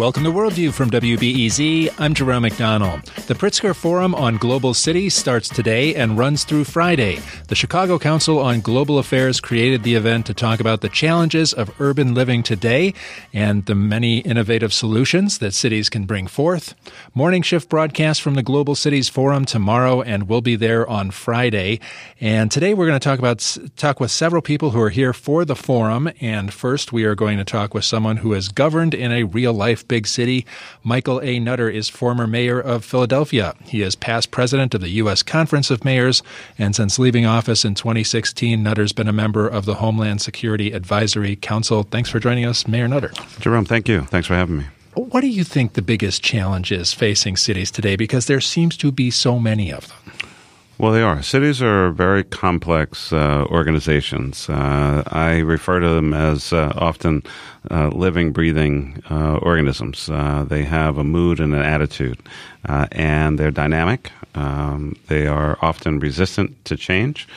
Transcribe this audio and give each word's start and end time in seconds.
Welcome 0.00 0.24
to 0.24 0.32
Worldview 0.32 0.72
from 0.72 0.90
WBEZ. 0.90 1.94
I'm 1.98 2.14
Jerome 2.14 2.44
McDonnell. 2.44 3.04
The 3.26 3.34
Pritzker 3.34 3.76
Forum 3.76 4.14
on 4.14 4.38
Global 4.38 4.72
Cities 4.72 5.12
starts 5.12 5.46
today 5.46 5.94
and 5.94 6.16
runs 6.16 6.44
through 6.44 6.64
Friday. 6.64 7.18
The 7.48 7.54
Chicago 7.54 7.98
Council 7.98 8.38
on 8.38 8.62
Global 8.62 8.98
Affairs 8.98 9.40
created 9.40 9.82
the 9.82 9.96
event 9.96 10.24
to 10.24 10.32
talk 10.32 10.58
about 10.58 10.80
the 10.80 10.88
challenges 10.88 11.52
of 11.52 11.78
urban 11.78 12.14
living 12.14 12.42
today 12.42 12.94
and 13.34 13.66
the 13.66 13.74
many 13.74 14.20
innovative 14.20 14.72
solutions 14.72 15.36
that 15.36 15.52
cities 15.52 15.90
can 15.90 16.06
bring 16.06 16.26
forth. 16.26 16.74
Morning 17.12 17.42
shift 17.42 17.68
broadcast 17.68 18.22
from 18.22 18.36
the 18.36 18.42
Global 18.42 18.74
Cities 18.74 19.10
Forum 19.10 19.44
tomorrow, 19.44 20.00
and 20.00 20.30
we'll 20.30 20.40
be 20.40 20.56
there 20.56 20.88
on 20.88 21.10
Friday. 21.10 21.78
And 22.22 22.50
today 22.50 22.72
we're 22.72 22.86
going 22.86 22.98
to 22.98 23.04
talk 23.04 23.18
about 23.18 23.58
talk 23.76 24.00
with 24.00 24.10
several 24.10 24.40
people 24.40 24.70
who 24.70 24.80
are 24.80 24.88
here 24.88 25.12
for 25.12 25.44
the 25.44 25.54
forum. 25.54 26.10
And 26.22 26.54
first, 26.54 26.90
we 26.90 27.04
are 27.04 27.14
going 27.14 27.36
to 27.36 27.44
talk 27.44 27.74
with 27.74 27.84
someone 27.84 28.16
who 28.16 28.32
has 28.32 28.48
governed 28.48 28.94
in 28.94 29.12
a 29.12 29.24
real 29.24 29.52
life 29.52 29.86
big 29.90 30.06
city. 30.06 30.46
Michael 30.84 31.20
A. 31.20 31.40
Nutter 31.40 31.68
is 31.68 31.88
former 31.88 32.28
mayor 32.28 32.60
of 32.60 32.84
Philadelphia. 32.84 33.56
He 33.64 33.82
is 33.82 33.96
past 33.96 34.30
president 34.30 34.72
of 34.72 34.80
the 34.80 34.88
U.S. 35.02 35.24
Conference 35.24 35.68
of 35.68 35.84
Mayors, 35.84 36.22
and 36.56 36.76
since 36.76 36.96
leaving 36.96 37.26
office 37.26 37.64
in 37.64 37.74
2016, 37.74 38.62
Nutter's 38.62 38.92
been 38.92 39.08
a 39.08 39.12
member 39.12 39.48
of 39.48 39.64
the 39.64 39.74
Homeland 39.74 40.22
Security 40.22 40.70
Advisory 40.70 41.34
Council. 41.34 41.82
Thanks 41.82 42.08
for 42.08 42.20
joining 42.20 42.46
us, 42.46 42.68
Mayor 42.68 42.86
Nutter. 42.86 43.10
Jerome, 43.40 43.64
thank 43.64 43.88
you. 43.88 44.02
Thanks 44.02 44.28
for 44.28 44.34
having 44.34 44.58
me. 44.58 44.64
What 44.94 45.22
do 45.22 45.28
you 45.28 45.44
think 45.44 45.72
the 45.72 45.82
biggest 45.82 46.22
challenge 46.22 46.70
is 46.70 46.92
facing 46.92 47.36
cities 47.36 47.70
today? 47.72 47.96
Because 47.96 48.26
there 48.26 48.40
seems 48.40 48.76
to 48.76 48.92
be 48.92 49.10
so 49.10 49.38
many 49.40 49.72
of 49.72 49.88
them. 49.88 49.96
Well, 50.80 50.92
they 50.92 51.02
are. 51.02 51.22
Cities 51.22 51.60
are 51.60 51.90
very 51.90 52.24
complex 52.24 53.12
uh, 53.12 53.44
organizations. 53.50 54.48
Uh, 54.48 55.02
I 55.08 55.40
refer 55.40 55.78
to 55.78 55.88
them 55.90 56.14
as 56.14 56.54
uh, 56.54 56.72
often 56.74 57.22
uh, 57.70 57.88
living, 57.88 58.32
breathing 58.32 59.02
uh, 59.10 59.36
organisms. 59.42 60.08
Uh, 60.08 60.46
they 60.48 60.64
have 60.64 60.96
a 60.96 61.04
mood 61.04 61.38
and 61.38 61.52
an 61.52 61.60
attitude, 61.60 62.18
and 62.64 63.38
they're 63.38 63.50
dynamic. 63.50 64.10
Um, 64.34 64.96
they 65.08 65.26
are 65.26 65.58
often 65.60 65.98
resistant 65.98 66.64
to 66.64 66.78
change, 66.78 67.28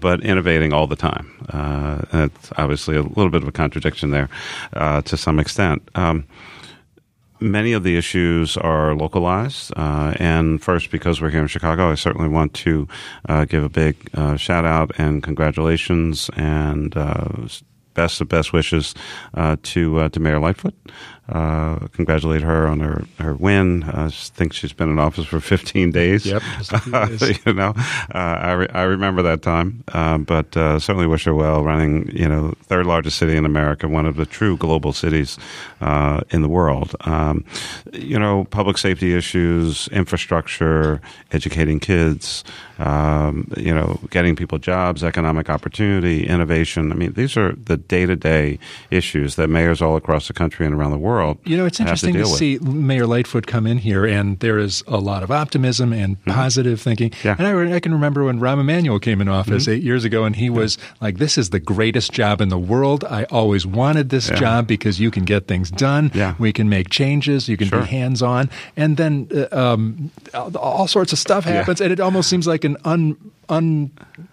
but 0.00 0.22
innovating 0.22 0.72
all 0.72 0.86
the 0.86 0.96
time. 0.96 1.30
it's 2.14 2.52
obviously 2.56 2.96
a 2.96 3.02
little 3.02 3.28
bit 3.28 3.42
of 3.42 3.48
a 3.48 3.52
contradiction 3.52 4.12
there 4.12 4.30
to 4.72 5.14
some 5.18 5.38
extent. 5.38 5.86
Um, 5.94 6.24
many 7.40 7.72
of 7.72 7.82
the 7.82 7.96
issues 7.96 8.56
are 8.56 8.94
localized. 8.94 9.72
Uh, 9.76 10.14
and 10.18 10.62
first, 10.62 10.90
because 10.90 11.20
we're 11.20 11.30
here 11.30 11.42
in 11.42 11.48
Chicago, 11.48 11.90
I 11.90 11.94
certainly 11.94 12.28
want 12.28 12.54
to 12.54 12.88
uh, 13.28 13.44
give 13.44 13.64
a 13.64 13.68
big 13.68 13.96
uh, 14.14 14.36
shout 14.36 14.64
out 14.64 14.92
and 14.98 15.22
congratulations 15.22 16.30
and 16.36 16.96
uh, 16.96 17.48
best 17.98 18.20
of 18.20 18.28
best 18.28 18.52
wishes 18.52 18.94
uh, 19.34 19.56
to 19.64 19.98
uh, 19.98 20.08
to 20.10 20.20
Mayor 20.20 20.38
Lightfoot. 20.38 20.74
Uh, 21.28 21.88
congratulate 21.88 22.40
her 22.40 22.66
on 22.66 22.80
her, 22.80 23.04
her 23.18 23.34
win. 23.34 23.82
I 23.82 24.08
think 24.08 24.54
she's 24.54 24.72
been 24.72 24.88
in 24.88 24.98
office 24.98 25.26
for 25.26 25.40
15 25.40 25.90
days. 25.90 26.24
Yep. 26.24 26.42
you 27.46 27.52
know, 27.52 27.74
uh, 28.14 28.36
I, 28.48 28.52
re- 28.52 28.68
I 28.72 28.82
remember 28.84 29.20
that 29.22 29.42
time, 29.42 29.84
uh, 29.88 30.16
but 30.16 30.56
uh, 30.56 30.78
certainly 30.78 31.06
wish 31.06 31.24
her 31.24 31.34
well 31.34 31.62
running, 31.62 32.10
you 32.16 32.26
know, 32.26 32.54
third 32.62 32.86
largest 32.86 33.18
city 33.18 33.36
in 33.36 33.44
America, 33.44 33.88
one 33.88 34.06
of 34.06 34.16
the 34.16 34.24
true 34.24 34.56
global 34.56 34.94
cities 34.94 35.36
uh, 35.82 36.22
in 36.30 36.40
the 36.40 36.48
world. 36.48 36.96
Um, 37.00 37.44
you 37.92 38.18
know, 38.18 38.44
public 38.44 38.78
safety 38.78 39.14
issues, 39.14 39.86
infrastructure, 39.88 40.98
educating 41.32 41.78
kids, 41.78 42.42
um, 42.78 43.50
you 43.56 43.74
know, 43.74 43.98
getting 44.10 44.36
people 44.36 44.58
jobs, 44.58 45.02
economic 45.02 45.50
opportunity, 45.50 46.26
innovation. 46.26 46.92
I 46.92 46.94
mean, 46.94 47.12
these 47.12 47.36
are 47.36 47.52
the 47.52 47.76
day 47.76 48.06
to 48.06 48.14
day 48.14 48.58
issues 48.90 49.34
that 49.36 49.48
mayors 49.48 49.82
all 49.82 49.96
across 49.96 50.28
the 50.28 50.34
country 50.34 50.64
and 50.64 50.74
around 50.74 50.92
the 50.92 50.98
world. 50.98 51.38
You 51.44 51.56
know, 51.56 51.66
it's 51.66 51.80
interesting 51.80 52.14
to, 52.14 52.20
to 52.20 52.26
see 52.26 52.58
Mayor 52.58 53.06
Lightfoot 53.06 53.46
come 53.46 53.66
in 53.66 53.78
here, 53.78 54.06
and 54.06 54.38
there 54.38 54.58
is 54.58 54.84
a 54.86 54.98
lot 54.98 55.22
of 55.22 55.30
optimism 55.30 55.92
and 55.92 56.18
mm-hmm. 56.18 56.30
positive 56.30 56.80
thinking. 56.80 57.12
Yeah. 57.24 57.34
And 57.38 57.46
I, 57.46 57.76
I, 57.76 57.80
can 57.80 57.92
remember 57.92 58.24
when 58.24 58.38
Rahm 58.38 58.60
Emanuel 58.60 59.00
came 59.00 59.20
in 59.20 59.28
office 59.28 59.64
mm-hmm. 59.64 59.72
eight 59.72 59.82
years 59.82 60.04
ago, 60.04 60.24
and 60.24 60.36
he 60.36 60.46
yeah. 60.46 60.52
was 60.52 60.78
like, 61.00 61.18
"This 61.18 61.36
is 61.36 61.50
the 61.50 61.60
greatest 61.60 62.12
job 62.12 62.40
in 62.40 62.48
the 62.48 62.58
world. 62.58 63.04
I 63.04 63.24
always 63.24 63.66
wanted 63.66 64.10
this 64.10 64.28
yeah. 64.28 64.36
job 64.36 64.66
because 64.66 65.00
you 65.00 65.10
can 65.10 65.24
get 65.24 65.48
things 65.48 65.70
done. 65.70 66.12
Yeah. 66.14 66.34
We 66.38 66.52
can 66.52 66.68
make 66.68 66.90
changes. 66.90 67.48
You 67.48 67.56
can 67.56 67.68
sure. 67.68 67.80
be 67.80 67.86
hands 67.86 68.22
on." 68.22 68.50
And 68.76 68.96
then 68.96 69.28
uh, 69.34 69.48
um, 69.74 70.10
all 70.34 70.86
sorts 70.86 71.12
of 71.12 71.18
stuff 71.18 71.44
happens, 71.44 71.80
and 71.80 71.92
it 71.92 71.98
almost 71.98 72.30
seems 72.30 72.46
like 72.46 72.67
an 72.68 72.76
un 72.84 73.32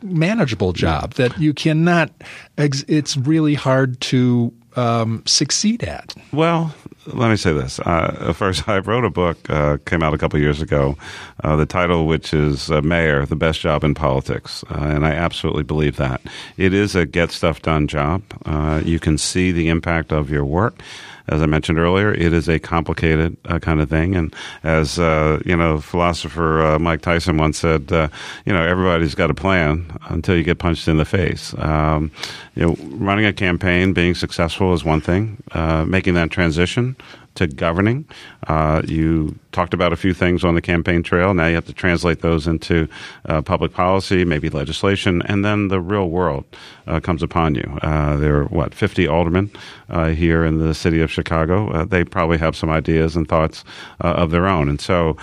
unmanageable 0.04 0.74
job 0.74 1.14
that 1.14 1.38
you 1.40 1.54
cannot. 1.54 2.12
It's 2.58 3.16
really 3.16 3.54
hard 3.54 4.02
to 4.02 4.54
um, 4.76 5.24
succeed 5.26 5.84
at? 5.84 6.14
Well, 6.34 6.74
let 7.08 7.30
me 7.30 7.36
say 7.36 7.54
this. 7.54 7.80
Uh, 7.80 8.34
first, 8.34 8.68
I 8.70 8.80
wrote 8.80 9.06
a 9.06 9.10
book, 9.10 9.50
uh, 9.50 9.78
came 9.86 10.04
out 10.04 10.14
a 10.14 10.18
couple 10.18 10.40
years 10.40 10.62
ago, 10.62 10.98
uh, 11.44 11.56
the 11.56 11.66
title 11.66 12.08
which 12.08 12.34
is 12.34 12.72
uh, 12.72 12.82
Mayor, 12.82 13.26
the 13.26 13.36
Best 13.36 13.60
Job 13.62 13.84
in 13.84 13.94
Politics. 13.94 14.64
Uh, 14.70 14.76
and 14.80 15.06
I 15.06 15.12
absolutely 15.12 15.64
believe 15.64 15.98
that. 15.98 16.22
It 16.58 16.74
is 16.74 16.96
a 16.96 17.06
get 17.06 17.32
stuff 17.32 17.62
done 17.62 17.88
job. 17.88 18.24
Uh, 18.46 18.82
you 18.84 19.00
can 19.00 19.18
see 19.18 19.52
the 19.52 19.70
impact 19.70 20.12
of 20.12 20.30
your 20.30 20.46
work 20.46 20.82
as 21.28 21.42
I 21.42 21.46
mentioned 21.46 21.80
earlier, 21.80 22.14
it 22.14 22.34
is 22.34 22.48
a 22.48 22.60
complicated 22.60 23.36
uh, 23.46 23.60
kind 23.60 23.82
of 23.82 23.90
thing. 23.90 24.16
And 24.16 24.34
as 24.64 25.00
uh, 25.00 25.42
you 25.46 25.56
know, 25.56 25.80
philosopher 25.80 26.62
uh, 26.62 26.80
Mike 26.80 27.02
Tyson 27.02 27.38
once 27.38 27.60
said, 27.60 27.92
uh, 27.92 28.10
you 28.46 28.54
know, 28.54 28.64
everybody's 28.64 29.16
got 29.16 29.32
a 29.32 29.34
plan 29.34 29.98
until 30.10 30.36
you 30.36 30.44
get 30.44 30.60
punched 30.60 30.88
in 30.88 30.98
the 30.98 31.06
face. 31.06 31.54
Um, 31.58 32.12
you 32.56 32.66
know, 32.66 32.76
running 32.98 33.26
a 33.26 33.34
campaign, 33.34 33.94
being 33.94 34.16
successful 34.16 34.74
is 34.74 34.84
one 34.84 35.02
thing. 35.02 35.42
Uh, 35.52 35.86
making 35.86 36.14
that 36.14 36.32
transition 36.32 36.96
to 37.36 37.48
governing. 37.48 38.06
Uh, 38.48 38.82
you 38.86 39.38
talked 39.52 39.74
about 39.74 39.94
a 39.94 39.96
few 39.96 40.14
things 40.14 40.44
on 40.44 40.56
the 40.56 40.62
campaign 40.62 41.04
trail. 41.04 41.34
Now 41.34 41.48
you 41.48 41.56
have 41.56 41.66
to 41.66 41.74
translate 41.74 42.22
those 42.22 42.48
into 42.48 42.88
uh, 43.26 43.42
public 43.42 43.74
policy, 43.74 44.26
maybe 44.26 44.50
legislation, 44.50 45.22
and 45.24 45.46
then 45.46 45.68
the 45.68 45.80
real 45.80 46.10
world 46.10 46.46
uh, 46.88 47.00
comes 47.00 47.24
upon 47.24 47.56
you. 47.56 47.80
Uh, 47.82 48.18
there 48.18 48.38
are, 48.38 48.46
what, 48.46 48.74
50 48.74 49.08
aldermen 49.08 49.52
uh, 49.90 50.10
here 50.10 50.44
in 50.44 50.60
the 50.60 50.74
city 50.74 51.02
of 51.02 51.12
Chicago. 51.12 51.70
Uh, 51.72 51.86
they 51.86 52.04
probably 52.04 52.38
have 52.38 52.56
some 52.56 52.70
ideas 52.70 53.16
and 53.16 53.28
thoughts 53.28 53.64
of 54.02 54.32
their 54.32 54.48
own. 54.48 54.70
And 54.70 54.82
so 54.82 55.18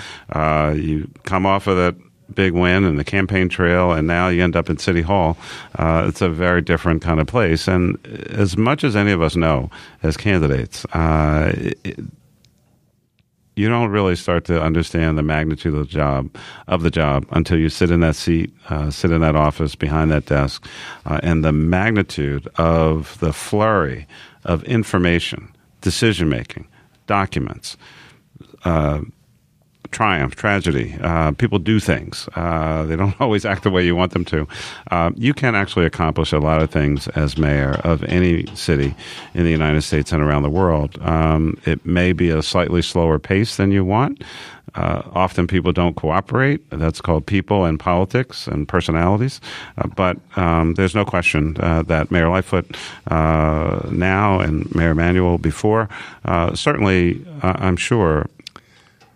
you 0.75 1.11
come 1.25 1.47
off 1.47 1.67
of 1.67 1.77
that 1.77 1.95
big 2.35 2.53
win 2.53 2.85
and 2.85 2.99
the 2.99 3.05
campaign 3.05 3.49
trail, 3.49 3.93
and 3.93 4.07
now 4.07 4.29
you 4.29 4.43
end 4.43 4.57
up 4.57 4.71
in 4.71 4.79
City 4.79 5.03
Hall. 5.03 5.37
Uh, 5.77 6.05
it's 6.09 6.21
a 6.21 6.29
very 6.29 6.63
different 6.63 7.03
kind 7.03 7.21
of 7.21 7.27
place. 7.27 7.69
And 7.69 8.05
as 8.31 8.57
much 8.57 8.85
as 8.85 8.97
any 8.97 9.13
of 9.13 9.23
us 9.23 9.37
know 9.37 9.71
as 10.03 10.17
candidates, 10.17 10.85
uh, 10.87 11.53
it, 11.55 12.01
you 13.55 13.69
don't 13.69 13.91
really 13.91 14.17
start 14.17 14.45
to 14.47 14.63
understand 14.63 15.19
the 15.19 15.23
magnitude 15.23 15.75
of 15.75 15.81
the 15.81 15.93
job 15.93 16.35
of 16.69 16.83
the 16.83 16.91
job 16.91 17.27
until 17.31 17.59
you 17.59 17.69
sit 17.69 17.91
in 17.91 18.01
that 18.01 18.17
seat, 18.17 18.53
uh, 18.71 18.91
sit 18.91 19.11
in 19.11 19.21
that 19.21 19.37
office 19.37 19.75
behind 19.75 20.11
that 20.11 20.27
desk, 20.27 20.67
uh, 21.05 21.21
and 21.23 21.45
the 21.45 21.53
magnitude 21.53 22.49
of 22.57 23.19
the 23.21 23.33
flurry 23.33 24.07
of 24.45 24.65
information, 24.65 25.55
decision 25.83 26.29
making, 26.29 26.67
documents. 27.07 27.77
Triumph, 29.91 30.37
tragedy. 30.37 30.97
Uh, 31.03 31.33
people 31.33 31.59
do 31.59 31.79
things. 31.79 32.29
Uh, 32.35 32.85
they 32.85 32.97
don't 32.97 33.15
always 33.21 33.45
act 33.45 33.63
the 33.63 33.71
way 33.71 33.85
you 33.85 33.95
want 33.95 34.13
them 34.13 34.25
to. 34.27 34.49
Uh, 34.91 35.11
you 35.17 35.35
can 35.35 35.55
actually 35.55 35.85
accomplish 35.85 36.33
a 36.33 36.39
lot 36.39 36.63
of 36.63 36.71
things 36.71 37.09
as 37.09 37.37
mayor 37.37 37.81
of 37.85 38.03
any 38.05 38.47
city 38.55 38.95
in 39.35 39.45
the 39.45 39.51
United 39.51 39.83
States 39.83 40.13
and 40.13 40.23
around 40.23 40.45
the 40.45 40.51
world. 40.51 40.99
Um, 41.03 41.59
it 41.67 41.85
may 41.85 42.13
be 42.13 42.31
a 42.31 42.43
slightly 42.43 42.81
slower 42.81 43.19
pace 43.19 43.57
than 43.57 43.71
you 43.71 43.85
want. 43.85 44.23
Uh, 44.75 45.03
often 45.13 45.47
people 45.47 45.73
don't 45.73 45.97
cooperate. 45.97 46.63
That's 46.71 47.01
called 47.03 47.27
people 47.27 47.67
and 47.67 47.79
politics 47.79 48.47
and 48.47 48.67
personalities. 48.67 49.41
Uh, 49.77 49.89
but 49.89 50.17
um, 50.37 50.75
there's 50.75 50.95
no 50.95 51.05
question 51.05 51.57
uh, 51.61 51.83
that 51.83 52.11
Mayor 52.11 52.31
Lightfoot 52.31 52.75
now 53.11 54.41
and 54.41 54.75
Mayor 54.75 54.93
Emanuel 54.93 55.37
before, 55.37 55.89
certainly, 56.55 57.23
I'm 57.43 57.77
sure, 57.77 58.27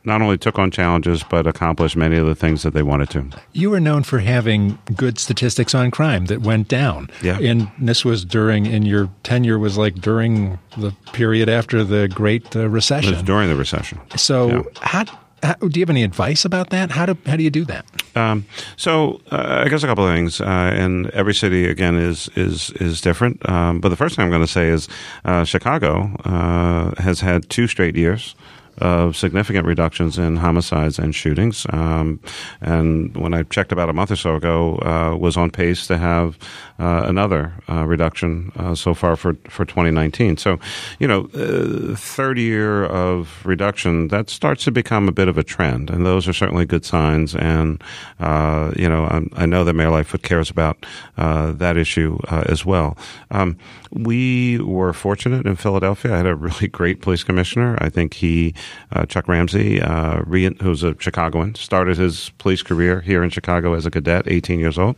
not 0.06 0.22
only 0.22 0.38
took 0.38 0.58
on 0.58 0.70
challenges 0.70 1.22
but 1.24 1.46
accomplished 1.46 1.96
many 1.96 2.16
of 2.16 2.26
the 2.26 2.34
things 2.34 2.62
that 2.62 2.72
they 2.72 2.82
wanted 2.82 3.10
to. 3.10 3.26
You 3.52 3.70
were 3.70 3.80
known 3.80 4.04
for 4.04 4.20
having 4.20 4.78
good 4.94 5.18
statistics 5.18 5.74
on 5.74 5.90
crime 5.90 6.26
that 6.26 6.40
went 6.42 6.68
down. 6.68 7.10
Yeah. 7.22 7.38
And 7.38 7.70
this 7.78 8.04
was 8.04 8.24
during, 8.24 8.66
in 8.66 8.84
your 8.84 9.10
tenure 9.22 9.58
was 9.58 9.76
like 9.76 9.96
during 9.96 10.58
the 10.76 10.92
period 11.12 11.48
after 11.48 11.84
the 11.84 12.08
Great 12.08 12.54
uh, 12.54 12.68
Recession. 12.68 13.12
It 13.12 13.16
was 13.16 13.22
during 13.22 13.48
the 13.48 13.56
recession. 13.56 14.00
So 14.16 14.48
yeah. 14.48 14.62
how, 14.80 15.04
how, 15.42 15.54
do 15.54 15.78
you 15.78 15.82
have 15.82 15.90
any 15.90 16.02
advice 16.02 16.44
about 16.44 16.70
that? 16.70 16.90
How 16.90 17.06
do 17.06 17.16
how 17.26 17.36
do 17.36 17.42
you 17.42 17.50
do 17.50 17.64
that? 17.66 17.84
Um, 18.16 18.46
so 18.76 19.20
uh, 19.30 19.62
I 19.64 19.68
guess 19.68 19.82
a 19.82 19.86
couple 19.86 20.06
of 20.06 20.14
things, 20.14 20.40
uh, 20.40 20.44
and 20.44 21.10
every 21.10 21.34
city 21.34 21.68
again 21.68 21.96
is 21.96 22.28
is 22.34 22.70
is 22.72 23.00
different. 23.00 23.46
Um, 23.48 23.80
but 23.80 23.90
the 23.90 23.96
first 23.96 24.16
thing 24.16 24.24
I'm 24.24 24.30
going 24.30 24.42
to 24.42 24.48
say 24.50 24.68
is 24.68 24.88
uh, 25.24 25.44
Chicago 25.44 26.10
uh, 26.24 27.00
has 27.02 27.20
had 27.20 27.48
two 27.50 27.66
straight 27.66 27.96
years 27.96 28.34
of 28.78 29.16
significant 29.16 29.66
reductions 29.66 30.18
in 30.18 30.36
homicides 30.36 30.98
and 30.98 31.14
shootings. 31.14 31.66
Um, 31.70 32.20
and 32.60 33.16
when 33.16 33.34
I 33.34 33.42
checked 33.44 33.72
about 33.72 33.88
a 33.88 33.92
month 33.92 34.10
or 34.10 34.16
so 34.16 34.36
ago, 34.36 34.78
uh, 34.78 35.16
was 35.16 35.36
on 35.36 35.50
pace 35.50 35.86
to 35.86 35.98
have 35.98 36.38
uh, 36.78 37.04
another 37.06 37.54
uh, 37.68 37.86
reduction 37.86 38.52
uh, 38.56 38.74
so 38.74 38.92
far 38.92 39.16
for, 39.16 39.34
for 39.48 39.64
2019. 39.64 40.36
So, 40.36 40.58
you 40.98 41.08
know, 41.08 41.28
uh, 41.34 41.96
third 41.96 42.38
year 42.38 42.84
of 42.84 43.44
reduction, 43.46 44.08
that 44.08 44.28
starts 44.28 44.64
to 44.64 44.70
become 44.70 45.08
a 45.08 45.12
bit 45.12 45.28
of 45.28 45.38
a 45.38 45.42
trend. 45.42 45.88
And 45.88 46.04
those 46.04 46.28
are 46.28 46.34
certainly 46.34 46.66
good 46.66 46.84
signs. 46.84 47.34
And, 47.34 47.82
uh, 48.20 48.72
you 48.76 48.88
know, 48.88 49.04
I, 49.04 49.42
I, 49.42 49.46
know 49.46 49.64
that 49.64 49.72
Mayor 49.72 49.90
Lightfoot 49.90 50.22
cares 50.22 50.50
about 50.50 50.84
that 51.16 51.76
issue 51.76 52.18
as 52.28 52.66
well. 52.66 52.96
Um, 53.30 53.56
we 53.90 54.58
were 54.58 54.92
fortunate 54.92 55.46
in 55.46 55.56
Philadelphia. 55.56 56.12
I 56.12 56.16
had 56.18 56.26
a 56.26 56.34
really 56.34 56.68
great 56.72 57.00
police 57.00 57.24
commissioner. 57.24 57.78
I 57.80 57.88
think 57.88 58.14
he, 58.14 58.54
uh, 58.92 59.06
Chuck 59.06 59.28
Ramsey, 59.28 59.80
uh, 59.80 60.22
re- 60.26 60.56
who's 60.62 60.82
a 60.82 60.94
Chicagoan, 60.98 61.54
started 61.54 61.96
his 61.96 62.30
police 62.38 62.62
career 62.62 63.00
here 63.00 63.22
in 63.22 63.30
Chicago 63.30 63.74
as 63.74 63.86
a 63.86 63.90
cadet, 63.90 64.26
18 64.26 64.60
years 64.60 64.78
old, 64.78 64.96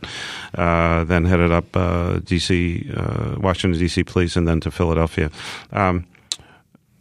uh, 0.55 1.03
then 1.03 1.25
headed 1.25 1.51
up 1.51 1.75
uh, 1.75 2.19
D.C., 2.19 2.89
uh, 2.95 3.35
Washington, 3.39 3.79
D.C. 3.79 4.03
police, 4.03 4.35
and 4.35 4.47
then 4.47 4.59
to 4.61 4.71
Philadelphia. 4.71 5.29
Um, 5.71 6.05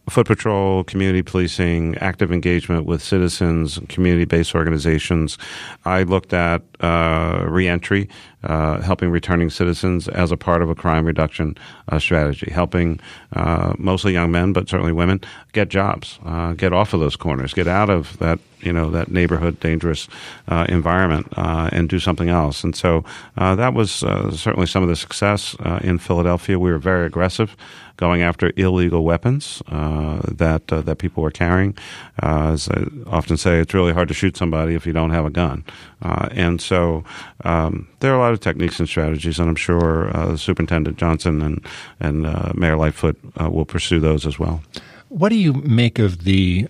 foot 0.09 0.27
patrol, 0.27 0.85
community 0.85 1.23
policing, 1.23 1.97
active 1.99 2.33
engagement 2.33 2.87
with 2.87 3.03
citizens, 3.03 3.79
community-based 3.89 4.55
organizations. 4.55 5.39
I 5.85 6.03
looked 6.03 6.33
at 6.33 6.63
uh, 6.81 7.45
reentry, 7.47 8.09
uh, 8.45 8.81
helping 8.81 9.11
returning 9.11 9.51
citizens 9.51 10.09
as 10.09 10.31
a 10.31 10.37
part 10.37 10.63
of 10.63 10.71
a 10.71 10.75
crime 10.75 11.05
reduction 11.05 11.57
uh, 11.89 11.99
strategy, 11.99 12.51
helping 12.51 13.01
uh, 13.33 13.75
mostly 13.79 14.13
young 14.13 14.31
men, 14.31 14.53
but 14.53 14.69
certainly 14.69 14.93
women, 14.93 15.21
get 15.53 15.69
jobs, 15.69 16.19
uh, 16.25 16.53
get 16.53 16.73
off 16.73 16.95
of 16.95 17.01
those 17.01 17.17
corners, 17.17 17.53
get 17.53 17.67
out 17.67 17.91
of 17.91 18.19
that 18.19 18.39
you 18.61 18.73
know 18.73 18.91
that 18.91 19.09
neighborhood 19.09 19.61
dangerous 19.61 20.09
uh, 20.49 20.67
environment 20.69 21.29
and 21.37 21.89
do 21.89 22.01
something 22.01 22.29
else. 22.29 22.65
And 22.65 22.75
so 22.75 23.05
that 23.37 23.73
was 23.73 23.93
certainly 23.93 24.67
some 24.67 24.83
of 24.83 24.89
the 24.89 24.97
success 24.97 25.55
in 25.81 25.99
Philadelphia. 25.99 26.59
We 26.59 26.73
were 26.73 26.79
very 26.79 27.07
aggressive 27.07 27.57
going 27.99 28.23
after 28.23 28.53
illegal 28.57 29.05
weapons 29.05 29.63
uh, 29.69 30.21
that 30.27 30.73
uh, 30.73 30.81
that 30.81 30.97
people 30.97 31.23
were 31.23 31.31
carrying. 31.31 31.77
Uh, 32.23 32.53
as 32.53 32.69
I 32.71 32.87
often 33.07 33.37
say, 33.37 33.59
it's 33.61 33.75
really 33.75 33.93
hard 33.93 34.09
to 34.09 34.15
shoot 34.15 34.37
somebody 34.37 34.75
if 34.75 34.87
you 34.87 34.95
don't 34.95 35.11
have 35.11 35.27
a 35.27 35.31
gun. 35.31 35.65
Uh, 36.01 36.29
and 36.31 36.63
so 36.63 37.05
um, 37.45 37.89
there 38.01 38.13
are 38.13 38.17
a 38.17 38.21
lot 38.21 38.33
of 38.33 38.41
techniques 38.41 38.79
and 38.79 38.89
strategies, 38.89 39.39
and 39.39 39.49
I'm 39.49 39.57
sure 39.57 40.17
uh, 40.17 40.37
Superintendent 40.37 40.97
Johnson 40.97 41.43
and 41.43 41.65
and 42.01 42.27
uh, 42.27 42.53
Mayor 42.55 42.77
Lightfoot 42.77 43.19
will 43.51 43.67
pursue 43.67 44.01
those 44.01 44.25
as 44.25 44.39
well. 44.39 44.63
What 45.11 45.31
do 45.31 45.37
you 45.37 45.55
make 45.55 45.99
of 45.99 46.25
the 46.25 46.69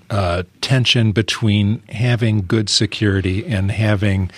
tension 0.61 1.13
between 1.13 1.83
having 1.89 2.45
good 2.47 2.69
security 2.69 3.45
and 3.47 3.71
having 3.71 4.31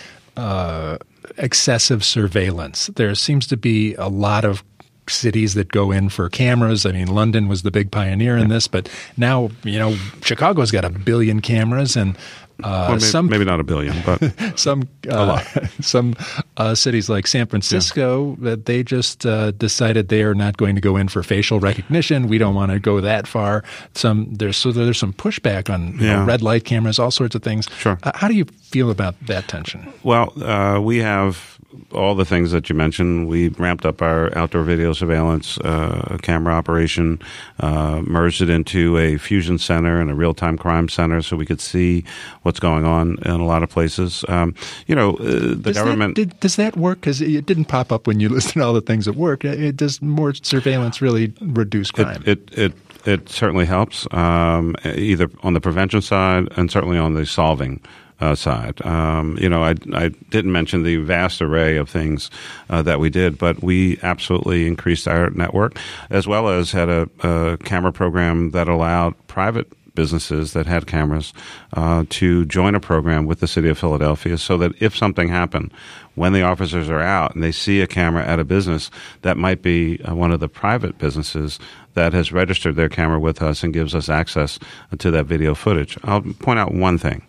excessive 1.37 2.05
surveillance. 2.05 2.89
There 2.97 3.15
seems 3.15 3.47
to 3.49 3.57
be 3.57 3.95
a 3.95 4.09
lot 4.09 4.45
of 4.45 4.65
cities 5.11 5.55
that 5.55 5.69
go 5.69 5.91
in 5.91 6.09
for 6.09 6.29
cameras. 6.29 6.87
I 6.87 6.93
mean, 6.93 7.09
London 7.09 7.49
was 7.49 7.63
the 7.63 7.71
big 7.71 7.91
pioneer 7.91 8.37
in 8.37 8.49
this, 8.49 8.69
but 8.69 8.89
now 9.17 9.51
you 9.65 9.79
know 9.79 9.97
Chicago's 10.23 10.71
got 10.71 10.85
a 10.85 10.91
billion 10.91 11.41
cameras, 11.41 11.97
and 11.97 12.17
uh, 12.63 12.69
well, 12.69 12.91
maybe, 12.91 13.01
some 13.01 13.29
maybe 13.29 13.45
not 13.45 13.61
a 13.61 13.65
billion, 13.65 13.97
but 14.05 14.59
some 14.59 14.89
uh, 15.09 15.43
some 15.81 16.15
uh, 16.57 16.75
cities 16.75 17.09
like 17.09 17.27
San 17.27 17.47
Francisco 17.47 18.37
that 18.41 18.59
yeah. 18.59 18.63
they 18.65 18.83
just 18.83 19.25
uh, 19.27 19.51
decided 19.53 20.09
they 20.09 20.23
are 20.23 20.35
not 20.35 20.57
going 20.57 20.75
to 20.75 20.81
go 20.81 20.97
in 20.97 21.09
for 21.09 21.23
facial 21.23 21.61
recognition. 21.61 22.29
We 22.29 22.39
don't 22.39 22.55
want 22.55 22.73
to 22.73 22.79
go 22.79 23.01
that 23.01 23.27
far. 23.27 23.65
Some 23.95 24.35
there's 24.35 24.57
so 24.57 24.73
there's 24.73 24.99
some 24.99 25.13
pushback 25.13 25.73
on 25.73 25.99
yeah. 25.99 26.17
know, 26.17 26.25
red 26.25 26.43
light 26.43 26.65
cameras, 26.65 26.99
all 26.99 27.11
sorts 27.11 27.35
of 27.35 27.43
things. 27.43 27.69
Sure. 27.79 27.99
Uh, 28.03 28.13
how 28.15 28.29
do 28.29 28.35
you 28.35 28.45
feel 28.45 28.91
about 28.91 29.15
that 29.27 29.49
tension? 29.49 29.93
Well, 30.03 30.33
uh, 30.43 30.81
we 30.81 30.99
have 30.99 31.60
all 31.93 32.15
the 32.15 32.25
things 32.25 32.51
that 32.53 32.69
you 32.69 32.75
mentioned. 32.75 33.29
We 33.29 33.49
ramped 33.49 33.87
up 33.87 34.03
our 34.03 34.37
outdoor 34.37 34.63
video 34.63 34.93
surveillance 34.93 35.59
uh, 35.59 36.19
camera 36.23 36.55
operation, 36.55 37.21
uh, 37.61 38.03
merged 38.05 38.43
it 38.43 38.51
into 38.51 38.99
a 38.99 39.17
fusion 39.19 39.59
center 39.59 40.01
and 40.01 40.11
a 40.11 40.15
real 40.15 40.35
time 40.35 40.59
crime 40.59 40.89
center 40.89 41.23
so 41.23 41.37
we 41.37 41.47
could 41.47 41.61
see 41.61 42.05
what's 42.43 42.61
going 42.61 42.85
on 42.85 43.19
in 43.25 43.33
a 43.33 43.45
lot 43.45 43.63
of 43.63 43.71
places. 43.71 44.25
Um, 44.29 44.55
you 44.87 44.95
know, 44.95 45.15
uh, 45.17 45.25
the 45.25 45.57
does 45.57 45.77
government. 45.77 46.17
That, 46.17 46.29
did, 46.29 46.41
does 46.41 46.57
that 46.57 46.77
work? 46.77 47.01
Because 47.01 47.21
it 47.21 47.47
didn't 47.47 47.67
pop 47.67 47.93
up 47.93 48.07
when 48.07 48.21
you 48.21 48.29
listed 48.31 48.63
all 48.63 48.73
the 48.73 48.81
things 48.81 49.05
that 49.07 49.17
work. 49.17 49.45
It, 49.45 49.77
does 49.77 50.03
more 50.03 50.35
surveillance 50.35 51.01
really 51.01 51.33
reduce 51.41 51.91
crime? 51.91 52.23
It, 52.27 52.51
it, 52.53 52.59
it 52.59 52.73
it 53.07 53.31
certainly 53.31 53.65
helps, 53.65 54.07
um, 54.11 54.77
either 54.85 55.31
on 55.43 55.55
the 55.55 55.61
prevention 55.61 56.03
side 56.03 56.49
and 56.57 56.71
certainly 56.71 56.99
on 56.99 57.15
the 57.15 57.25
solving 57.25 57.81
uh, 58.21 58.35
side. 58.35 58.85
Um, 58.85 59.39
you 59.41 59.49
know, 59.49 59.63
I, 59.63 59.75
I 59.93 60.09
didn't 60.31 60.53
mention 60.53 60.83
the 60.83 60.97
vast 60.97 61.41
array 61.43 61.77
of 61.77 61.89
things 61.89 62.31
uh, 62.69 62.83
that 62.83 63.01
we 63.01 63.11
did, 63.11 63.39
but 63.39 63.63
we 63.63 63.99
absolutely 64.03 64.67
increased 64.67 65.09
our 65.09 65.31
network 65.31 65.77
as 66.11 66.27
well 66.27 66.49
as 66.49 66.73
had 66.73 66.89
a, 66.89 67.09
a 67.21 67.59
camera 67.59 67.93
program 67.93 68.51
that 68.51 68.69
allowed 68.69 69.15
private 69.27 69.73
businesses 69.95 70.53
that 70.53 70.67
had 70.67 70.87
cameras 70.87 71.33
uh, 71.75 72.05
to 72.09 72.45
join 72.47 72.75
a 72.75 72.81
program 72.81 73.27
with 73.27 73.41
the 73.41 73.47
city 73.47 73.69
of 73.69 73.79
Philadelphia 73.79 74.39
so 74.39 74.57
that 74.57 74.73
if 74.81 74.97
something 74.97 75.29
happened, 75.29 75.73
when 76.15 76.33
the 76.33 76.43
officers 76.43 76.89
are 76.89 77.01
out 77.01 77.35
and 77.35 77.43
they 77.43 77.53
see 77.53 77.81
a 77.81 77.87
camera 77.87 78.25
at 78.25 78.39
a 78.39 78.45
business, 78.45 78.91
that 79.23 79.37
might 79.37 79.63
be 79.63 80.03
uh, 80.05 80.15
one 80.15 80.33
of 80.33 80.41
the 80.41 80.49
private 80.49 80.99
businesses 80.99 81.59
that 81.95 82.13
has 82.13 82.33
registered 82.33 82.77
their 82.77 82.89
camera 82.89 83.19
with 83.19 83.43
us 83.43 83.63
and 83.63 83.75
gives 83.75 83.95
us 83.95 84.09
access 84.09 84.59
to 84.99 85.11
that 85.11 85.27
video 85.27 85.55
footage. 85.55 85.99
I'll 86.05 86.23
point 86.23 86.59
out 86.59 86.73
one 86.73 86.99
thing 86.99 87.23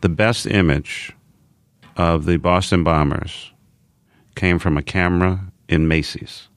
the 0.00 0.08
best 0.08 0.46
image 0.46 1.12
of 1.96 2.24
the 2.24 2.36
Boston 2.36 2.84
bombers 2.84 3.52
came 4.34 4.58
from 4.58 4.76
a 4.76 4.82
camera 4.82 5.40
in 5.68 5.88
Macy's. 5.88 6.48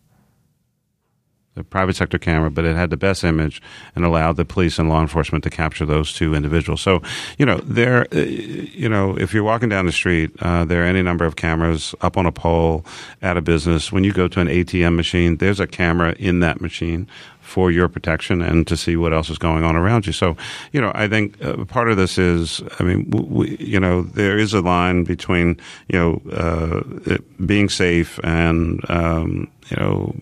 a 1.58 1.64
private 1.64 1.98
sector 1.98 2.18
camera, 2.18 2.50
but 2.50 2.64
it 2.64 2.78
had 2.78 2.90
the 2.92 2.98
best 2.98 3.26
image 3.26 3.62
and 3.94 4.06
allowed 4.06 4.38
the 4.38 4.46
police 4.46 4.80
and 4.80 4.88
law 4.88 5.02
enforcement 5.02 5.44
to 5.44 5.50
capture 5.50 5.86
those 5.86 6.14
two 6.14 6.34
individuals. 6.34 6.80
So, 6.80 7.02
you 7.38 7.46
know, 7.46 7.58
there, 7.58 8.08
uh, 8.14 8.20
you 8.20 8.88
know, 8.88 9.18
if 9.18 9.34
you're 9.34 9.44
walking 9.44 9.68
down 9.68 9.86
the 9.86 9.92
street, 9.92 10.32
uh, 10.40 10.64
there 10.64 10.84
are 10.84 10.86
any 10.86 11.02
number 11.02 11.26
of 11.26 11.36
cameras 11.36 11.94
up 12.00 12.16
on 12.18 12.26
a 12.26 12.32
pole 12.32 12.86
at 13.22 13.36
a 13.36 13.42
business. 13.42 13.92
When 13.92 14.06
you 14.06 14.14
go 14.14 14.30
to 14.30 14.40
an 14.40 14.48
ATM 14.48 14.96
machine, 14.96 15.38
there's 15.38 15.60
a 15.60 15.68
camera 15.68 16.16
in 16.18 16.40
that 16.40 16.62
machine 16.62 17.10
for 17.52 17.70
your 17.70 17.90
protection 17.90 18.42
and 18.42 18.66
to 18.68 18.78
see 18.78 18.96
what 18.96 19.14
else 19.14 19.30
is 19.30 19.38
going 19.38 19.64
on 19.64 19.76
around 19.76 20.08
you. 20.08 20.14
So, 20.14 20.38
you 20.72 20.80
know, 20.82 20.92
I 20.96 21.08
think 21.10 21.44
uh, 21.44 21.66
part 21.66 21.90
of 21.90 21.98
this 21.98 22.18
is, 22.18 22.64
I 22.80 22.84
mean, 22.84 23.10
we, 23.10 23.58
you 23.58 23.80
know, 23.80 24.04
there 24.04 24.38
is 24.38 24.54
a 24.54 24.62
line 24.62 25.04
between, 25.04 25.60
you 25.90 26.00
know, 26.00 26.22
uh, 26.32 27.18
being 27.46 27.70
safe 27.70 28.20
and, 28.24 28.80
um, 28.90 29.52
you 29.70 29.78
know, 29.78 30.16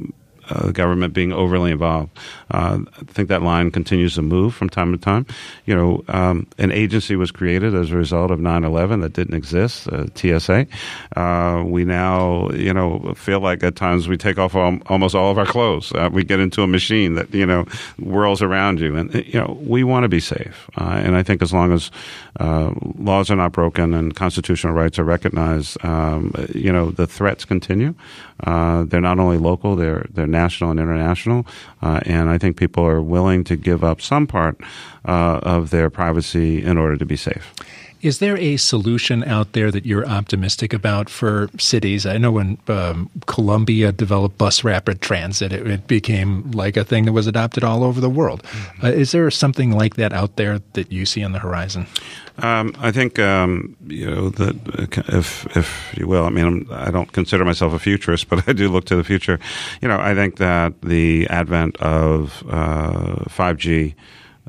uh, 0.49 0.71
government 0.71 1.13
being 1.13 1.31
overly 1.31 1.71
involved. 1.71 2.17
Uh, 2.51 2.79
I 2.97 3.03
think 3.05 3.29
that 3.29 3.41
line 3.41 3.71
continues 3.71 4.15
to 4.15 4.21
move 4.21 4.53
from 4.53 4.69
time 4.69 4.91
to 4.91 4.97
time. 4.97 5.25
You 5.65 5.75
know, 5.75 6.03
um, 6.07 6.47
an 6.57 6.71
agency 6.71 7.15
was 7.15 7.31
created 7.31 7.75
as 7.75 7.91
a 7.91 7.97
result 7.97 8.31
of 8.31 8.39
9/11 8.39 9.01
that 9.01 9.13
didn't 9.13 9.35
exist, 9.35 9.87
uh, 9.87 10.07
TSA. 10.15 10.67
Uh, 11.15 11.63
we 11.65 11.85
now, 11.85 12.49
you 12.51 12.73
know, 12.73 13.13
feel 13.15 13.39
like 13.39 13.63
at 13.63 13.75
times 13.75 14.07
we 14.07 14.17
take 14.17 14.37
off 14.37 14.55
all, 14.55 14.77
almost 14.87 15.15
all 15.15 15.31
of 15.31 15.37
our 15.37 15.45
clothes. 15.45 15.91
Uh, 15.93 16.09
we 16.11 16.23
get 16.23 16.39
into 16.39 16.63
a 16.63 16.67
machine 16.67 17.15
that 17.15 17.33
you 17.33 17.45
know 17.45 17.63
whirls 17.99 18.41
around 18.41 18.79
you, 18.79 18.95
and 18.95 19.13
you 19.13 19.39
know 19.39 19.57
we 19.61 19.83
want 19.83 20.03
to 20.03 20.09
be 20.09 20.19
safe. 20.19 20.69
Uh, 20.77 21.01
and 21.03 21.15
I 21.15 21.23
think 21.23 21.41
as 21.41 21.53
long 21.53 21.71
as 21.71 21.91
laws 22.39 23.29
are 23.29 23.35
not 23.35 23.51
broken 23.51 23.93
and 23.93 24.15
constitutional 24.15 24.73
rights 24.73 24.97
are 24.99 25.03
recognized, 25.03 25.83
um, 25.83 26.33
you 26.53 26.71
know, 26.71 26.91
the 26.91 27.07
threats 27.07 27.45
continue. 27.45 27.93
they're 28.45 29.01
not 29.01 29.19
only 29.19 29.37
local; 29.37 29.75
they're 29.75 30.05
they're 30.09 30.27
national 30.27 30.71
and 30.71 30.79
international. 30.79 31.45
Uh, 31.81 31.99
and 32.05 32.29
I 32.29 32.37
think 32.37 32.57
people 32.57 32.85
are 32.85 33.01
willing 33.01 33.43
to 33.45 33.55
give 33.55 33.83
up 33.83 34.01
some 34.01 34.27
part 34.27 34.59
uh, 35.05 35.39
of 35.43 35.69
their 35.69 35.89
privacy 35.89 36.63
in 36.63 36.77
order 36.77 36.97
to 36.97 37.05
be 37.05 37.15
safe. 37.15 37.53
Is 38.01 38.19
there 38.19 38.37
a 38.37 38.55
solution 38.57 39.23
out 39.25 39.51
there 39.51 39.71
that 39.71 39.85
you're 39.85 40.07
optimistic 40.07 40.73
about 40.73 41.09
for 41.09 41.49
cities? 41.57 42.05
I 42.05 42.17
know 42.17 42.31
when 42.31 42.57
um, 42.67 43.09
Colombia 43.25 43.91
developed 43.91 44.37
bus 44.37 44.63
rapid 44.63 45.01
transit, 45.01 45.51
it, 45.51 45.67
it, 45.67 45.87
became 45.87 46.49
like 46.51 46.77
a 46.77 46.83
thing 46.83 47.05
that 47.05 47.11
was 47.11 47.27
adopted 47.27 47.63
all 47.63 47.83
over 47.83 47.99
the 47.99 48.09
world. 48.09 48.43
Mm-hmm. 48.43 48.85
Uh, 48.85 48.89
is 48.89 49.11
there 49.11 49.29
something 49.29 49.71
like 49.71 49.95
that 49.95 50.13
out 50.13 50.37
there 50.37 50.59
that 50.73 50.91
you 50.91 51.05
see 51.05 51.23
on 51.23 51.33
the 51.33 51.39
horizon? 51.39 51.87
Um, 52.37 52.73
I 52.79 52.91
think 52.91 53.19
um, 53.19 53.75
you 53.87 54.09
know 54.09 54.29
that 54.29 54.55
if 55.09 55.45
if 55.57 55.93
you 55.97 56.07
will, 56.07 56.23
I 56.23 56.29
mean 56.29 56.45
I'm, 56.45 56.67
I 56.71 56.85
do 56.85 56.91
not 56.93 57.11
consider 57.11 57.43
myself 57.43 57.73
a 57.73 57.79
futurist, 57.79 58.29
but 58.29 58.47
I 58.47 58.53
do 58.53 58.69
look 58.69 58.85
to 58.85 58.95
the 58.95 59.03
future. 59.03 59.39
You 59.81 59.87
know, 59.87 59.99
I 59.99 60.15
think 60.15 60.37
that 60.37 60.81
the 60.81 61.27
advent 61.29 61.75
of 61.77 62.43
uh, 62.49 63.25
five 63.27 63.57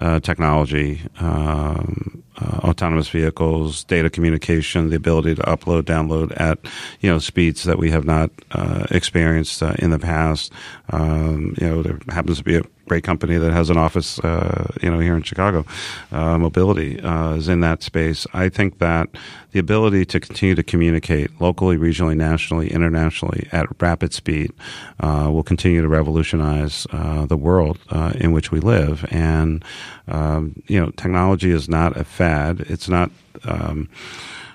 uh, 0.01 0.21
technology. 0.21 1.01
Um, 1.19 2.21
uh, 2.41 2.59
autonomous 2.69 3.09
vehicles, 3.09 3.85
data 3.85 4.09
communication, 4.09 4.89
the 4.89 4.97
ability 4.97 5.35
to 5.35 5.43
upload, 5.43 5.83
download 5.83 6.33
at 6.41 6.59
you 7.01 7.11
know 7.11 7.19
speeds 7.19 7.65
that 7.65 7.79
we 7.79 7.91
have 7.91 8.05
not 8.05 8.31
uh, 8.53 8.87
experienced 8.91 9.63
uh, 9.63 9.75
in 9.79 9.91
the 9.91 9.99
past. 9.99 10.53
Um, 10.89 11.55
you 11.61 11.69
know, 11.69 11.83
there 11.83 11.99
happens 12.09 12.39
to 12.39 12.45
be 12.45 12.57
a 12.57 12.63
great 12.91 13.05
company 13.05 13.39
that 13.39 13.53
has 13.53 13.71
an 13.71 13.77
office, 13.77 14.19
uh, 14.19 14.67
you 14.83 14.91
know, 14.91 14.99
here 14.99 15.15
in 15.15 15.23
Chicago. 15.23 15.65
Uh, 16.11 16.37
mobility 16.37 17.01
uh, 17.03 17.35
is 17.35 17.47
in 17.47 17.61
that 17.61 17.85
space. 17.85 18.27
I 18.33 18.49
think 18.49 18.81
that 18.81 19.09
the 19.53 19.61
ability 19.61 20.05
to 20.07 20.19
continue 20.19 20.57
to 20.57 20.65
communicate 20.65 21.41
locally, 21.41 21.77
regionally, 21.77 22.17
nationally, 22.17 22.69
internationally 22.69 23.49
at 23.53 23.67
rapid 23.81 24.13
speed 24.13 24.53
uh, 24.99 25.31
will 25.33 25.45
continue 25.45 25.81
to 25.81 25.89
revolutionize 25.89 26.85
uh, 26.91 27.27
the 27.27 27.37
world 27.37 27.79
uh, 27.91 28.13
in 28.17 28.33
which 28.33 28.51
we 28.51 28.59
live. 28.59 29.07
And 29.13 29.65
um, 30.09 30.61
you 30.67 30.81
know, 30.81 30.91
technology 30.91 31.53
is 31.53 31.69
not 31.69 31.97
a 31.97 32.03
fad. 32.03 32.59
It's 32.63 32.89
not. 32.89 33.13
Um, 33.45 33.89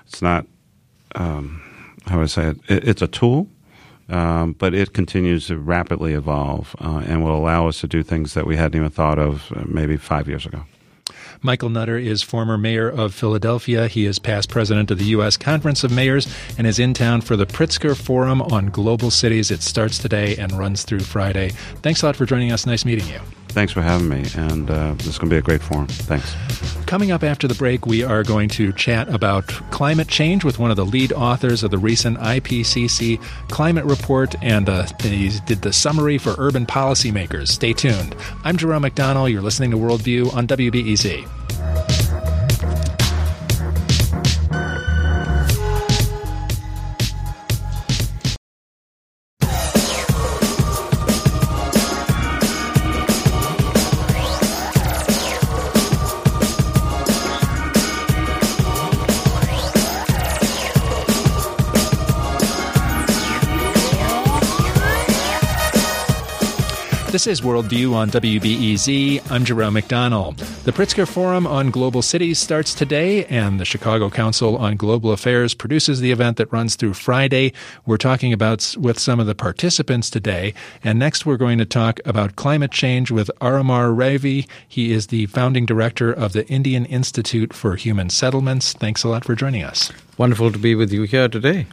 it's 0.06 0.20
not. 0.20 0.44
Um, 1.14 1.62
how 2.04 2.18
would 2.18 2.24
I 2.24 2.26
say 2.26 2.48
it 2.48 2.58
it's 2.68 3.00
a 3.00 3.08
tool 3.08 3.48
um, 4.08 4.52
but 4.52 4.74
it 4.74 4.92
continues 4.92 5.48
to 5.48 5.58
rapidly 5.58 6.12
evolve 6.12 6.76
uh, 6.80 7.02
and 7.06 7.24
will 7.24 7.36
allow 7.36 7.68
us 7.68 7.80
to 7.80 7.88
do 7.88 8.02
things 8.02 8.34
that 8.34 8.46
we 8.46 8.56
hadn't 8.56 8.78
even 8.78 8.90
thought 8.90 9.18
of 9.18 9.52
uh, 9.54 9.64
maybe 9.66 9.96
five 9.96 10.28
years 10.28 10.46
ago. 10.46 10.64
Michael 11.42 11.68
Nutter 11.68 11.98
is 11.98 12.22
former 12.22 12.56
mayor 12.56 12.88
of 12.88 13.14
Philadelphia. 13.14 13.88
He 13.88 14.06
is 14.06 14.18
past 14.18 14.48
president 14.48 14.90
of 14.90 14.98
the 14.98 15.04
U.S. 15.06 15.36
Conference 15.36 15.84
of 15.84 15.92
Mayors 15.92 16.26
and 16.56 16.66
is 16.66 16.78
in 16.78 16.94
town 16.94 17.20
for 17.20 17.36
the 17.36 17.46
Pritzker 17.46 17.96
Forum 17.96 18.40
on 18.42 18.66
Global 18.66 19.10
Cities. 19.10 19.50
It 19.50 19.62
starts 19.62 19.98
today 19.98 20.36
and 20.36 20.52
runs 20.52 20.84
through 20.84 21.00
Friday. 21.00 21.50
Thanks 21.82 22.02
a 22.02 22.06
lot 22.06 22.16
for 22.16 22.26
joining 22.26 22.52
us. 22.52 22.66
Nice 22.66 22.84
meeting 22.84 23.06
you. 23.06 23.20
Thanks 23.56 23.72
for 23.72 23.80
having 23.80 24.10
me, 24.10 24.22
and 24.36 24.70
uh, 24.70 24.92
this 24.98 25.06
is 25.06 25.18
going 25.18 25.30
to 25.30 25.34
be 25.34 25.38
a 25.38 25.42
great 25.42 25.62
forum. 25.62 25.86
Thanks. 25.86 26.36
Coming 26.84 27.10
up 27.10 27.24
after 27.24 27.48
the 27.48 27.54
break, 27.54 27.86
we 27.86 28.02
are 28.02 28.22
going 28.22 28.50
to 28.50 28.70
chat 28.74 29.08
about 29.08 29.46
climate 29.70 30.08
change 30.08 30.44
with 30.44 30.58
one 30.58 30.70
of 30.70 30.76
the 30.76 30.84
lead 30.84 31.10
authors 31.14 31.62
of 31.62 31.70
the 31.70 31.78
recent 31.78 32.18
IPCC 32.18 33.18
climate 33.48 33.86
report, 33.86 34.34
and 34.42 34.68
uh, 34.68 34.86
he 35.00 35.30
did 35.46 35.62
the 35.62 35.72
summary 35.72 36.18
for 36.18 36.34
urban 36.36 36.66
policymakers. 36.66 37.48
Stay 37.48 37.72
tuned. 37.72 38.14
I'm 38.44 38.58
Jerome 38.58 38.82
McDonnell. 38.82 39.32
You're 39.32 39.40
listening 39.40 39.70
to 39.70 39.78
Worldview 39.78 40.34
on 40.34 40.46
WBEZ. 40.46 42.05
This 67.26 67.40
is 67.40 67.44
Worldview 67.44 67.92
on 67.92 68.08
WBEZ. 68.10 69.32
I'm 69.32 69.44
Jerome 69.44 69.74
McDonnell. 69.74 70.36
The 70.62 70.70
Pritzker 70.70 71.08
Forum 71.08 71.44
on 71.44 71.72
Global 71.72 72.00
Cities 72.00 72.38
starts 72.38 72.72
today, 72.72 73.24
and 73.24 73.58
the 73.58 73.64
Chicago 73.64 74.08
Council 74.08 74.56
on 74.56 74.76
Global 74.76 75.10
Affairs 75.10 75.52
produces 75.52 75.98
the 75.98 76.12
event 76.12 76.36
that 76.36 76.52
runs 76.52 76.76
through 76.76 76.94
Friday. 76.94 77.52
We're 77.84 77.96
talking 77.96 78.32
about 78.32 78.76
with 78.78 79.00
some 79.00 79.18
of 79.18 79.26
the 79.26 79.34
participants 79.34 80.08
today, 80.08 80.54
and 80.84 81.00
next 81.00 81.26
we're 81.26 81.36
going 81.36 81.58
to 81.58 81.64
talk 81.64 81.98
about 82.04 82.36
climate 82.36 82.70
change 82.70 83.10
with 83.10 83.28
Aromar 83.40 83.92
Revi. 83.92 84.48
He 84.68 84.92
is 84.92 85.08
the 85.08 85.26
founding 85.26 85.66
director 85.66 86.12
of 86.12 86.32
the 86.32 86.46
Indian 86.46 86.84
Institute 86.84 87.52
for 87.52 87.74
Human 87.74 88.08
Settlements. 88.08 88.72
Thanks 88.72 89.02
a 89.02 89.08
lot 89.08 89.24
for 89.24 89.34
joining 89.34 89.64
us. 89.64 89.90
Wonderful 90.16 90.52
to 90.52 90.58
be 90.60 90.76
with 90.76 90.92
you 90.92 91.02
here 91.02 91.26
today. 91.26 91.66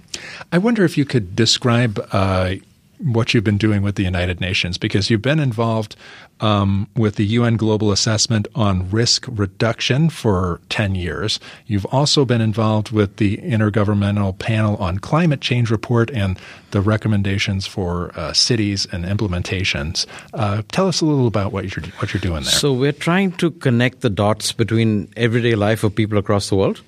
I 0.51 0.57
wonder 0.57 0.83
if 0.83 0.97
you 0.97 1.05
could 1.05 1.35
describe 1.35 2.03
uh, 2.11 2.55
what 3.03 3.33
you've 3.33 3.43
been 3.43 3.57
doing 3.57 3.81
with 3.81 3.95
the 3.95 4.03
United 4.03 4.39
Nations 4.39 4.77
because 4.77 5.09
you've 5.09 5.21
been 5.21 5.39
involved 5.39 5.95
um, 6.39 6.87
with 6.95 7.15
the 7.15 7.25
UN 7.25 7.57
Global 7.57 7.91
Assessment 7.91 8.47
on 8.55 8.89
Risk 8.89 9.25
Reduction 9.29 10.09
for 10.09 10.61
10 10.69 10.95
years. 10.95 11.39
You've 11.67 11.85
also 11.87 12.25
been 12.25 12.41
involved 12.41 12.91
with 12.91 13.17
the 13.17 13.37
Intergovernmental 13.37 14.37
Panel 14.39 14.77
on 14.77 14.99
Climate 14.99 15.41
Change 15.41 15.69
report 15.69 16.09
and 16.11 16.39
the 16.71 16.81
recommendations 16.81 17.67
for 17.67 18.11
uh, 18.17 18.33
cities 18.33 18.87
and 18.91 19.05
implementations. 19.05 20.05
Uh, 20.33 20.63
tell 20.71 20.87
us 20.87 21.01
a 21.01 21.05
little 21.05 21.27
about 21.27 21.51
what 21.51 21.75
you're, 21.75 21.85
what 21.97 22.13
you're 22.13 22.21
doing 22.21 22.43
there. 22.43 22.51
So, 22.51 22.73
we're 22.73 22.91
trying 22.91 23.33
to 23.33 23.51
connect 23.51 24.01
the 24.01 24.09
dots 24.09 24.51
between 24.51 25.11
everyday 25.15 25.55
life 25.55 25.83
of 25.83 25.93
people 25.93 26.17
across 26.17 26.49
the 26.49 26.55
world 26.55 26.81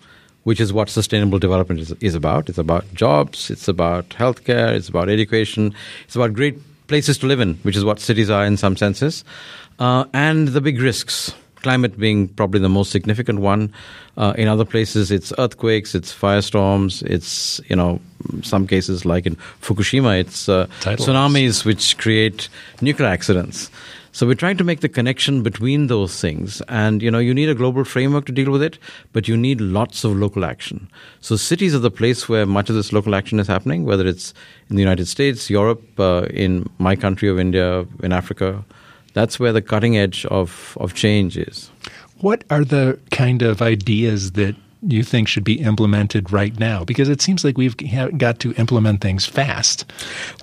which 0.45 0.59
is 0.59 0.71
what 0.71 0.89
sustainable 0.89 1.39
development 1.39 1.81
is, 1.81 1.91
is 2.01 2.15
about. 2.15 2.49
It's 2.49 2.59
about 2.59 2.85
jobs, 2.93 3.49
it's 3.49 3.67
about 3.67 4.09
healthcare, 4.09 4.73
it's 4.73 4.87
about 4.87 5.09
education, 5.09 5.73
it's 6.05 6.15
about 6.15 6.33
great 6.33 6.57
places 6.87 7.17
to 7.17 7.25
live 7.25 7.39
in, 7.39 7.55
which 7.63 7.75
is 7.75 7.83
what 7.83 7.99
cities 7.99 8.29
are 8.29 8.45
in 8.45 8.55
some 8.55 8.77
senses, 8.77 9.23
uh, 9.79 10.05
and 10.13 10.49
the 10.49 10.61
big 10.61 10.79
risks. 10.79 11.33
Climate 11.55 11.97
being 11.97 12.27
probably 12.27 12.59
the 12.59 12.69
most 12.69 12.91
significant 12.91 13.39
one. 13.39 13.73
Uh, 14.17 14.35
in 14.37 14.47
other 14.47 14.65
places, 14.65 15.09
it's 15.09 15.33
earthquakes, 15.39 15.95
it's 15.95 16.13
firestorms, 16.13 17.01
it's 17.01 17.59
you 17.67 17.75
know 17.75 17.99
some 18.43 18.67
cases 18.67 19.03
like 19.03 19.25
in 19.25 19.35
Fukushima, 19.63 20.19
it's 20.19 20.47
uh, 20.47 20.67
tsunamis 20.81 21.65
which 21.65 21.97
create 21.97 22.49
nuclear 22.81 23.09
accidents. 23.09 23.71
So 24.15 24.25
we're 24.25 24.35
trying 24.35 24.55
to 24.55 24.63
make 24.63 24.79
the 24.79 24.87
connection 24.87 25.43
between 25.43 25.87
those 25.87 26.21
things. 26.21 26.61
And, 26.69 27.01
you 27.01 27.11
know, 27.11 27.19
you 27.19 27.33
need 27.33 27.49
a 27.49 27.53
global 27.53 27.83
framework 27.83 28.25
to 28.27 28.31
deal 28.31 28.49
with 28.49 28.63
it, 28.63 28.79
but 29.11 29.27
you 29.27 29.35
need 29.35 29.59
lots 29.59 30.05
of 30.05 30.15
local 30.15 30.45
action. 30.45 30.89
So 31.19 31.35
cities 31.35 31.75
are 31.75 31.79
the 31.79 31.91
place 31.91 32.29
where 32.29 32.45
much 32.45 32.69
of 32.69 32.77
this 32.77 32.93
local 32.93 33.13
action 33.13 33.41
is 33.41 33.47
happening, 33.47 33.83
whether 33.83 34.07
it's 34.07 34.33
in 34.69 34.77
the 34.77 34.81
United 34.81 35.07
States, 35.07 35.49
Europe, 35.49 35.99
uh, 35.99 36.27
in 36.29 36.69
my 36.77 36.95
country 36.95 37.27
of 37.27 37.37
India, 37.37 37.85
in 38.03 38.13
Africa. 38.13 38.63
That's 39.11 39.37
where 39.37 39.51
the 39.51 39.61
cutting 39.61 39.97
edge 39.97 40.25
of, 40.27 40.77
of 40.79 40.93
change 40.93 41.37
is. 41.37 41.69
What 42.19 42.45
are 42.49 42.63
the 42.63 42.97
kind 43.11 43.41
of 43.41 43.61
ideas 43.61 44.31
that 44.31 44.55
you 44.93 45.03
think 45.03 45.27
should 45.27 45.43
be 45.43 45.61
implemented 45.61 46.31
right 46.31 46.57
now? 46.59 46.83
Because 46.83 47.09
it 47.09 47.21
seems 47.21 47.43
like 47.43 47.57
we've 47.57 47.75
got 48.17 48.39
to 48.39 48.53
implement 48.53 49.01
things 49.01 49.25
fast. 49.25 49.85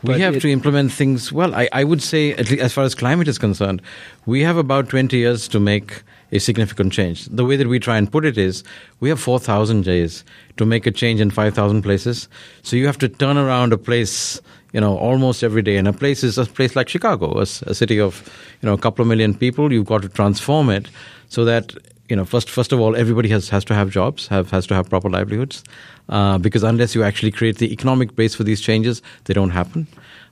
We 0.02 0.20
have 0.20 0.36
it, 0.36 0.40
to 0.40 0.48
implement 0.48 0.92
things. 0.92 1.32
Well, 1.32 1.54
I, 1.54 1.68
I 1.72 1.84
would 1.84 2.02
say, 2.02 2.32
at 2.32 2.50
least 2.50 2.62
as 2.62 2.72
far 2.72 2.84
as 2.84 2.94
climate 2.94 3.28
is 3.28 3.38
concerned, 3.38 3.82
we 4.26 4.42
have 4.42 4.56
about 4.56 4.88
20 4.88 5.16
years 5.16 5.48
to 5.48 5.60
make 5.60 6.02
a 6.32 6.38
significant 6.38 6.92
change. 6.92 7.26
The 7.26 7.44
way 7.44 7.56
that 7.56 7.68
we 7.68 7.78
try 7.78 7.98
and 7.98 8.10
put 8.10 8.24
it 8.24 8.38
is 8.38 8.64
we 9.00 9.08
have 9.10 9.20
4,000 9.20 9.84
days 9.84 10.24
to 10.56 10.64
make 10.64 10.86
a 10.86 10.90
change 10.90 11.20
in 11.20 11.30
5,000 11.30 11.82
places. 11.82 12.28
So 12.62 12.76
you 12.76 12.86
have 12.86 12.98
to 12.98 13.08
turn 13.08 13.36
around 13.36 13.72
a 13.72 13.78
place, 13.78 14.40
you 14.72 14.80
know, 14.80 14.96
almost 14.96 15.44
every 15.44 15.62
day. 15.62 15.76
And 15.76 15.86
a 15.86 15.92
place 15.92 16.24
is 16.24 16.38
a 16.38 16.46
place 16.46 16.74
like 16.74 16.88
Chicago, 16.88 17.38
a, 17.38 17.42
a 17.42 17.74
city 17.74 18.00
of, 18.00 18.28
you 18.62 18.66
know, 18.66 18.72
a 18.72 18.78
couple 18.78 19.02
of 19.02 19.08
million 19.08 19.34
people. 19.34 19.72
You've 19.72 19.86
got 19.86 20.02
to 20.02 20.08
transform 20.08 20.70
it 20.70 20.88
so 21.32 21.46
that 21.46 21.72
you 22.10 22.16
know, 22.16 22.26
first 22.26 22.50
first 22.50 22.72
of 22.72 22.80
all, 22.80 22.94
everybody 22.94 23.30
has, 23.30 23.48
has 23.48 23.64
to 23.64 23.74
have 23.74 23.88
jobs, 23.88 24.26
have 24.28 24.50
has 24.50 24.66
to 24.66 24.74
have 24.74 24.90
proper 24.90 25.08
livelihoods, 25.08 25.64
uh, 26.10 26.36
because 26.36 26.62
unless 26.62 26.94
you 26.94 27.02
actually 27.02 27.30
create 27.30 27.56
the 27.56 27.72
economic 27.72 28.14
base 28.14 28.34
for 28.34 28.44
these 28.44 28.60
changes, 28.60 29.00
they 29.24 29.32
don't 29.32 29.50
happen. 29.50 29.86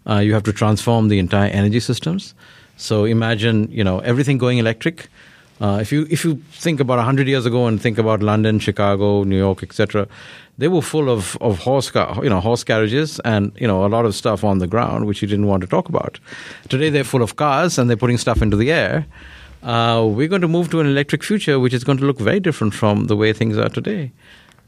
Uh, 0.06 0.18
you 0.18 0.34
have 0.34 0.42
to 0.42 0.52
transform 0.52 1.08
the 1.08 1.18
entire 1.18 1.48
energy 1.50 1.80
systems. 1.80 2.34
So 2.76 3.06
imagine, 3.06 3.70
you 3.70 3.82
know, 3.82 4.00
everything 4.00 4.36
going 4.36 4.58
electric. 4.58 5.08
Uh, 5.60 5.78
if 5.80 5.90
you 5.90 6.06
if 6.10 6.22
you 6.22 6.34
think 6.52 6.80
about 6.80 7.02
hundred 7.02 7.28
years 7.28 7.46
ago 7.46 7.66
and 7.66 7.80
think 7.80 7.96
about 7.96 8.22
London, 8.22 8.58
Chicago, 8.58 9.24
New 9.24 9.38
York, 9.38 9.62
etc., 9.62 10.06
they 10.58 10.68
were 10.68 10.82
full 10.82 11.08
of 11.08 11.38
of 11.40 11.60
horse 11.60 11.90
car, 11.90 12.22
you 12.22 12.28
know 12.28 12.40
horse 12.40 12.62
carriages 12.62 13.20
and 13.20 13.52
you 13.56 13.66
know 13.66 13.86
a 13.86 13.90
lot 13.96 14.04
of 14.04 14.14
stuff 14.14 14.44
on 14.44 14.58
the 14.58 14.66
ground 14.66 15.06
which 15.06 15.22
you 15.22 15.28
didn't 15.28 15.46
want 15.46 15.62
to 15.62 15.66
talk 15.66 15.88
about. 15.88 16.20
Today 16.68 16.90
they're 16.90 17.10
full 17.12 17.22
of 17.22 17.36
cars 17.36 17.78
and 17.78 17.88
they're 17.88 18.02
putting 18.04 18.18
stuff 18.18 18.42
into 18.42 18.58
the 18.58 18.70
air 18.70 19.06
uh, 19.62 20.06
we're 20.08 20.28
going 20.28 20.42
to 20.42 20.48
move 20.48 20.70
to 20.70 20.80
an 20.80 20.86
electric 20.86 21.22
future, 21.22 21.58
which 21.58 21.74
is 21.74 21.84
going 21.84 21.98
to 21.98 22.04
look 22.04 22.18
very 22.18 22.40
different 22.40 22.74
from 22.74 23.06
the 23.06 23.16
way 23.16 23.32
things 23.32 23.58
are 23.58 23.68
today. 23.68 24.12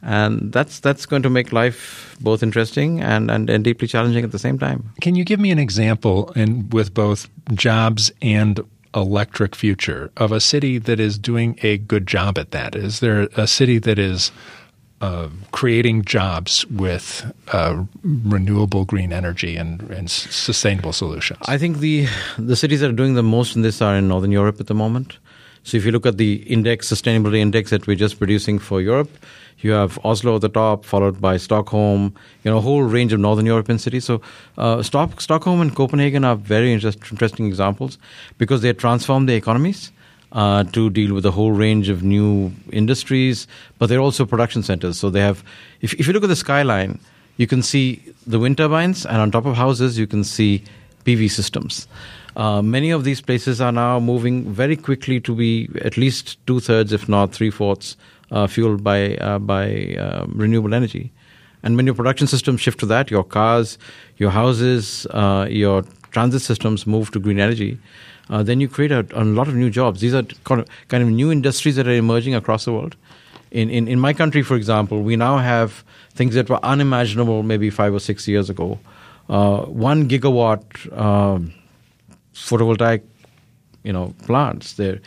And 0.03 0.53
that's 0.53 0.81
that's 0.81 1.07
going 1.07 1.23
to 1.23 1.31
make 1.31 1.53
life 1.53 2.17
both 2.21 2.43
interesting 2.43 3.01
and, 3.01 3.31
and, 3.31 3.49
and 3.49 3.63
deeply 3.63 3.87
challenging 3.87 4.25
at 4.25 4.33
the 4.33 4.39
same 4.39 4.59
time. 4.59 4.91
Can 5.01 5.15
you 5.15 5.25
give 5.25 5.39
me 5.39 5.53
an 5.53 5.61
example 5.61 6.33
in 6.33 6.69
with 6.71 6.93
both 6.93 7.29
jobs 7.55 8.11
and 8.21 8.61
electric 8.95 9.55
future 9.55 10.11
of 10.17 10.33
a 10.33 10.41
city 10.41 10.79
that 10.79 10.99
is 10.99 11.19
doing 11.19 11.59
a 11.63 11.79
good 11.79 12.07
job 12.07 12.37
at 12.37 12.51
that? 12.51 12.75
Is 12.75 13.01
there 13.01 13.29
a 13.37 13.47
city 13.47 13.79
that 13.79 13.99
is 13.99 14.33
uh, 15.03 15.29
creating 15.51 16.05
jobs 16.05 16.65
with 16.67 17.31
uh, 17.49 17.83
renewable 18.05 18.85
green 18.85 19.13
energy 19.13 19.57
and, 19.57 19.83
and, 19.91 20.09
sustainable 20.09 20.93
solutions? 20.93 21.41
I 21.47 21.59
think 21.59 21.79
the 21.79 22.07
the 22.39 22.55
cities 22.55 22.81
that 22.81 22.91
are 22.91 23.01
doing 23.03 23.15
the 23.15 23.23
most 23.23 23.57
in 23.57 23.63
this 23.63 23.83
are 23.83 23.97
in 23.97 24.07
Northern 24.07 24.31
Europe 24.31 24.61
at 24.61 24.69
the 24.69 24.75
moment. 24.75 25.19
So 25.65 25.77
if 25.77 25.85
you 25.85 25.91
look 25.93 26.07
at 26.07 26.19
the 26.19 26.35
index, 26.51 26.89
sustainability 26.89 27.39
index 27.39 27.71
that 27.71 27.87
we're 27.87 27.97
just 27.97 28.19
producing 28.19 28.61
for 28.61 28.81
Europe, 28.81 29.11
you 29.59 29.73
have 29.73 29.99
Oslo 30.05 30.37
at 30.37 30.41
the 30.41 30.49
top, 30.49 30.85
followed 30.85 31.21
by 31.21 31.37
Stockholm. 31.37 32.15
You 32.45 32.51
know, 32.53 32.59
a 32.59 32.61
whole 32.61 32.83
range 32.83 33.13
of 33.13 33.19
Northern 33.19 33.47
European 33.47 33.79
cities. 33.79 34.05
So 34.05 34.21
uh, 34.59 34.83
Stock, 34.83 35.21
Stockholm 35.21 35.61
and 35.61 35.75
Copenhagen 35.75 36.25
are 36.25 36.37
very 36.37 36.73
interest, 36.73 36.99
interesting 37.11 37.47
examples 37.47 37.99
because 38.39 38.63
they 38.63 38.73
transform 38.73 39.27
the 39.27 39.35
economies 39.35 39.91
uh, 40.33 40.65
to 40.65 40.91
deal 40.91 41.15
with 41.15 41.25
a 41.27 41.31
whole 41.31 41.53
range 41.53 41.89
of 41.89 42.03
new 42.03 42.53
industries, 42.73 43.47
but 43.79 43.87
they're 43.87 44.01
also 44.01 44.25
production 44.25 44.62
centers. 44.62 44.99
So 44.99 45.11
they 45.11 45.21
have, 45.21 45.45
if, 45.81 45.95
if 45.95 46.07
you 46.07 46.12
look 46.12 46.25
at 46.25 46.29
the 46.29 46.37
skyline, 46.37 46.99
you 47.37 47.47
can 47.47 47.62
see 47.62 48.03
the 48.27 48.39
wind 48.39 48.57
turbines, 48.59 49.07
and 49.07 49.19
on 49.19 49.31
top 49.31 49.47
of 49.47 49.57
houses, 49.57 49.99
you 49.99 50.07
can 50.07 50.25
see 50.25 50.65
PV 51.05 51.31
systems. 51.31 51.87
Uh, 52.37 52.62
many 52.62 52.91
of 52.91 53.05
these 53.05 53.21
places 53.21 53.61
are 53.61 53.73
now 53.73 54.01
moving 54.01 54.51
very 54.51 54.77
quickly 54.77 55.21
to 55.21 55.35
be 55.35 55.69
at 55.83 55.97
least 55.97 56.45
two 56.47 56.61
thirds, 56.61 56.93
if 56.93 57.09
not 57.09 57.33
three 57.33 57.51
fourths, 57.51 57.97
uh, 58.31 58.47
fueled 58.47 58.83
by 58.83 59.17
uh, 59.17 59.39
by 59.39 59.95
um, 59.97 60.33
renewable 60.35 60.73
energy. 60.73 61.12
And 61.62 61.77
when 61.77 61.87
your 61.87 61.95
production 61.95 62.27
systems 62.27 62.61
shift 62.61 62.81
to 62.81 62.87
that, 62.87 63.11
your 63.11 63.23
cars, 63.23 63.79
your 64.17 64.31
houses, 64.31 65.07
uh, 65.11 65.47
your 65.49 65.85
transit 66.11 66.43
systems 66.43 66.87
move 66.87 67.11
to 67.12 67.21
green 67.21 67.39
energy. 67.39 67.79
Uh, 68.33 68.43
then 68.43 68.61
you 68.62 68.67
create 68.67 68.91
a, 68.91 69.07
a, 69.12 69.25
lot 69.25 69.47
of 69.47 69.55
new 69.55 69.69
jobs. 69.69 70.01
These 70.01 70.15
are 70.15 70.23
kind 70.45 70.62
of, 70.62 70.69
kind 70.89 71.03
of 71.03 71.11
new 71.11 71.31
industries 71.31 71.77
that 71.77 71.87
are 71.87 71.93
emerging 71.93 72.35
across 72.35 72.65
the 72.65 72.73
world. 72.73 72.97
In, 73.51 73.69
in, 73.69 73.87
in 73.87 74.01
my 74.01 74.15
country, 74.15 74.43
for 74.43 74.57
example, 74.57 75.03
we 75.03 75.17
now 75.17 75.37
have 75.37 75.85
things 76.15 76.35
that 76.35 76.49
were 76.49 76.59
unimaginable 76.65 77.43
maybe 77.43 77.69
five 77.69 77.93
or 77.93 78.01
six 78.01 78.27
years 78.27 78.49
ago. 78.49 78.79
Uh, 79.29 79.65
one 79.65 80.09
gigawatt 80.09 80.65
um, 80.99 81.53
photovoltaic, 82.33 83.03
you 83.83 83.93
know, 83.93 84.15
plants. 84.25 84.73
They're 84.73 85.01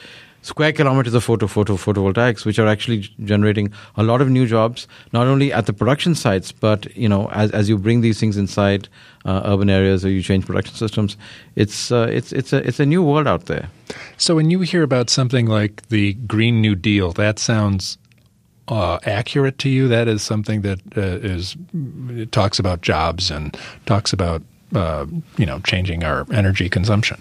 square 0.45 0.71
kilometers 0.71 1.15
of 1.15 1.23
photo, 1.23 1.47
photo, 1.47 1.73
photovoltaics, 1.73 2.45
which 2.45 2.59
are 2.59 2.67
actually 2.67 2.99
generating 3.23 3.73
a 3.95 4.03
lot 4.03 4.21
of 4.21 4.29
new 4.29 4.45
jobs, 4.45 4.87
not 5.11 5.25
only 5.25 5.51
at 5.51 5.65
the 5.65 5.73
production 5.73 6.13
sites, 6.13 6.51
but 6.51 6.95
you 6.95 7.09
know, 7.09 7.27
as, 7.31 7.49
as 7.49 7.67
you 7.67 7.79
bring 7.79 8.01
these 8.01 8.19
things 8.19 8.37
inside 8.37 8.87
uh, 9.25 9.41
urban 9.45 9.71
areas 9.71 10.05
or 10.05 10.09
you 10.09 10.21
change 10.21 10.45
production 10.45 10.75
systems, 10.75 11.17
it's 11.55 11.91
uh, 11.91 12.07
it's 12.11 12.31
it's 12.31 12.53
a 12.53 12.57
it's 12.67 12.79
a 12.79 12.85
new 12.85 13.01
world 13.01 13.27
out 13.27 13.45
there. 13.45 13.69
So 14.17 14.35
when 14.35 14.51
you 14.51 14.59
hear 14.61 14.83
about 14.83 15.09
something 15.09 15.47
like 15.47 15.89
the 15.89 16.13
Green 16.13 16.61
New 16.61 16.75
Deal, 16.75 17.11
that 17.13 17.39
sounds 17.39 17.97
uh, 18.67 18.99
accurate 19.03 19.57
to 19.59 19.69
you? 19.69 19.87
That 19.87 20.07
is 20.07 20.21
something 20.21 20.61
that 20.61 20.79
uh, 20.95 21.01
is 21.25 21.57
talks 22.31 22.59
about 22.59 22.81
jobs 22.81 23.31
and 23.31 23.57
talks 23.87 24.13
about 24.13 24.43
uh, 24.75 25.07
you 25.37 25.45
know 25.47 25.59
changing 25.61 26.03
our 26.03 26.27
energy 26.31 26.69
consumption. 26.69 27.17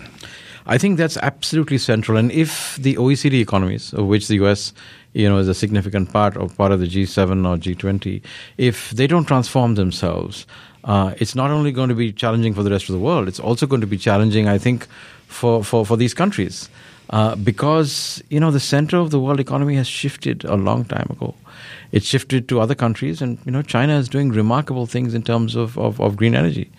I 0.67 0.79
think 0.79 0.97
that's 0.97 1.17
absolutely 1.19 1.79
central. 1.79 2.17
And 2.17 2.33
if 2.33 2.77
the 2.77 2.95
OECD 2.97 3.41
economies, 3.41 3.93
of 3.93 4.07
which 4.07 4.29
the 4.29 4.37
US, 4.45 4.73
you 5.13 5.29
know, 5.29 5.39
is 5.39 5.49
a 5.49 5.55
significant 5.55 6.13
part 6.13 6.37
of 6.37 6.57
part 6.57 6.73
of 6.73 6.81
the 6.81 6.87
G7 6.87 7.47
or 7.47 7.57
G20, 7.59 8.23
if 8.57 8.91
they 8.91 9.07
don't 9.07 9.27
transform 9.27 9.75
themselves, 9.75 10.47
uh, 10.85 11.15
it's 11.19 11.35
not 11.35 11.51
only 11.51 11.73
going 11.73 11.89
to 11.91 11.95
be 11.95 12.13
challenging 12.13 12.55
for 12.55 12.63
the 12.63 12.71
rest 12.71 12.89
of 12.89 12.95
the 12.95 12.99
world. 12.99 13.29
It's 13.29 13.41
also 13.41 13.67
going 13.67 13.83
to 13.83 13.87
be 13.87 13.99
challenging, 13.99 14.49
I 14.49 14.59
think, 14.59 14.87
for 15.27 15.63
for, 15.63 15.85
for 15.85 15.97
these 15.97 16.15
countries. 16.15 16.69
Uh, 17.11 17.37
because 17.37 18.23
you 18.31 18.41
know 18.41 18.51
the 18.51 18.59
center 18.59 18.97
of 18.97 19.11
the 19.11 19.21
world 19.21 19.39
economy 19.39 19.77
has 19.77 19.87
shifted 19.87 20.45
a 20.45 20.57
long 20.57 20.87
time 20.87 21.07
ago. 21.11 21.35
It 21.93 22.03
shifted 22.03 22.49
to 22.49 22.61
other 22.61 22.75
countries, 22.75 23.21
and 23.21 23.39
you 23.45 23.53
know 23.53 23.61
China 23.61 23.99
is 23.99 24.09
doing 24.09 24.31
remarkable 24.31 24.87
things 24.87 25.13
in 25.13 25.23
terms 25.23 25.55
of, 25.55 25.77
of, 25.79 26.01
of 26.01 26.17
green 26.17 26.35
energy. 26.35 26.71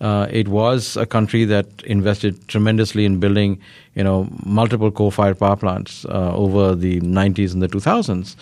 Uh, 0.00 0.26
it 0.30 0.48
was 0.48 0.96
a 0.96 1.06
country 1.06 1.44
that 1.44 1.66
invested 1.84 2.46
tremendously 2.48 3.04
in 3.04 3.18
building, 3.18 3.58
you 3.94 4.04
know, 4.04 4.28
multiple 4.44 4.90
coal-fired 4.90 5.38
power 5.38 5.56
plants 5.56 6.04
uh, 6.06 6.34
over 6.34 6.74
the 6.74 7.00
90s 7.00 7.52
and 7.52 7.62
the 7.62 7.68
2000s. 7.68 8.36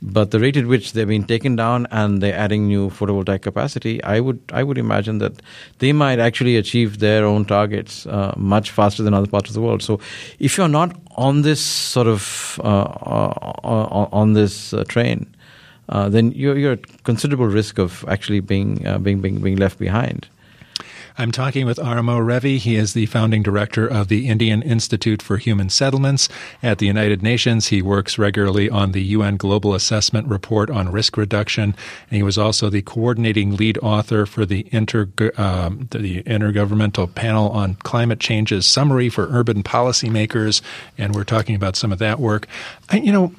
But 0.00 0.30
the 0.30 0.38
rate 0.38 0.56
at 0.56 0.66
which 0.66 0.92
they've 0.92 1.08
been 1.08 1.24
taken 1.24 1.56
down 1.56 1.88
and 1.90 2.22
they're 2.22 2.36
adding 2.36 2.68
new 2.68 2.88
photovoltaic 2.90 3.42
capacity, 3.42 4.00
I 4.04 4.20
would 4.20 4.38
I 4.52 4.62
would 4.62 4.78
imagine 4.78 5.18
that 5.18 5.32
they 5.80 5.92
might 5.92 6.20
actually 6.20 6.56
achieve 6.56 7.00
their 7.00 7.24
own 7.24 7.44
targets 7.44 8.06
uh, 8.06 8.32
much 8.36 8.70
faster 8.70 9.02
than 9.02 9.12
other 9.12 9.26
parts 9.26 9.50
of 9.50 9.54
the 9.54 9.60
world. 9.60 9.82
So, 9.82 9.98
if 10.38 10.56
you're 10.56 10.68
not 10.68 10.94
on 11.16 11.42
this 11.42 11.60
sort 11.60 12.06
of 12.06 12.60
uh, 12.62 12.68
uh, 12.68 14.08
on 14.12 14.34
this 14.34 14.72
uh, 14.72 14.84
train, 14.84 15.34
then 15.88 16.30
you're, 16.30 16.56
you're 16.56 16.72
at 16.74 17.02
considerable 17.02 17.46
risk 17.46 17.78
of 17.78 18.04
actually 18.06 18.38
being 18.38 18.76
being 19.02 19.20
being 19.20 19.40
being 19.40 19.56
left 19.56 19.80
behind. 19.80 20.28
I'm 21.20 21.32
talking 21.32 21.66
with 21.66 21.78
Aromar 21.78 22.24
Revi. 22.24 22.58
He 22.58 22.76
is 22.76 22.92
the 22.92 23.06
founding 23.06 23.42
director 23.42 23.88
of 23.88 24.06
the 24.06 24.28
Indian 24.28 24.62
Institute 24.62 25.20
for 25.20 25.36
Human 25.36 25.68
Settlements 25.68 26.28
at 26.62 26.78
the 26.78 26.86
United 26.86 27.24
Nations. 27.24 27.66
He 27.66 27.82
works 27.82 28.18
regularly 28.18 28.70
on 28.70 28.92
the 28.92 29.02
UN 29.02 29.36
Global 29.36 29.74
Assessment 29.74 30.28
Report 30.28 30.70
on 30.70 30.92
Risk 30.92 31.16
Reduction, 31.16 31.74
and 32.08 32.16
he 32.16 32.22
was 32.22 32.38
also 32.38 32.70
the 32.70 32.82
coordinating 32.82 33.56
lead 33.56 33.78
author 33.78 34.26
for 34.26 34.46
the, 34.46 34.68
inter, 34.70 35.08
um, 35.36 35.88
the 35.90 36.22
Intergovernmental 36.22 37.12
Panel 37.12 37.50
on 37.50 37.74
Climate 37.82 38.20
Change's 38.20 38.64
Summary 38.64 39.08
for 39.08 39.26
Urban 39.28 39.64
Policymakers, 39.64 40.62
and 40.96 41.16
we're 41.16 41.24
talking 41.24 41.56
about 41.56 41.74
some 41.74 41.90
of 41.90 41.98
that 41.98 42.20
work. 42.20 42.46
I, 42.90 42.98
you 42.98 43.10
know, 43.10 43.34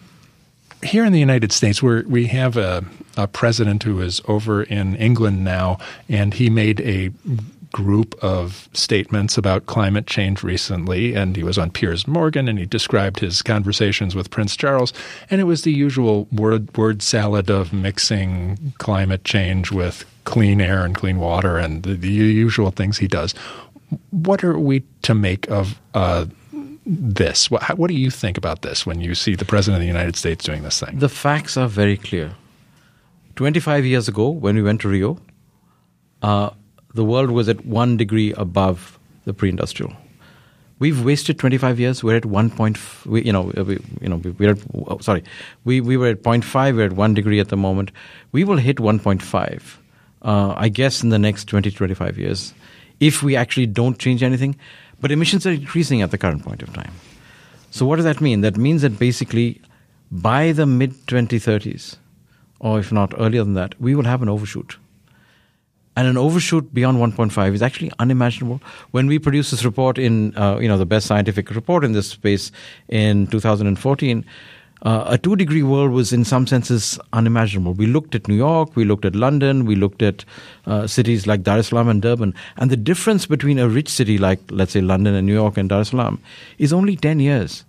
here 0.84 1.06
in 1.06 1.14
the 1.14 1.20
United 1.20 1.54
States, 1.54 1.82
we 1.82 2.02
we 2.04 2.28
have 2.28 2.58
a, 2.58 2.84
a 3.18 3.28
president 3.28 3.84
who 3.84 4.02
is 4.02 4.22
over 4.28 4.64
in 4.64 4.96
England 4.96 5.44
now, 5.46 5.78
and 6.08 6.34
he 6.34 6.50
made 6.50 6.82
a 6.82 7.12
group 7.72 8.16
of 8.24 8.68
statements 8.74 9.38
about 9.38 9.66
climate 9.66 10.08
change 10.08 10.44
recently, 10.44 11.14
and 11.14 11.36
he 11.36 11.44
was 11.44 11.58
on 11.58 11.72
Piers 11.72 12.08
Morgan, 12.08 12.48
and 12.48 12.58
he 12.58 12.66
described 12.66 13.20
his 13.20 13.42
conversations 13.42 14.16
with 14.16 14.32
Prince 14.32 14.56
Charles, 14.56 14.94
and 15.30 15.40
it 15.40 15.46
was 15.46 15.64
the 15.64 15.72
usual 15.72 16.28
word 16.32 16.76
word 16.78 17.02
salad 17.02 17.50
of 17.50 17.72
mixing 17.72 18.74
climate 18.78 19.24
change 19.24 19.72
with 19.72 20.06
clean 20.24 20.62
air 20.62 20.84
and 20.84 20.96
clean 20.96 21.20
water, 21.20 21.58
and 21.58 21.84
the, 21.84 21.94
the 21.94 22.10
usual 22.10 22.72
things 22.72 22.98
he 22.98 23.08
does. 23.08 23.34
What 24.12 24.44
are 24.44 24.58
we 24.58 24.84
to 25.04 25.16
make 25.16 25.50
of 25.50 25.80
uh, 25.94 26.26
this? 26.86 27.52
What, 27.52 27.78
what 27.78 27.88
do 27.88 27.96
you 27.96 28.10
think 28.10 28.38
about 28.38 28.62
this 28.62 28.86
when 28.86 29.02
you 29.02 29.16
see 29.16 29.36
the 29.36 29.46
president 29.46 29.78
of 29.78 29.82
the 29.82 29.88
United 29.88 30.16
States 30.16 30.44
doing 30.44 30.64
this 30.64 30.80
thing? 30.80 31.00
The 31.00 31.10
facts 31.10 31.58
are 31.58 31.68
very 31.68 31.98
clear. 31.98 32.36
25 33.36 33.86
years 33.86 34.08
ago, 34.08 34.30
when 34.30 34.56
we 34.56 34.62
went 34.62 34.82
to 34.82 34.90
Rio, 34.90 35.18
uh, 36.22 36.50
the 36.94 37.04
world 37.04 37.32
was 37.32 37.50
at 37.50 37.66
one 37.66 37.98
degree 37.98 38.34
above 38.34 39.00
the 39.26 39.34
pre-industrial. 39.34 39.94
We've 40.80 41.04
wasted 41.04 41.38
25 41.38 41.80
years. 41.80 42.04
We're 42.04 42.16
at 42.16 42.26
one 42.26 42.50
point. 42.50 42.78
We, 43.06 43.24
you 43.24 43.34
know, 43.34 43.52
we, 43.56 43.80
you 44.02 44.10
know, 44.10 44.22
we're 44.38 44.52
at, 44.52 44.60
oh, 44.74 45.00
sorry, 45.00 45.24
we 45.66 45.82
we 45.82 45.98
were 45.98 46.08
at 46.08 46.24
0.5. 46.24 46.76
We're 46.76 46.86
at 46.86 46.94
one 46.94 47.14
degree 47.14 47.40
at 47.42 47.50
the 47.50 47.58
moment. 47.58 47.92
We 48.32 48.46
will 48.46 48.58
hit 48.58 48.78
1.5. 48.78 49.78
Uh, 50.22 50.54
I 50.56 50.70
guess 50.70 51.04
in 51.04 51.10
the 51.10 51.20
next 51.20 51.46
20 51.46 51.70
to 51.70 51.76
25 51.76 52.18
years, 52.18 52.54
if 53.00 53.22
we 53.22 53.36
actually 53.36 53.66
don't 53.66 54.00
change 54.00 54.24
anything. 54.24 54.56
But 55.02 55.12
emissions 55.12 55.46
are 55.46 55.52
increasing 55.52 56.02
at 56.02 56.12
the 56.12 56.18
current 56.18 56.44
point 56.44 56.62
of 56.62 56.74
time. 56.74 56.94
So 57.72 57.86
what 57.86 57.98
does 57.98 58.06
that 58.06 58.20
mean? 58.20 58.42
That 58.42 58.58
means 58.58 58.82
that 58.82 59.00
basically, 59.00 59.62
by 60.12 60.52
the 60.54 60.66
mid 60.66 60.94
2030s, 61.08 61.98
or 62.60 62.80
if 62.80 62.92
not 62.92 63.14
earlier 63.18 63.44
than 63.44 63.54
that, 63.54 63.80
we 63.80 63.96
will 63.96 64.06
have 64.06 64.22
an 64.22 64.30
overshoot 64.30 64.78
and 66.00 66.08
an 66.08 66.16
overshoot 66.16 66.74
beyond 66.74 66.98
1.5 66.98 67.54
is 67.54 67.62
actually 67.62 67.92
unimaginable. 68.00 68.62
When 68.92 69.08
we 69.08 69.20
produced 69.20 69.52
this 69.52 69.66
report 69.66 69.98
in, 69.98 70.34
uh, 70.38 70.58
you 70.58 70.70
know, 70.70 70.78
the 70.78 70.86
best 70.86 71.08
scientific 71.08 71.50
report 71.52 71.84
in 71.84 71.92
this 71.92 72.08
space 72.08 72.54
in 72.88 73.28
2014, 73.28 74.26
uh, 74.84 75.04
a 75.08 75.18
two 75.18 75.36
degree 75.36 75.62
world 75.62 75.92
was 75.92 76.14
in 76.14 76.24
some 76.24 76.48
senses 76.48 76.98
unimaginable. 77.12 77.74
We 77.74 77.86
looked 77.86 78.16
at 78.16 78.30
New 78.30 78.36
York, 78.36 78.78
we 78.78 78.86
looked 78.86 79.04
at 79.04 79.14
London, 79.14 79.66
we 79.66 79.76
looked 79.76 80.02
at 80.02 80.24
uh, 80.66 80.88
cities 80.88 81.28
like 81.28 81.44
Dar 81.44 81.58
es 81.58 81.68
Salaam 81.68 81.90
and 81.90 82.02
Durban, 82.02 82.34
and 82.56 82.72
the 82.72 82.78
difference 82.78 83.26
between 83.26 83.60
a 83.60 83.68
rich 83.68 83.90
city 83.90 84.18
like, 84.18 84.40
let's 84.52 84.72
say, 84.72 84.80
London 84.80 85.16
and 85.16 85.28
New 85.28 85.34
York 85.34 85.58
and 85.58 85.68
Dar 85.68 85.82
es 85.82 85.90
Salaam 85.90 86.22
is 86.60 86.72
only 86.72 86.96
10 86.96 87.20
years. 87.20 87.66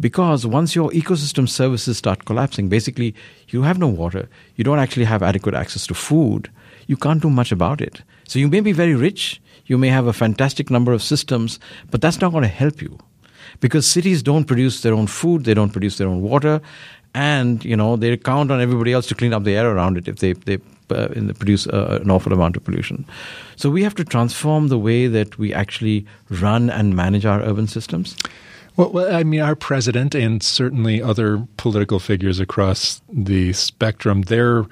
Because 0.00 0.44
once 0.44 0.74
your 0.74 0.90
ecosystem 0.90 1.48
services 1.48 1.98
start 1.98 2.24
collapsing, 2.24 2.68
basically 2.68 3.14
you 3.50 3.62
have 3.62 3.78
no 3.78 3.86
water, 3.86 4.28
you 4.56 4.64
don't 4.64 4.80
actually 4.80 5.04
have 5.04 5.22
adequate 5.22 5.54
access 5.54 5.86
to 5.86 5.94
food, 5.94 6.50
you 6.90 6.96
can't 6.96 7.22
do 7.22 7.30
much 7.30 7.52
about 7.52 7.80
it. 7.80 8.02
So 8.26 8.40
you 8.40 8.48
may 8.48 8.60
be 8.60 8.72
very 8.72 8.96
rich, 8.96 9.40
you 9.66 9.78
may 9.78 9.88
have 9.88 10.08
a 10.08 10.12
fantastic 10.12 10.70
number 10.70 10.92
of 10.92 11.02
systems, 11.02 11.60
but 11.92 12.00
that's 12.00 12.20
not 12.20 12.32
going 12.32 12.42
to 12.42 12.48
help 12.48 12.82
you. 12.82 12.98
Because 13.60 13.86
cities 13.86 14.24
don't 14.24 14.44
produce 14.44 14.82
their 14.82 14.94
own 14.94 15.06
food, 15.06 15.44
they 15.44 15.54
don't 15.54 15.70
produce 15.70 15.98
their 15.98 16.08
own 16.08 16.20
water, 16.20 16.60
and 17.14 17.64
you 17.64 17.76
know 17.76 17.96
they 17.96 18.16
count 18.16 18.50
on 18.50 18.60
everybody 18.60 18.92
else 18.92 19.06
to 19.08 19.14
clean 19.14 19.32
up 19.32 19.44
the 19.44 19.56
air 19.56 19.70
around 19.70 19.98
it 19.98 20.08
if 20.08 20.16
they 20.16 20.32
they 20.32 20.58
uh, 20.90 21.08
produce 21.38 21.68
uh, 21.68 22.00
an 22.02 22.10
awful 22.10 22.32
amount 22.32 22.56
of 22.56 22.64
pollution. 22.64 23.04
So 23.54 23.70
we 23.70 23.84
have 23.84 23.94
to 23.94 24.04
transform 24.04 24.68
the 24.68 24.78
way 24.78 25.06
that 25.06 25.38
we 25.38 25.54
actually 25.54 26.06
run 26.28 26.70
and 26.70 26.96
manage 26.96 27.24
our 27.24 27.40
urban 27.40 27.68
systems. 27.68 28.16
Well, 28.76 29.14
I 29.14 29.22
mean, 29.24 29.40
our 29.40 29.56
president 29.56 30.14
and 30.14 30.42
certainly 30.42 31.02
other 31.02 31.46
political 31.56 32.00
figures 32.00 32.40
across 32.40 33.00
the 33.12 33.52
spectrum, 33.52 34.22
they're 34.22 34.66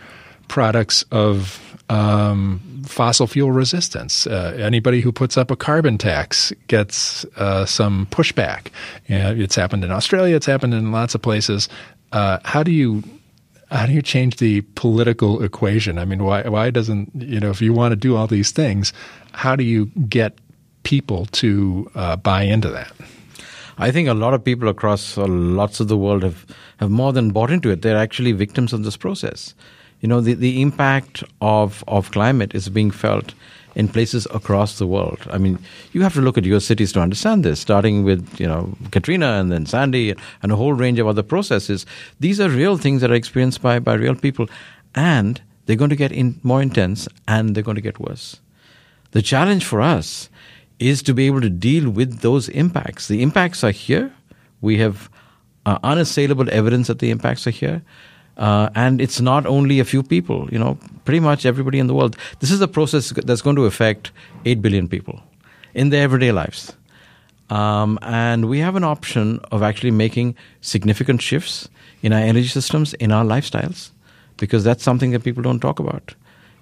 products 0.48 1.04
of 1.10 1.78
um, 1.88 2.60
fossil 2.86 3.26
fuel 3.26 3.52
resistance. 3.52 4.26
Uh, 4.26 4.56
anybody 4.58 5.00
who 5.00 5.12
puts 5.12 5.36
up 5.36 5.50
a 5.50 5.56
carbon 5.56 5.98
tax 5.98 6.52
gets 6.66 7.24
uh, 7.36 7.64
some 7.64 8.06
pushback. 8.06 8.68
it's 9.06 9.54
happened 9.54 9.84
in 9.84 9.90
Australia. 9.90 10.36
It's 10.36 10.46
happened 10.46 10.74
in 10.74 10.92
lots 10.92 11.14
of 11.14 11.22
places. 11.22 11.68
Uh, 12.12 12.38
how 12.44 12.62
do 12.62 12.70
you 12.70 13.02
how 13.70 13.84
do 13.84 13.92
you 13.92 14.00
change 14.00 14.36
the 14.36 14.62
political 14.74 15.42
equation? 15.42 15.98
I 15.98 16.04
mean, 16.04 16.24
why 16.24 16.42
why 16.42 16.70
doesn't 16.70 17.10
you 17.14 17.40
know 17.40 17.50
if 17.50 17.60
you 17.60 17.72
want 17.72 17.92
to 17.92 17.96
do 17.96 18.16
all 18.16 18.26
these 18.26 18.50
things, 18.50 18.92
how 19.32 19.56
do 19.56 19.64
you 19.64 19.86
get 20.08 20.38
people 20.82 21.26
to 21.26 21.90
uh, 21.94 22.16
buy 22.16 22.42
into 22.42 22.70
that? 22.70 22.92
I 23.80 23.92
think 23.92 24.08
a 24.08 24.14
lot 24.14 24.34
of 24.34 24.42
people 24.42 24.68
across 24.68 25.16
uh, 25.16 25.26
lots 25.26 25.78
of 25.78 25.86
the 25.86 25.96
world 25.96 26.24
have, 26.24 26.44
have 26.78 26.90
more 26.90 27.12
than 27.12 27.30
bought 27.30 27.50
into 27.50 27.70
it. 27.70 27.82
They're 27.82 27.96
actually 27.96 28.32
victims 28.32 28.72
of 28.72 28.82
this 28.82 28.96
process 28.96 29.54
you 30.00 30.08
know, 30.08 30.20
the, 30.20 30.34
the 30.34 30.62
impact 30.62 31.24
of, 31.40 31.82
of 31.88 32.10
climate 32.10 32.54
is 32.54 32.68
being 32.68 32.90
felt 32.90 33.34
in 33.74 33.88
places 33.88 34.26
across 34.32 34.78
the 34.78 34.86
world. 34.86 35.20
I 35.30 35.38
mean, 35.38 35.58
you 35.92 36.02
have 36.02 36.14
to 36.14 36.20
look 36.20 36.38
at 36.38 36.44
your 36.44 36.60
cities 36.60 36.92
to 36.92 37.00
understand 37.00 37.44
this, 37.44 37.60
starting 37.60 38.04
with, 38.04 38.40
you 38.40 38.46
know, 38.46 38.76
Katrina 38.90 39.34
and 39.34 39.52
then 39.52 39.66
Sandy 39.66 40.14
and 40.42 40.52
a 40.52 40.56
whole 40.56 40.72
range 40.72 40.98
of 40.98 41.06
other 41.06 41.22
processes. 41.22 41.86
These 42.18 42.40
are 42.40 42.48
real 42.48 42.76
things 42.76 43.00
that 43.00 43.10
are 43.10 43.14
experienced 43.14 43.62
by, 43.62 43.78
by 43.78 43.94
real 43.94 44.14
people. 44.14 44.48
And 44.94 45.40
they're 45.66 45.76
going 45.76 45.90
to 45.90 45.96
get 45.96 46.12
in, 46.12 46.40
more 46.42 46.62
intense 46.62 47.08
and 47.26 47.54
they're 47.54 47.62
going 47.62 47.76
to 47.76 47.80
get 47.80 48.00
worse. 48.00 48.40
The 49.12 49.22
challenge 49.22 49.64
for 49.64 49.80
us 49.80 50.28
is 50.78 51.02
to 51.02 51.14
be 51.14 51.26
able 51.26 51.40
to 51.40 51.50
deal 51.50 51.90
with 51.90 52.20
those 52.20 52.48
impacts. 52.48 53.08
The 53.08 53.22
impacts 53.22 53.62
are 53.64 53.70
here. 53.70 54.12
We 54.60 54.78
have 54.78 55.10
uh, 55.66 55.78
unassailable 55.82 56.48
evidence 56.50 56.86
that 56.86 56.98
the 56.98 57.10
impacts 57.10 57.46
are 57.46 57.50
here. 57.50 57.82
Uh, 58.38 58.70
and 58.74 59.00
it's 59.00 59.20
not 59.20 59.46
only 59.46 59.80
a 59.80 59.84
few 59.84 60.02
people, 60.02 60.48
you 60.52 60.58
know, 60.58 60.78
pretty 61.04 61.20
much 61.20 61.44
everybody 61.44 61.78
in 61.78 61.88
the 61.88 61.94
world. 61.94 62.16
This 62.38 62.50
is 62.50 62.60
a 62.60 62.68
process 62.68 63.10
that's 63.10 63.42
going 63.42 63.56
to 63.56 63.64
affect 63.64 64.12
8 64.44 64.62
billion 64.62 64.88
people 64.88 65.20
in 65.74 65.90
their 65.90 66.02
everyday 66.02 66.30
lives. 66.30 66.72
Um, 67.50 67.98
and 68.02 68.48
we 68.48 68.60
have 68.60 68.76
an 68.76 68.84
option 68.84 69.40
of 69.50 69.62
actually 69.62 69.90
making 69.90 70.36
significant 70.60 71.22
shifts 71.22 71.68
in 72.02 72.12
our 72.12 72.20
energy 72.20 72.48
systems, 72.48 72.94
in 72.94 73.10
our 73.10 73.24
lifestyles, 73.24 73.90
because 74.36 74.62
that's 74.64 74.84
something 74.84 75.10
that 75.12 75.24
people 75.24 75.42
don't 75.42 75.60
talk 75.60 75.80
about. 75.80 76.14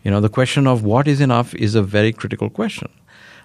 You 0.02 0.10
know, 0.10 0.20
the 0.20 0.28
question 0.28 0.66
of 0.66 0.84
what 0.84 1.08
is 1.08 1.20
enough 1.20 1.54
is 1.56 1.74
a 1.74 1.82
very 1.82 2.12
critical 2.12 2.48
question. 2.48 2.88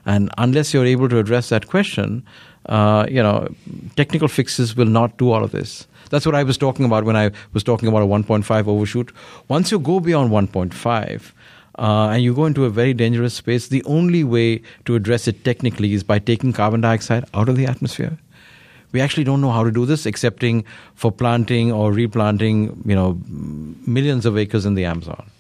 And 0.05 0.31
unless 0.37 0.73
you're 0.73 0.85
able 0.85 1.09
to 1.09 1.17
address 1.17 1.49
that 1.49 1.67
question, 1.67 2.23
uh, 2.67 3.05
you 3.09 3.21
know, 3.21 3.47
technical 3.95 4.27
fixes 4.27 4.75
will 4.75 4.85
not 4.85 5.17
do 5.17 5.31
all 5.31 5.43
of 5.43 5.51
this. 5.51 5.87
That's 6.09 6.25
what 6.25 6.35
I 6.35 6.43
was 6.43 6.57
talking 6.57 6.85
about 6.85 7.05
when 7.05 7.15
I 7.15 7.31
was 7.53 7.63
talking 7.63 7.87
about 7.87 8.01
a 8.01 8.05
1.5 8.05 8.67
overshoot. 8.67 9.11
Once 9.47 9.71
you 9.71 9.79
go 9.79 9.99
beyond 9.99 10.31
1.5, 10.31 11.31
uh, 11.79 12.09
and 12.09 12.21
you 12.21 12.33
go 12.33 12.45
into 12.45 12.65
a 12.65 12.69
very 12.69 12.93
dangerous 12.93 13.33
space, 13.33 13.69
the 13.69 13.83
only 13.85 14.23
way 14.23 14.61
to 14.85 14.95
address 14.95 15.27
it 15.27 15.43
technically 15.43 15.93
is 15.93 16.03
by 16.03 16.19
taking 16.19 16.53
carbon 16.53 16.81
dioxide 16.81 17.25
out 17.33 17.49
of 17.49 17.55
the 17.55 17.65
atmosphere. 17.65 18.17
We 18.91 18.99
actually 18.99 19.23
don't 19.23 19.39
know 19.39 19.51
how 19.51 19.63
to 19.63 19.71
do 19.71 19.85
this, 19.85 20.05
excepting 20.05 20.65
for 20.95 21.11
planting 21.11 21.71
or 21.71 21.93
replanting, 21.93 22.83
you 22.85 22.93
know, 22.93 23.19
millions 23.87 24.25
of 24.25 24.37
acres 24.37 24.65
in 24.65 24.75
the 24.75 24.83
Amazon. 24.83 25.31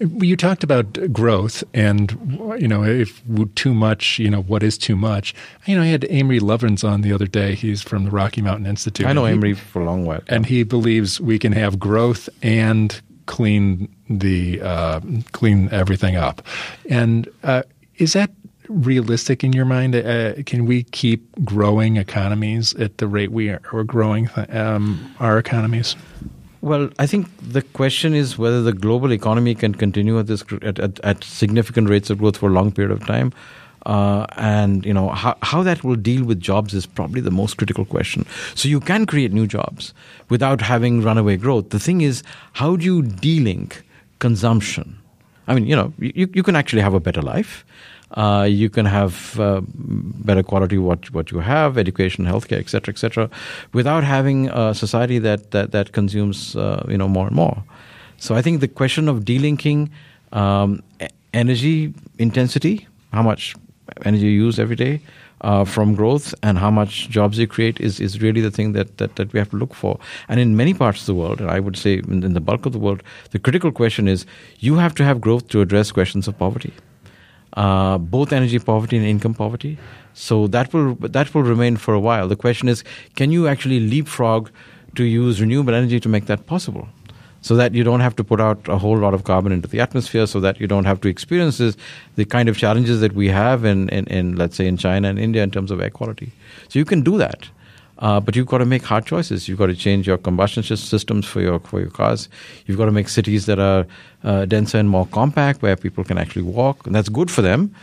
You 0.00 0.36
talked 0.36 0.62
about 0.62 1.12
growth 1.12 1.64
and, 1.74 2.12
you 2.58 2.68
know, 2.68 2.84
if 2.84 3.20
too 3.56 3.74
much, 3.74 4.18
you 4.18 4.30
know, 4.30 4.42
what 4.42 4.62
is 4.62 4.78
too 4.78 4.94
much? 4.94 5.34
You 5.66 5.76
know, 5.76 5.82
I 5.82 5.86
had 5.86 6.06
Amory 6.08 6.38
Lovins 6.38 6.88
on 6.88 7.00
the 7.00 7.12
other 7.12 7.26
day. 7.26 7.54
He's 7.54 7.82
from 7.82 8.04
the 8.04 8.10
Rocky 8.10 8.40
Mountain 8.40 8.66
Institute. 8.66 9.06
I 9.06 9.12
know 9.12 9.26
Amory 9.26 9.54
for 9.54 9.82
a 9.82 9.84
long 9.84 10.04
while. 10.04 10.20
And 10.28 10.46
he 10.46 10.62
believes 10.62 11.20
we 11.20 11.38
can 11.38 11.52
have 11.52 11.78
growth 11.78 12.28
and 12.42 13.00
clean 13.26 13.88
the 14.08 14.60
uh, 14.62 15.00
clean 15.32 15.68
everything 15.70 16.16
up. 16.16 16.42
And 16.88 17.28
uh, 17.42 17.62
is 17.96 18.12
that 18.12 18.30
realistic 18.68 19.42
in 19.42 19.52
your 19.52 19.64
mind? 19.64 19.96
Uh, 19.96 20.34
can 20.44 20.66
we 20.66 20.84
keep 20.84 21.44
growing 21.44 21.96
economies 21.96 22.74
at 22.74 22.98
the 22.98 23.06
rate 23.06 23.32
we 23.32 23.50
are 23.50 23.84
growing 23.84 24.30
um, 24.50 25.14
our 25.20 25.38
economies? 25.38 25.96
Well, 26.60 26.90
I 26.98 27.06
think 27.06 27.28
the 27.40 27.62
question 27.62 28.14
is 28.14 28.36
whether 28.36 28.62
the 28.62 28.72
global 28.72 29.12
economy 29.12 29.54
can 29.54 29.74
continue 29.74 30.18
at 30.18 30.26
this 30.26 30.44
at, 30.62 30.78
at, 30.78 30.98
at 31.00 31.22
significant 31.22 31.88
rates 31.88 32.10
of 32.10 32.18
growth 32.18 32.36
for 32.36 32.48
a 32.48 32.52
long 32.52 32.72
period 32.72 32.90
of 32.90 33.06
time. 33.06 33.32
Uh, 33.86 34.26
and 34.36 34.84
you 34.84 34.92
know 34.92 35.08
how, 35.10 35.36
how 35.42 35.62
that 35.62 35.84
will 35.84 35.96
deal 35.96 36.24
with 36.24 36.40
jobs 36.40 36.74
is 36.74 36.84
probably 36.84 37.20
the 37.20 37.30
most 37.30 37.56
critical 37.56 37.84
question. 37.84 38.26
So 38.54 38.68
you 38.68 38.80
can 38.80 39.06
create 39.06 39.32
new 39.32 39.46
jobs 39.46 39.94
without 40.28 40.60
having 40.60 41.00
runaway 41.00 41.36
growth. 41.36 41.70
The 41.70 41.78
thing 41.78 42.00
is, 42.00 42.22
how 42.54 42.76
do 42.76 42.84
you 42.84 43.02
de-link 43.02 43.84
consumption? 44.18 44.98
I 45.46 45.54
mean, 45.54 45.66
you 45.66 45.76
know, 45.76 45.92
you, 45.98 46.28
you 46.34 46.42
can 46.42 46.56
actually 46.56 46.82
have 46.82 46.92
a 46.92 47.00
better 47.00 47.22
life. 47.22 47.64
Uh, 48.12 48.46
you 48.48 48.70
can 48.70 48.86
have 48.86 49.38
uh, 49.38 49.60
better 49.66 50.42
quality 50.42 50.78
what 50.78 51.10
what 51.12 51.30
you 51.30 51.40
have, 51.40 51.76
education, 51.76 52.24
healthcare, 52.24 52.58
etc., 52.58 52.92
etc., 52.92 53.30
without 53.72 54.02
having 54.02 54.48
a 54.48 54.74
society 54.74 55.18
that 55.18 55.50
that, 55.50 55.72
that 55.72 55.92
consumes 55.92 56.56
uh, 56.56 56.84
you 56.88 56.96
know 56.96 57.08
more 57.08 57.26
and 57.26 57.36
more. 57.36 57.62
So 58.16 58.34
I 58.34 58.42
think 58.42 58.60
the 58.60 58.68
question 58.68 59.08
of 59.08 59.24
delinking 59.24 59.90
um, 60.32 60.82
energy 61.32 61.94
intensity, 62.18 62.88
how 63.12 63.22
much 63.22 63.54
energy 64.04 64.26
you 64.26 64.46
use 64.46 64.58
every 64.58 64.76
day, 64.76 65.00
uh, 65.42 65.64
from 65.64 65.94
growth 65.94 66.34
and 66.42 66.58
how 66.58 66.70
much 66.70 67.08
jobs 67.08 67.38
you 67.38 67.46
create 67.46 67.80
is, 67.80 68.00
is 68.00 68.20
really 68.20 68.40
the 68.40 68.50
thing 68.50 68.72
that, 68.72 68.98
that, 68.98 69.16
that 69.16 69.32
we 69.32 69.38
have 69.38 69.50
to 69.50 69.56
look 69.56 69.74
for. 69.74 69.98
And 70.28 70.40
in 70.40 70.56
many 70.56 70.74
parts 70.74 71.00
of 71.00 71.06
the 71.06 71.14
world, 71.14 71.40
and 71.40 71.50
I 71.50 71.60
would 71.60 71.76
say 71.76 71.98
in, 71.98 72.24
in 72.24 72.34
the 72.34 72.40
bulk 72.40 72.66
of 72.66 72.72
the 72.72 72.78
world, 72.78 73.02
the 73.30 73.38
critical 73.38 73.70
question 73.70 74.08
is 74.08 74.26
you 74.58 74.76
have 74.76 74.94
to 74.96 75.04
have 75.04 75.20
growth 75.20 75.48
to 75.48 75.60
address 75.60 75.92
questions 75.92 76.26
of 76.28 76.38
poverty 76.38 76.72
uh, 77.62 77.98
both 78.16 78.32
energy 78.32 78.58
poverty 78.58 78.96
and 79.00 79.06
income 79.14 79.34
poverty. 79.34 79.72
So 80.14 80.34
that 80.48 80.72
will 80.72 80.94
that 81.16 81.32
will 81.34 81.46
remain 81.54 81.76
for 81.86 81.94
a 81.94 82.02
while. 82.08 82.26
The 82.34 82.40
question 82.44 82.68
is, 82.74 82.84
can 83.20 83.32
you 83.36 83.48
actually 83.52 83.80
leapfrog 83.92 84.50
to 84.94 85.04
use 85.04 85.40
renewable 85.44 85.74
energy 85.80 86.00
to 86.00 86.08
make 86.08 86.26
that 86.26 86.46
possible? 86.46 86.86
So 87.40 87.56
that 87.56 87.74
you 87.78 87.84
don't 87.84 88.00
have 88.00 88.16
to 88.16 88.24
put 88.24 88.40
out 88.40 88.68
a 88.68 88.78
whole 88.84 88.98
lot 88.98 89.14
of 89.14 89.22
carbon 89.22 89.52
into 89.52 89.68
the 89.68 89.80
atmosphere, 89.80 90.26
so 90.26 90.40
that 90.40 90.60
you 90.60 90.66
don't 90.66 90.86
have 90.86 91.00
to 91.02 91.08
experience 91.08 91.58
this, 91.58 91.76
the 92.16 92.24
kind 92.24 92.48
of 92.48 92.56
challenges 92.56 93.00
that 93.00 93.12
we 93.20 93.28
have 93.28 93.64
in, 93.64 93.88
in, 93.90 94.06
in, 94.06 94.34
let's 94.40 94.56
say, 94.56 94.66
in 94.66 94.76
China 94.76 95.08
and 95.08 95.18
India 95.26 95.42
in 95.44 95.50
terms 95.50 95.70
of 95.70 95.80
air 95.80 95.90
quality. 95.90 96.32
So 96.68 96.80
you 96.80 96.84
can 96.84 97.02
do 97.02 97.16
that. 97.18 97.48
Uh, 97.98 98.20
but 98.20 98.36
you've 98.36 98.46
got 98.46 98.58
to 98.58 98.64
make 98.64 98.82
hard 98.84 99.04
choices. 99.04 99.48
You've 99.48 99.58
got 99.58 99.66
to 99.66 99.74
change 99.74 100.06
your 100.06 100.18
combustion 100.18 100.62
systems 100.62 101.26
for 101.26 101.40
your 101.40 101.58
for 101.60 101.80
your 101.80 101.90
cars. 101.90 102.28
You've 102.66 102.78
got 102.78 102.86
to 102.86 102.92
make 102.92 103.08
cities 103.08 103.46
that 103.46 103.58
are 103.58 103.86
uh, 104.24 104.44
denser 104.44 104.78
and 104.78 104.88
more 104.88 105.06
compact, 105.06 105.62
where 105.62 105.76
people 105.76 106.04
can 106.04 106.18
actually 106.18 106.42
walk, 106.42 106.86
and 106.86 106.94
that's 106.94 107.08
good 107.08 107.30
for 107.30 107.42
them 107.42 107.74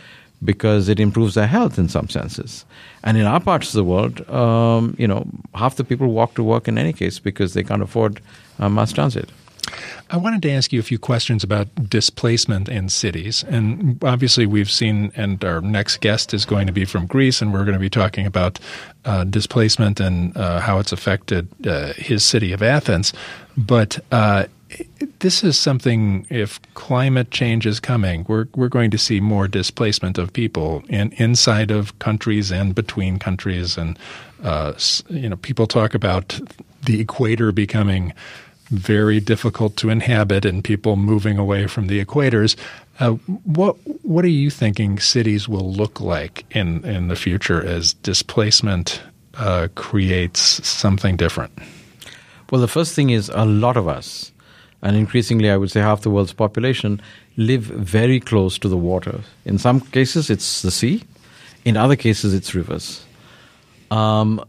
because 0.44 0.88
it 0.88 1.00
improves 1.00 1.34
their 1.34 1.46
health 1.46 1.78
in 1.78 1.88
some 1.88 2.08
senses. 2.08 2.64
And 3.02 3.16
in 3.16 3.24
our 3.24 3.40
parts 3.40 3.68
of 3.68 3.74
the 3.74 3.84
world, 3.84 4.28
um, 4.30 4.94
you 4.98 5.08
know, 5.08 5.26
half 5.54 5.76
the 5.76 5.84
people 5.84 6.08
walk 6.08 6.34
to 6.34 6.42
work 6.42 6.68
in 6.68 6.78
any 6.78 6.92
case 6.92 7.18
because 7.18 7.54
they 7.54 7.62
can't 7.62 7.82
afford 7.82 8.20
uh, 8.58 8.68
mass 8.68 8.92
transit. 8.92 9.30
I 10.10 10.16
wanted 10.16 10.42
to 10.42 10.50
ask 10.50 10.72
you 10.72 10.80
a 10.80 10.84
few 10.84 10.98
questions 10.98 11.42
about 11.42 11.90
displacement 11.90 12.68
in 12.68 12.88
cities. 12.88 13.44
And 13.48 14.02
obviously, 14.04 14.46
we've 14.46 14.70
seen, 14.70 15.10
and 15.16 15.44
our 15.44 15.60
next 15.60 16.00
guest 16.00 16.32
is 16.32 16.44
going 16.44 16.66
to 16.66 16.72
be 16.72 16.84
from 16.84 17.06
Greece, 17.06 17.42
and 17.42 17.52
we're 17.52 17.64
going 17.64 17.74
to 17.74 17.80
be 17.80 17.90
talking 17.90 18.26
about 18.26 18.60
uh, 19.04 19.24
displacement 19.24 20.00
and 20.00 20.36
uh, 20.36 20.60
how 20.60 20.78
it's 20.78 20.92
affected 20.92 21.48
uh, 21.66 21.92
his 21.94 22.24
city 22.24 22.52
of 22.52 22.62
Athens. 22.62 23.12
But 23.56 23.98
uh, 24.12 24.46
this 25.20 25.42
is 25.42 25.58
something, 25.58 26.26
if 26.30 26.60
climate 26.74 27.30
change 27.30 27.66
is 27.66 27.80
coming, 27.80 28.24
we're, 28.28 28.46
we're 28.54 28.68
going 28.68 28.90
to 28.90 28.98
see 28.98 29.20
more 29.20 29.48
displacement 29.48 30.18
of 30.18 30.32
people 30.32 30.82
in, 30.88 31.12
inside 31.12 31.70
of 31.70 31.98
countries 31.98 32.52
and 32.52 32.74
between 32.74 33.18
countries. 33.18 33.76
And, 33.76 33.98
uh, 34.42 34.74
you 35.08 35.28
know, 35.28 35.36
people 35.36 35.66
talk 35.66 35.94
about 35.94 36.38
the 36.84 37.00
equator 37.00 37.52
becoming 37.52 38.12
very 38.68 39.20
difficult 39.20 39.76
to 39.76 39.90
inhabit 39.90 40.44
and 40.44 40.64
people 40.64 40.96
moving 40.96 41.38
away 41.38 41.66
from 41.66 41.86
the 41.86 42.04
equators. 42.04 42.56
Uh, 42.98 43.12
what 43.44 43.76
what 44.02 44.24
are 44.24 44.28
you 44.28 44.50
thinking 44.50 44.98
cities 44.98 45.48
will 45.48 45.72
look 45.72 46.00
like 46.00 46.44
in, 46.50 46.84
in 46.84 47.08
the 47.08 47.16
future 47.16 47.64
as 47.64 47.94
displacement 47.94 49.00
uh, 49.34 49.68
creates 49.74 50.40
something 50.66 51.16
different? 51.16 51.52
Well, 52.50 52.60
the 52.60 52.68
first 52.68 52.94
thing 52.94 53.10
is 53.10 53.28
a 53.34 53.44
lot 53.44 53.76
of 53.76 53.88
us, 53.88 54.32
and 54.82 54.96
increasingly, 54.96 55.50
I 55.50 55.56
would 55.56 55.70
say 55.70 55.80
half 55.80 56.02
the 56.02 56.10
world's 56.10 56.32
population, 56.32 57.00
live 57.36 57.62
very 57.62 58.20
close 58.20 58.58
to 58.58 58.68
the 58.68 58.76
water. 58.76 59.20
In 59.44 59.58
some 59.58 59.80
cases, 59.80 60.30
it's 60.30 60.62
the 60.62 60.70
sea. 60.70 61.02
In 61.64 61.76
other 61.76 61.96
cases, 61.96 62.32
it's 62.32 62.54
rivers. 62.54 63.04
Um, 63.90 64.44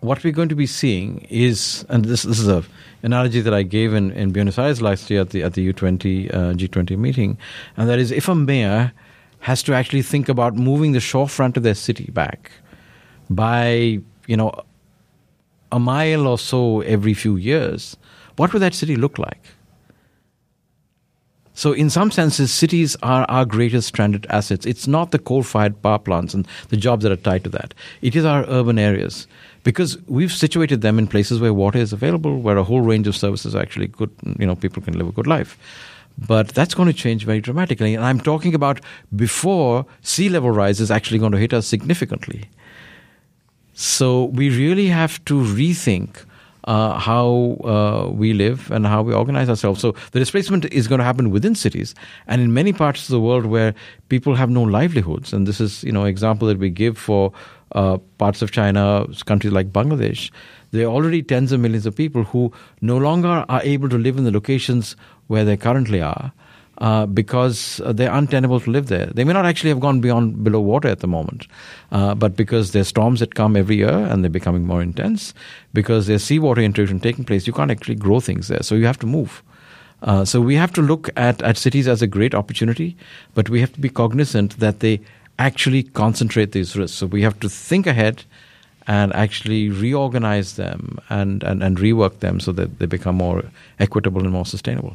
what 0.00 0.22
we're 0.22 0.32
going 0.32 0.48
to 0.48 0.54
be 0.54 0.66
seeing 0.66 1.26
is, 1.28 1.84
and 1.88 2.04
this 2.04 2.22
this 2.22 2.38
is 2.38 2.48
a 2.48 2.64
analogy 3.02 3.40
that 3.40 3.54
I 3.54 3.62
gave 3.62 3.94
in, 3.94 4.10
in 4.12 4.32
Buenos 4.32 4.58
Aires 4.58 4.80
last 4.80 5.10
year 5.10 5.22
at 5.22 5.30
the 5.30 5.42
at 5.42 5.54
the 5.54 5.72
U20 5.72 6.32
uh, 6.32 6.38
G20 6.54 6.96
meeting, 6.96 7.38
and 7.76 7.88
that 7.88 7.98
is 7.98 8.10
if 8.10 8.28
a 8.28 8.34
mayor 8.34 8.92
has 9.40 9.62
to 9.64 9.74
actually 9.74 10.02
think 10.02 10.28
about 10.28 10.54
moving 10.54 10.92
the 10.92 10.98
shorefront 10.98 11.56
of 11.56 11.62
their 11.62 11.74
city 11.74 12.10
back 12.12 12.50
by 13.30 14.00
you 14.26 14.36
know 14.36 14.52
a 15.70 15.78
mile 15.78 16.26
or 16.26 16.38
so 16.38 16.80
every 16.82 17.14
few 17.14 17.36
years, 17.36 17.96
what 18.36 18.52
would 18.52 18.62
that 18.62 18.74
city 18.74 18.96
look 18.96 19.18
like? 19.18 19.42
So, 21.58 21.72
in 21.72 21.90
some 21.90 22.12
senses, 22.12 22.54
cities 22.54 22.96
are 23.02 23.24
our 23.28 23.44
greatest 23.44 23.88
stranded 23.88 24.28
assets. 24.30 24.64
It's 24.64 24.86
not 24.86 25.10
the 25.10 25.18
coal 25.18 25.42
fired 25.42 25.82
power 25.82 25.98
plants 25.98 26.32
and 26.32 26.46
the 26.68 26.76
jobs 26.76 27.02
that 27.02 27.10
are 27.10 27.16
tied 27.16 27.42
to 27.42 27.50
that. 27.50 27.74
It 28.00 28.14
is 28.14 28.24
our 28.24 28.44
urban 28.48 28.78
areas 28.78 29.26
because 29.64 29.98
we've 30.06 30.32
situated 30.32 30.80
them 30.80 30.98
in 30.98 31.06
places 31.06 31.40
where 31.40 31.52
water 31.52 31.78
is 31.78 31.92
available, 31.92 32.40
where 32.40 32.56
a 32.56 32.64
whole 32.64 32.80
range 32.80 33.06
of 33.06 33.16
services 33.16 33.54
actually 33.54 33.88
good, 33.88 34.10
you 34.38 34.46
know, 34.46 34.56
people 34.56 34.82
can 34.82 34.96
live 34.96 35.08
a 35.08 35.12
good 35.12 35.26
life. 35.26 35.58
But 36.26 36.48
that's 36.48 36.74
going 36.74 36.88
to 36.88 36.92
change 36.92 37.24
very 37.24 37.40
dramatically. 37.40 37.94
And 37.94 38.04
I'm 38.04 38.20
talking 38.20 38.54
about 38.54 38.80
before 39.14 39.86
sea 40.02 40.28
level 40.28 40.50
rise 40.50 40.80
is 40.80 40.90
actually 40.90 41.18
going 41.18 41.32
to 41.32 41.38
hit 41.38 41.52
us 41.52 41.66
significantly. 41.66 42.48
So 43.74 44.24
we 44.24 44.50
really 44.50 44.86
have 44.86 45.24
to 45.26 45.34
rethink 45.34 46.24
uh, 46.64 46.98
how 46.98 47.56
uh, 47.64 48.10
we 48.10 48.32
live 48.32 48.70
and 48.70 48.86
how 48.86 49.02
we 49.02 49.14
organize 49.14 49.48
ourselves. 49.48 49.80
So 49.80 49.94
the 50.10 50.18
displacement 50.18 50.64
is 50.66 50.88
going 50.88 50.98
to 50.98 51.04
happen 51.04 51.30
within 51.30 51.54
cities, 51.54 51.94
and 52.26 52.42
in 52.42 52.52
many 52.52 52.72
parts 52.72 53.02
of 53.04 53.08
the 53.08 53.20
world 53.20 53.46
where 53.46 53.74
people 54.08 54.34
have 54.34 54.50
no 54.50 54.62
livelihoods. 54.62 55.32
And 55.32 55.46
this 55.46 55.60
is, 55.60 55.82
you 55.84 55.92
know, 55.92 56.04
example 56.04 56.48
that 56.48 56.58
we 56.58 56.68
give 56.68 56.98
for 56.98 57.32
uh, 57.72 57.98
parts 58.18 58.42
of 58.42 58.50
China, 58.50 59.06
countries 59.26 59.52
like 59.52 59.72
Bangladesh. 59.72 60.30
There 60.70 60.86
are 60.86 60.92
already 60.92 61.22
tens 61.22 61.52
of 61.52 61.60
millions 61.60 61.86
of 61.86 61.96
people 61.96 62.24
who 62.24 62.52
no 62.80 62.98
longer 62.98 63.44
are 63.48 63.62
able 63.62 63.88
to 63.88 63.98
live 63.98 64.18
in 64.18 64.24
the 64.24 64.30
locations 64.30 64.96
where 65.28 65.44
they 65.44 65.56
currently 65.56 66.00
are 66.00 66.32
uh, 66.78 67.06
because 67.06 67.80
they're 67.86 68.12
untenable 68.12 68.60
to 68.60 68.70
live 68.70 68.86
there. 68.86 69.06
They 69.06 69.24
may 69.24 69.32
not 69.32 69.46
actually 69.46 69.70
have 69.70 69.80
gone 69.80 70.00
beyond 70.00 70.44
below 70.44 70.60
water 70.60 70.88
at 70.88 71.00
the 71.00 71.08
moment, 71.08 71.46
uh, 71.90 72.14
but 72.14 72.36
because 72.36 72.72
there's 72.72 72.88
storms 72.88 73.20
that 73.20 73.34
come 73.34 73.56
every 73.56 73.76
year 73.76 73.90
and 73.90 74.22
they're 74.22 74.30
becoming 74.30 74.66
more 74.66 74.82
intense, 74.82 75.34
because 75.72 76.06
there's 76.06 76.24
seawater 76.24 76.60
intrusion 76.60 77.00
taking 77.00 77.24
place, 77.24 77.46
you 77.46 77.52
can't 77.52 77.70
actually 77.70 77.96
grow 77.96 78.20
things 78.20 78.48
there. 78.48 78.62
So 78.62 78.74
you 78.74 78.86
have 78.86 78.98
to 79.00 79.06
move. 79.06 79.42
Uh, 80.02 80.24
so 80.24 80.40
we 80.40 80.54
have 80.54 80.72
to 80.72 80.80
look 80.80 81.10
at, 81.16 81.42
at 81.42 81.56
cities 81.56 81.88
as 81.88 82.02
a 82.02 82.06
great 82.06 82.34
opportunity, 82.34 82.96
but 83.34 83.48
we 83.48 83.60
have 83.60 83.72
to 83.72 83.80
be 83.80 83.88
cognizant 83.88 84.58
that 84.60 84.78
they 84.78 85.00
actually 85.38 85.82
concentrate 85.84 86.52
these 86.52 86.76
risks. 86.76 86.96
So 86.96 87.06
we 87.06 87.22
have 87.22 87.38
to 87.40 87.48
think 87.48 87.86
ahead 87.86 88.24
and 88.86 89.14
actually 89.14 89.68
reorganize 89.68 90.56
them 90.56 90.98
and, 91.10 91.42
and, 91.42 91.62
and 91.62 91.76
rework 91.76 92.20
them 92.20 92.40
so 92.40 92.52
that 92.52 92.78
they 92.78 92.86
become 92.86 93.16
more 93.16 93.44
equitable 93.78 94.22
and 94.22 94.30
more 94.30 94.46
sustainable. 94.46 94.94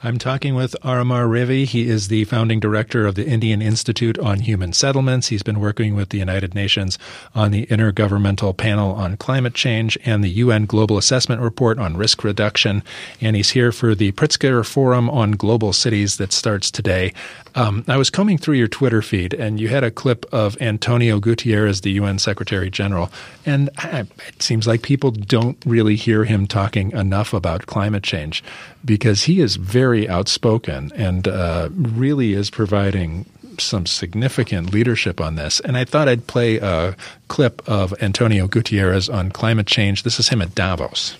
I'm 0.00 0.18
talking 0.18 0.54
with 0.54 0.76
Aromar 0.84 1.26
Revi. 1.26 1.64
He 1.64 1.88
is 1.88 2.06
the 2.06 2.22
founding 2.26 2.60
director 2.60 3.04
of 3.04 3.16
the 3.16 3.26
Indian 3.26 3.60
Institute 3.60 4.16
on 4.16 4.38
Human 4.38 4.72
Settlements. 4.72 5.26
He's 5.26 5.42
been 5.42 5.58
working 5.58 5.96
with 5.96 6.10
the 6.10 6.18
United 6.18 6.54
Nations 6.54 7.00
on 7.34 7.50
the 7.50 7.66
Intergovernmental 7.66 8.56
Panel 8.56 8.92
on 8.92 9.16
Climate 9.16 9.54
Change 9.54 9.98
and 10.04 10.22
the 10.22 10.28
UN 10.28 10.66
Global 10.66 10.98
Assessment 10.98 11.42
Report 11.42 11.80
on 11.80 11.96
Risk 11.96 12.22
Reduction. 12.22 12.84
And 13.20 13.34
he's 13.34 13.50
here 13.50 13.72
for 13.72 13.96
the 13.96 14.12
Pritzker 14.12 14.64
Forum 14.64 15.10
on 15.10 15.32
Global 15.32 15.72
Cities 15.72 16.16
that 16.18 16.32
starts 16.32 16.70
today. 16.70 17.12
Um, 17.58 17.84
I 17.88 17.96
was 17.96 18.08
combing 18.08 18.38
through 18.38 18.54
your 18.54 18.68
Twitter 18.68 19.02
feed, 19.02 19.34
and 19.34 19.58
you 19.58 19.66
had 19.66 19.82
a 19.82 19.90
clip 19.90 20.24
of 20.32 20.56
Antonio 20.62 21.18
Guterres, 21.18 21.82
the 21.82 21.90
UN 21.90 22.20
Secretary 22.20 22.70
General. 22.70 23.10
And 23.44 23.68
I, 23.78 24.06
it 24.28 24.40
seems 24.40 24.68
like 24.68 24.82
people 24.82 25.10
don't 25.10 25.58
really 25.66 25.96
hear 25.96 26.22
him 26.22 26.46
talking 26.46 26.92
enough 26.92 27.34
about 27.34 27.66
climate 27.66 28.04
change 28.04 28.44
because 28.84 29.24
he 29.24 29.40
is 29.40 29.56
very 29.56 30.08
outspoken 30.08 30.92
and 30.94 31.26
uh, 31.26 31.68
really 31.72 32.32
is 32.32 32.48
providing 32.48 33.26
some 33.58 33.86
significant 33.86 34.72
leadership 34.72 35.20
on 35.20 35.34
this. 35.34 35.58
And 35.58 35.76
I 35.76 35.84
thought 35.84 36.08
I'd 36.08 36.28
play 36.28 36.58
a 36.58 36.94
clip 37.26 37.68
of 37.68 37.92
Antonio 38.00 38.46
Guterres 38.46 39.12
on 39.12 39.32
climate 39.32 39.66
change. 39.66 40.04
This 40.04 40.20
is 40.20 40.28
him 40.28 40.40
at 40.40 40.54
Davos. 40.54 41.16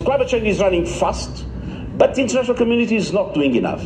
Climate 0.00 0.26
change 0.26 0.48
is 0.48 0.58
running 0.58 0.84
fast, 0.84 1.46
but 1.96 2.14
the 2.14 2.22
international 2.22 2.56
community 2.56 2.96
is 2.96 3.12
not 3.12 3.34
doing 3.34 3.54
enough. 3.54 3.84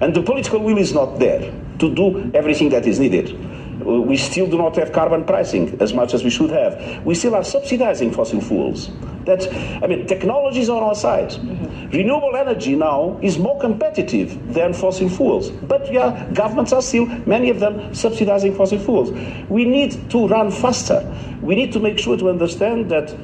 And 0.00 0.14
the 0.14 0.22
political 0.22 0.60
will 0.60 0.78
is 0.78 0.92
not 0.92 1.18
there 1.18 1.52
to 1.78 1.94
do 1.94 2.30
everything 2.34 2.70
that 2.70 2.86
is 2.86 2.98
needed. 2.98 3.38
We 3.84 4.16
still 4.16 4.46
do 4.46 4.58
not 4.58 4.76
have 4.76 4.92
carbon 4.92 5.24
pricing 5.24 5.76
as 5.80 5.92
much 5.92 6.14
as 6.14 6.22
we 6.22 6.30
should 6.30 6.50
have. 6.50 7.04
We 7.04 7.14
still 7.14 7.34
are 7.34 7.42
subsidizing 7.42 8.12
fossil 8.12 8.40
fuels. 8.40 8.90
That 9.24 9.52
I 9.82 9.86
mean, 9.86 10.06
technology 10.06 10.60
is 10.60 10.68
on 10.68 10.82
our 10.82 10.94
side. 10.94 11.30
Mm-hmm. 11.30 11.90
Renewable 11.90 12.36
energy 12.36 12.76
now 12.76 13.18
is 13.22 13.38
more 13.38 13.58
competitive 13.60 14.54
than 14.54 14.72
fossil 14.72 15.08
fuels. 15.08 15.50
But 15.50 15.92
yeah, 15.92 16.28
governments 16.32 16.72
are 16.72 16.82
still, 16.82 17.06
many 17.26 17.50
of 17.50 17.60
them, 17.60 17.94
subsidizing 17.94 18.54
fossil 18.54 18.78
fuels. 18.78 19.10
We 19.48 19.64
need 19.64 20.10
to 20.10 20.28
run 20.28 20.50
faster. 20.50 21.02
We 21.40 21.54
need 21.54 21.72
to 21.72 21.80
make 21.80 21.98
sure 21.98 22.16
to 22.16 22.28
understand 22.30 22.90
that 22.90 23.14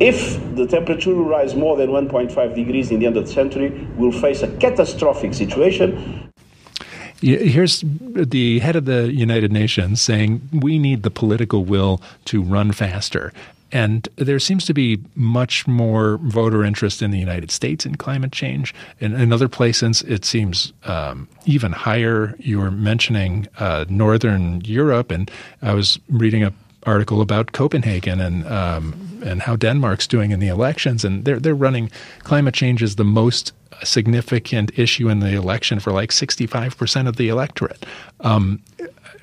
if 0.00 0.38
the 0.56 0.66
temperature 0.66 1.14
will 1.14 1.24
rise 1.24 1.54
more 1.54 1.76
than 1.76 1.90
1.5 1.90 2.54
degrees 2.54 2.90
in 2.90 3.00
the 3.00 3.06
end 3.06 3.16
of 3.16 3.26
the 3.26 3.32
century, 3.32 3.88
we'll 3.96 4.12
face 4.12 4.42
a 4.42 4.48
catastrophic 4.56 5.34
situation. 5.34 6.30
Here's 7.20 7.82
the 7.86 8.58
head 8.58 8.76
of 8.76 8.84
the 8.84 9.12
United 9.12 9.50
Nations 9.50 10.02
saying 10.02 10.46
we 10.52 10.78
need 10.78 11.04
the 11.04 11.10
political 11.10 11.64
will 11.64 12.02
to 12.26 12.42
run 12.42 12.72
faster. 12.72 13.32
And 13.72 14.08
there 14.16 14.38
seems 14.38 14.66
to 14.66 14.74
be 14.74 15.00
much 15.16 15.66
more 15.66 16.18
voter 16.18 16.64
interest 16.64 17.02
in 17.02 17.10
the 17.10 17.18
United 17.18 17.50
States 17.50 17.84
in 17.84 17.96
climate 17.96 18.30
change. 18.30 18.72
In, 19.00 19.14
in 19.14 19.32
other 19.32 19.48
places, 19.48 20.02
it 20.02 20.24
seems 20.24 20.72
um, 20.84 21.28
even 21.44 21.72
higher. 21.72 22.36
You 22.38 22.60
were 22.60 22.70
mentioning 22.70 23.48
uh, 23.58 23.84
Northern 23.88 24.60
Europe, 24.60 25.10
and 25.10 25.28
I 25.60 25.74
was 25.74 25.98
reading 26.08 26.44
an 26.44 26.54
article 26.86 27.20
about 27.20 27.52
Copenhagen 27.52 28.20
and 28.20 28.46
um, 28.46 28.94
and 29.24 29.42
how 29.42 29.56
Denmark's 29.56 30.06
doing 30.06 30.30
in 30.30 30.40
the 30.40 30.48
elections, 30.48 31.04
and 31.04 31.24
they're 31.24 31.40
they're 31.40 31.54
running 31.54 31.90
climate 32.20 32.54
change 32.54 32.82
is 32.82 32.96
the 32.96 33.04
most 33.04 33.52
significant 33.82 34.78
issue 34.78 35.08
in 35.08 35.20
the 35.20 35.34
election 35.34 35.80
for 35.80 35.92
like 35.92 36.10
65% 36.10 37.08
of 37.08 37.16
the 37.16 37.28
electorate. 37.28 37.84
Um, 38.20 38.62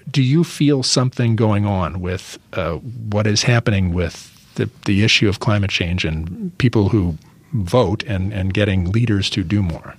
do 0.09 0.21
you 0.21 0.43
feel 0.43 0.83
something 0.83 1.35
going 1.35 1.65
on 1.65 2.01
with 2.01 2.37
uh, 2.53 2.73
what 2.75 3.27
is 3.27 3.43
happening 3.43 3.93
with 3.93 4.27
the, 4.55 4.69
the 4.85 5.03
issue 5.03 5.29
of 5.29 5.39
climate 5.39 5.69
change 5.69 6.03
and 6.03 6.55
people 6.57 6.89
who 6.89 7.17
vote 7.53 8.03
and, 8.03 8.33
and 8.33 8.53
getting 8.53 8.91
leaders 8.91 9.29
to 9.31 9.43
do 9.43 9.61
more? 9.61 9.95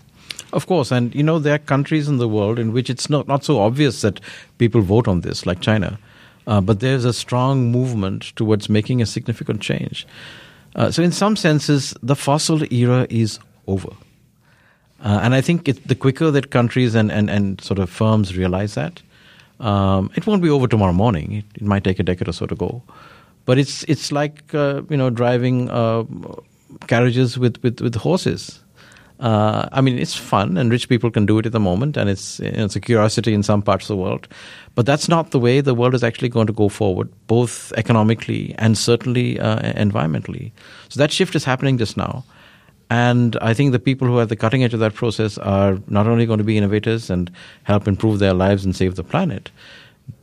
Of 0.53 0.67
course, 0.67 0.91
and 0.91 1.15
you 1.15 1.23
know 1.23 1.39
there 1.39 1.55
are 1.55 1.59
countries 1.59 2.09
in 2.09 2.19
the 2.19 2.29
world 2.29 2.59
in 2.59 2.73
which 2.73 2.91
it's 2.91 3.09
not, 3.09 3.27
not 3.27 3.43
so 3.43 3.59
obvious 3.59 4.03
that 4.03 4.21
people 4.59 4.83
vote 4.83 5.09
on 5.09 5.23
this, 5.23 5.47
like 5.47 5.61
China. 5.61 5.99
Uh, 6.47 6.61
but 6.61 6.81
there's 6.81 7.05
a 7.05 7.13
strong 7.13 7.71
movement 7.71 8.33
towards 8.37 8.69
making 8.69 9.01
a 9.01 9.07
significant 9.07 9.61
change. 9.61 10.07
Uh, 10.75 10.91
so, 10.91 11.03
in 11.03 11.13
some 11.13 11.37
senses, 11.37 11.95
the 12.03 12.17
fossil 12.17 12.63
era 12.73 13.07
is 13.11 13.39
over. 13.67 13.91
Uh, 15.05 15.21
and 15.23 15.35
I 15.35 15.41
think 15.41 15.69
it, 15.69 15.87
the 15.87 15.95
quicker 15.95 16.31
that 16.31 16.51
countries 16.51 16.95
and, 16.95 17.11
and, 17.11 17.29
and 17.29 17.61
sort 17.61 17.79
of 17.79 17.91
firms 17.91 18.37
realize 18.37 18.75
that, 18.75 19.03
um, 19.61 20.11
it 20.17 20.27
won't 20.27 20.43
be 20.43 20.51
over 20.51 20.67
tomorrow 20.67 20.93
morning. 20.93 21.33
It, 21.33 21.45
it, 21.57 21.63
might 21.63 21.85
take 21.85 21.99
a 21.99 22.03
decade 22.03 22.29
or 22.29 22.33
so 22.33 22.47
to 22.47 22.55
go. 22.55 22.83
But 23.45 23.59
it's, 23.59 23.85
it's 23.85 24.13
like 24.13 24.55
uh, 24.55 24.83
you 24.89 24.97
know 24.97 25.11
driving 25.11 25.69
uh, 25.71 26.05
carriages 26.87 27.39
with, 27.39 27.63
with, 27.63 27.81
with 27.81 27.95
horses. 27.97 28.61
Uh, 29.21 29.69
I 29.71 29.81
mean, 29.81 29.99
it's 29.99 30.17
fun, 30.17 30.57
and 30.57 30.71
rich 30.71 30.89
people 30.89 31.11
can 31.11 31.27
do 31.27 31.39
it 31.39 31.47
at 31.47 31.53
the 31.53 31.61
moment, 31.61 31.97
and 31.97 32.11
it's, 32.11 32.41
it's 32.41 32.75
a 32.75 32.81
curiosity 32.81 33.33
in 33.33 33.45
some 33.45 33.63
parts 33.63 33.85
of 33.85 33.97
the 33.97 34.03
world. 34.03 34.27
But 34.75 34.87
that's 34.87 35.09
not 35.09 35.33
the 35.33 35.39
way 35.39 35.61
the 35.61 35.75
world 35.75 35.95
is 35.95 36.03
actually 36.03 36.31
going 36.31 36.47
to 36.47 36.53
go 36.53 36.69
forward, 36.69 37.11
both 37.27 37.73
economically 37.77 38.55
and 38.59 38.79
certainly 38.79 39.39
uh, 39.39 39.73
environmentally. 39.73 40.53
So 40.89 40.99
that 40.99 41.13
shift 41.13 41.35
is 41.35 41.45
happening 41.45 41.77
just 41.77 41.97
now. 41.97 42.25
And 42.89 43.37
I 43.41 43.55
think 43.55 43.73
the 43.73 43.79
people 43.79 44.07
who 44.07 44.19
are 44.19 44.23
at 44.23 44.29
the 44.29 44.37
cutting 44.37 44.65
edge 44.65 44.75
of 44.75 44.81
that 44.81 44.95
process 44.95 45.39
are 45.39 45.79
not 45.89 46.07
only 46.07 46.27
going 46.27 46.39
to 46.39 46.45
be 46.45 46.59
innovators 46.59 47.11
and 47.11 47.31
help 47.65 47.89
improve 47.89 48.19
their 48.19 48.35
lives 48.35 48.65
and 48.65 48.77
save 48.77 48.97
the 48.97 49.05
planet, 49.05 49.51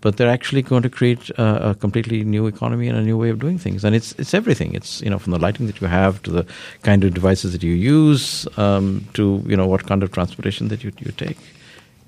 but 0.01 0.17
they're 0.17 0.29
actually 0.29 0.61
going 0.61 0.83
to 0.83 0.89
create 0.89 1.29
a, 1.31 1.69
a, 1.69 1.75
completely 1.75 2.23
new 2.23 2.47
economy 2.47 2.87
and 2.87 2.97
a 2.97 3.01
new 3.01 3.17
way 3.17 3.29
of 3.29 3.39
doing 3.39 3.57
things. 3.57 3.83
And 3.83 3.95
it's 3.95 4.13
it's 4.13 4.33
everything. 4.33 4.73
It's 4.73 5.01
you 5.01 5.09
know 5.09 5.19
from 5.19 5.31
the 5.31 5.39
lighting 5.39 5.67
that 5.67 5.81
you 5.81 5.87
have 5.87 6.21
to 6.23 6.31
the 6.31 6.45
kind 6.83 7.03
of 7.03 7.13
devices 7.13 7.53
that 7.53 7.63
you 7.63 7.73
use 7.73 8.47
um, 8.57 9.07
to 9.13 9.43
you 9.47 9.57
know 9.57 9.67
what 9.67 9.87
kind 9.87 10.03
of 10.03 10.11
transportation 10.11 10.67
that 10.67 10.83
you 10.83 10.91
you 10.99 11.11
take. 11.11 11.37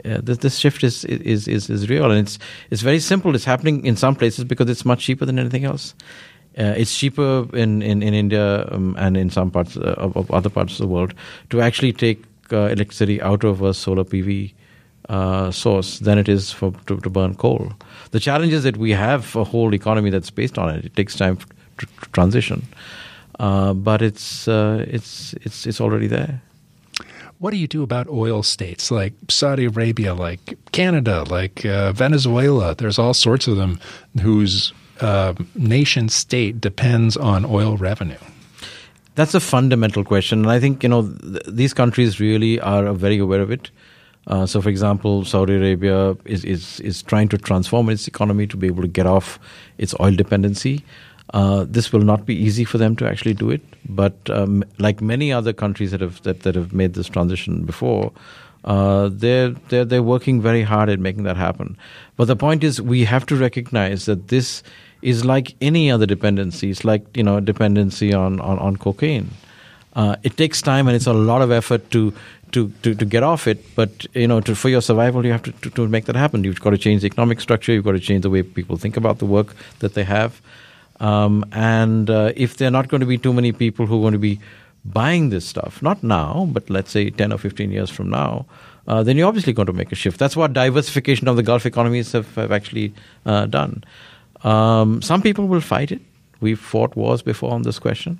Uh, 0.06 0.20
this, 0.22 0.40
this 0.40 0.58
shift 0.58 0.84
is, 0.84 1.06
is 1.06 1.48
is 1.48 1.70
is 1.70 1.90
real, 1.90 2.12
and 2.12 2.20
it's 2.20 2.40
it's 2.70 2.82
very 2.82 3.00
simple. 3.00 3.36
It's 3.36 3.46
happening 3.46 3.86
in 3.86 3.96
some 3.96 4.16
places 4.16 4.46
because 4.46 4.70
it's 4.70 4.86
much 4.86 5.04
cheaper 5.06 5.26
than 5.26 5.40
anything 5.40 5.66
else. 5.66 5.94
Uh, 6.58 6.74
it's 6.76 6.98
cheaper 6.98 7.48
in 7.54 7.82
in, 7.82 8.04
in 8.04 8.14
India 8.14 8.68
um, 8.72 8.96
and 9.00 9.16
in 9.16 9.30
some 9.30 9.52
parts 9.52 9.78
uh, 9.78 9.96
of, 9.98 10.18
of, 10.18 10.30
other 10.32 10.50
parts 10.50 10.74
of 10.74 10.80
the 10.80 10.88
world 10.88 11.14
to 11.50 11.62
actually 11.62 11.94
take 11.94 12.24
uh, 12.52 12.68
electricity 12.68 13.22
out 13.22 13.46
of 13.46 13.62
a 13.62 13.74
solar 13.74 14.04
PV 14.04 14.54
uh, 15.08 15.50
source 15.52 16.00
than 16.00 16.18
it 16.18 16.28
is 16.28 16.52
for 16.52 16.74
to, 16.88 17.00
to, 17.00 17.10
burn 17.10 17.36
coal. 17.36 17.72
The 18.12 18.20
challenge 18.20 18.54
is 18.54 18.64
that 18.64 18.78
we 18.78 18.92
have 18.92 19.36
a 19.36 19.44
whole 19.44 19.74
economy 19.74 20.10
that's 20.10 20.30
based 20.30 20.58
on 20.58 20.76
it. 20.76 20.86
It 20.86 20.96
takes 20.96 21.16
time 21.16 21.38
to, 21.38 21.46
to 21.86 21.88
transition, 22.12 22.68
uh, 23.40 23.74
but 23.74 24.02
it's 24.02 24.48
uh, 24.48 24.86
it's 24.88 25.34
it's 25.42 25.66
it's 25.66 25.80
already 25.80 26.08
there. 26.08 26.42
What 27.42 27.50
do 27.50 27.58
you 27.58 27.68
do 27.68 27.82
about 27.82 28.08
oil 28.08 28.44
states 28.44 28.92
like 28.92 29.14
Saudi 29.28 29.66
Arabia, 29.66 30.14
like 30.14 30.60
Canada, 30.74 31.24
like 31.24 31.66
uh, 31.66 31.92
Venezuela? 31.92 32.76
There's 32.76 33.00
all 33.00 33.16
sorts 33.16 33.48
of 33.48 33.58
them 33.58 33.80
whose 34.22 34.74
uh, 35.00 35.34
nation 35.56 36.08
state 36.08 36.62
depends 36.62 37.18
on 37.18 37.44
oil 37.44 37.78
revenue. 37.78 38.20
That's 39.16 39.34
a 39.34 39.40
fundamental 39.40 40.04
question, 40.04 40.42
and 40.42 40.52
I 40.52 40.60
think 40.60 40.84
you 40.84 40.90
know 40.90 41.12
th- 41.12 41.42
these 41.48 41.74
countries 41.74 42.20
really 42.20 42.60
are 42.60 42.94
very 42.94 43.18
aware 43.18 43.42
of 43.42 43.50
it. 43.50 43.72
Uh, 44.28 44.46
so, 44.46 44.62
for 44.62 44.70
example, 44.70 45.26
Saudi 45.26 45.56
Arabia 45.56 46.16
is, 46.26 46.46
is, 46.46 46.80
is 46.82 47.02
trying 47.02 47.28
to 47.30 47.40
transform 47.40 47.90
its 47.90 48.08
economy 48.08 48.46
to 48.46 48.56
be 48.56 48.68
able 48.68 48.84
to 48.84 48.88
get 48.88 49.08
off 49.08 49.40
its 49.80 49.96
oil 50.00 50.12
dependency. 50.12 50.86
Uh, 51.34 51.66
this 51.68 51.94
will 51.94 52.02
not 52.02 52.26
be 52.26 52.36
easy 52.36 52.66
for 52.66 52.78
them 52.78 52.96
to 52.96 53.08
actually 53.08 53.34
do 53.34 53.50
it, 53.50 53.62
but 53.88 54.14
um, 54.30 54.64
like 54.80 55.02
many 55.02 55.32
other 55.32 55.54
countries 55.54 55.92
that 55.92 56.02
have 56.02 56.22
that, 56.24 56.42
that 56.42 56.56
have 56.56 56.74
made 56.74 56.94
this 56.94 57.08
transition 57.08 57.64
before, 57.64 58.12
uh, 58.66 59.10
they're, 59.12 59.52
they're 59.70 59.86
they're 59.86 60.04
working 60.04 60.42
very 60.42 60.62
hard 60.62 60.90
at 60.90 61.00
making 61.00 61.24
that 61.24 61.38
happen. 61.38 61.78
But 62.18 62.26
the 62.26 62.36
point 62.36 62.64
is, 62.64 62.82
we 62.82 63.06
have 63.06 63.26
to 63.28 63.36
recognize 63.38 64.06
that 64.06 64.28
this 64.28 64.62
is 65.02 65.24
like 65.24 65.56
any 65.62 65.90
other 65.90 66.06
dependency. 66.06 66.70
It's 66.70 66.84
like 66.84 67.06
you 67.16 67.24
know 67.24 67.40
dependency 67.40 68.14
on 68.14 68.40
on, 68.42 68.60
on 68.60 68.76
cocaine. 68.76 69.30
Uh, 69.94 70.16
it 70.24 70.38
takes 70.38 70.62
time 70.62 70.88
and 70.88 70.96
it's 70.96 71.08
a 71.08 71.14
lot 71.14 71.42
of 71.42 71.52
effort 71.52 71.92
to 71.92 72.14
to, 72.52 72.70
to, 72.84 72.94
to 72.96 73.06
get 73.06 73.24
off 73.24 73.48
it. 73.48 73.64
But 73.76 74.06
you 74.14 74.28
know, 74.28 74.42
to, 74.42 74.56
for 74.56 74.70
your 74.70 74.82
survival, 74.82 75.26
you 75.26 75.32
have 75.32 75.44
to, 75.44 75.52
to, 75.52 75.70
to 75.70 75.88
make 75.88 76.06
that 76.06 76.16
happen. 76.16 76.44
You've 76.44 76.62
got 76.62 76.72
to 76.72 76.78
change 76.78 77.02
the 77.02 77.08
economic 77.08 77.42
structure. 77.42 77.72
You've 77.72 77.86
got 77.86 77.94
to 77.94 78.00
change 78.00 78.24
the 78.24 78.30
way 78.30 78.44
people 78.44 78.78
think 78.78 78.98
about 78.98 79.20
the 79.20 79.26
work 79.26 79.56
that 79.80 79.94
they 79.94 80.04
have. 80.04 80.42
Um, 81.02 81.44
and 81.52 82.10
uh, 82.10 82.32
if 82.36 82.58
there 82.58 82.68
are 82.68 82.72
not 82.72 82.88
going 82.88 83.02
to 83.02 83.08
be 83.08 83.18
too 83.18 83.34
many 83.34 83.52
people 83.52 83.88
who 83.88 83.98
are 83.98 84.02
going 84.02 84.14
to 84.14 84.20
be 84.20 84.40
buying 84.86 85.30
this 85.30 85.46
stuff, 85.46 85.82
not 85.82 86.04
now, 86.04 86.48
but 86.52 86.70
let's 86.70 86.92
say 86.92 87.10
10 87.10 87.34
or 87.34 87.38
15 87.38 87.72
years 87.72 87.90
from 87.90 88.10
now, 88.10 88.46
uh, 88.88 89.04
then 89.04 89.18
you're 89.18 89.28
obviously 89.28 89.52
going 89.52 89.66
to 89.66 89.74
make 89.74 89.92
a 89.92 89.96
shift. 89.96 90.20
That's 90.20 90.38
what 90.38 90.54
diversification 90.54 91.28
of 91.28 91.36
the 91.36 91.44
Gulf 91.44 91.66
economies 91.66 92.12
have, 92.12 92.34
have 92.36 92.52
actually 92.52 92.94
uh, 93.26 93.48
done. 93.48 93.84
Um, 94.44 95.02
some 95.02 95.22
people 95.22 95.48
will 95.48 95.62
fight 95.62 95.92
it. 95.92 96.02
We've 96.40 96.60
fought 96.60 96.96
wars 96.96 97.22
before 97.22 97.52
on 97.52 97.64
this 97.64 97.80
question. 97.80 98.20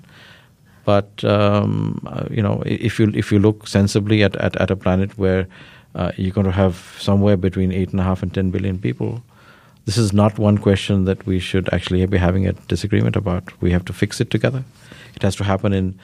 But 0.84 1.24
um, 1.24 2.04
uh, 2.06 2.26
you 2.30 2.42
know, 2.42 2.62
if 2.66 2.98
you 2.98 3.12
if 3.14 3.30
you 3.30 3.38
look 3.38 3.68
sensibly 3.68 4.24
at, 4.24 4.34
at, 4.36 4.56
at 4.60 4.70
a 4.70 4.76
planet 4.76 5.16
where 5.16 5.46
uh, 5.94 6.10
you're 6.16 6.32
going 6.32 6.46
to 6.46 6.52
have 6.52 6.96
somewhere 6.98 7.36
between 7.36 7.70
eight 7.70 7.90
and 7.90 8.00
a 8.00 8.02
half 8.02 8.22
and 8.22 8.34
ten 8.34 8.50
billion 8.50 8.78
people, 8.78 9.22
this 9.84 9.96
is 9.96 10.12
not 10.12 10.38
one 10.38 10.58
question 10.58 11.04
that 11.04 11.26
we 11.26 11.38
should 11.38 11.72
actually 11.72 12.04
be 12.06 12.18
having 12.18 12.46
a 12.46 12.52
disagreement 12.52 13.16
about. 13.16 13.60
We 13.60 13.72
have 13.72 13.84
to 13.86 13.92
fix 13.92 14.20
it 14.20 14.30
together. 14.30 14.64
It 15.14 15.22
has 15.22 15.36
to 15.36 15.44
happen 15.44 15.72
in 15.72 15.98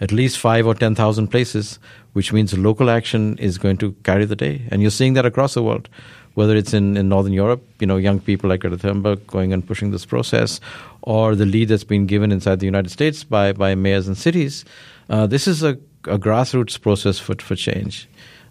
at 0.00 0.12
least 0.12 0.38
five 0.38 0.66
or 0.66 0.74
ten 0.74 0.94
thousand 0.94 1.28
places, 1.28 1.78
which 2.12 2.32
means 2.32 2.56
local 2.58 2.90
action 2.90 3.38
is 3.38 3.58
going 3.58 3.78
to 3.78 3.92
carry 4.02 4.24
the 4.24 4.36
day. 4.36 4.62
And 4.70 4.82
you're 4.82 4.90
seeing 4.90 5.14
that 5.14 5.24
across 5.24 5.54
the 5.54 5.62
world, 5.62 5.88
whether 6.34 6.56
it's 6.56 6.74
in, 6.74 6.96
in 6.96 7.08
Northern 7.08 7.32
Europe, 7.32 7.62
you 7.80 7.86
know, 7.86 7.96
young 7.96 8.20
people 8.20 8.50
like 8.50 8.60
Greta 8.60 8.76
Thunberg 8.76 9.26
going 9.26 9.52
and 9.52 9.66
pushing 9.66 9.90
this 9.90 10.04
process, 10.04 10.60
or 11.02 11.34
the 11.34 11.46
lead 11.46 11.68
that's 11.68 11.84
been 11.84 12.06
given 12.06 12.32
inside 12.32 12.60
the 12.60 12.66
United 12.66 12.90
States 12.90 13.24
by, 13.24 13.52
by 13.52 13.74
mayors 13.74 14.08
and 14.08 14.16
cities. 14.16 14.64
Uh, 15.10 15.26
this 15.26 15.46
is 15.46 15.62
a, 15.62 15.70
a, 16.04 16.18
grassroots 16.18 16.80
process 16.80 17.18
for, 17.18 17.34
for 17.36 17.54
change. 17.54 18.08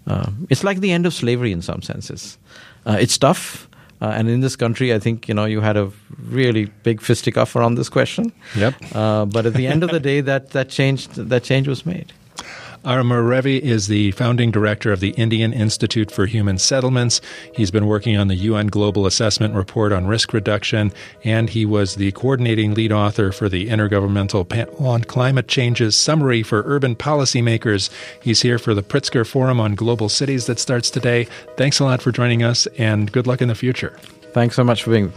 Uh, 0.07 0.31
it's 0.49 0.63
like 0.63 0.79
the 0.79 0.91
end 0.91 1.05
of 1.05 1.13
slavery 1.13 1.51
in 1.51 1.61
some 1.61 1.81
senses. 1.81 2.37
Uh, 2.85 2.97
it's 2.99 3.17
tough. 3.17 3.67
Uh, 4.01 4.07
and 4.17 4.27
in 4.29 4.39
this 4.39 4.55
country, 4.55 4.93
I 4.93 4.99
think 4.99 5.27
you 5.27 5.35
know 5.35 5.45
you 5.45 5.61
had 5.61 5.77
a 5.77 5.91
really 6.29 6.65
big 6.83 7.01
fisticuff 7.01 7.55
around 7.55 7.75
this 7.75 7.89
question. 7.89 8.31
Yep. 8.55 8.73
Uh, 8.95 9.25
but 9.25 9.45
at 9.45 9.53
the 9.53 9.67
end 9.67 9.83
of 9.83 9.91
the 9.91 9.99
day, 9.99 10.21
that 10.21 10.51
that 10.51 10.69
change 10.69 11.07
that 11.09 11.43
change 11.43 11.67
was 11.67 11.85
made. 11.85 12.11
Aromar 12.83 13.21
Revi 13.21 13.59
is 13.59 13.87
the 13.87 14.09
founding 14.13 14.49
director 14.49 14.91
of 14.91 15.01
the 15.01 15.11
Indian 15.11 15.53
Institute 15.53 16.09
for 16.09 16.25
Human 16.25 16.57
Settlements. 16.57 17.21
He's 17.53 17.69
been 17.69 17.85
working 17.85 18.17
on 18.17 18.27
the 18.27 18.35
UN 18.35 18.67
Global 18.67 19.05
Assessment 19.05 19.53
Report 19.53 19.91
on 19.91 20.07
Risk 20.07 20.33
Reduction, 20.33 20.91
and 21.23 21.51
he 21.51 21.63
was 21.63 21.93
the 21.93 22.11
coordinating 22.13 22.73
lead 22.73 22.91
author 22.91 23.31
for 23.31 23.47
the 23.49 23.69
Intergovernmental 23.69 24.49
Panel 24.49 24.87
on 24.87 25.03
Climate 25.03 25.47
Change's 25.47 25.95
Summary 25.95 26.41
for 26.41 26.63
Urban 26.65 26.95
Policymakers. 26.95 27.91
He's 28.19 28.41
here 28.41 28.57
for 28.57 28.73
the 28.73 28.81
Pritzker 28.81 29.27
Forum 29.27 29.59
on 29.59 29.75
Global 29.75 30.09
Cities 30.09 30.47
that 30.47 30.57
starts 30.57 30.89
today. 30.89 31.27
Thanks 31.57 31.79
a 31.79 31.83
lot 31.83 32.01
for 32.01 32.11
joining 32.11 32.41
us, 32.41 32.65
and 32.79 33.11
good 33.11 33.27
luck 33.27 33.43
in 33.43 33.47
the 33.47 33.53
future. 33.53 33.95
Thanks 34.33 34.55
so 34.55 34.63
much 34.63 34.81
for 34.81 34.89
being 34.89 35.13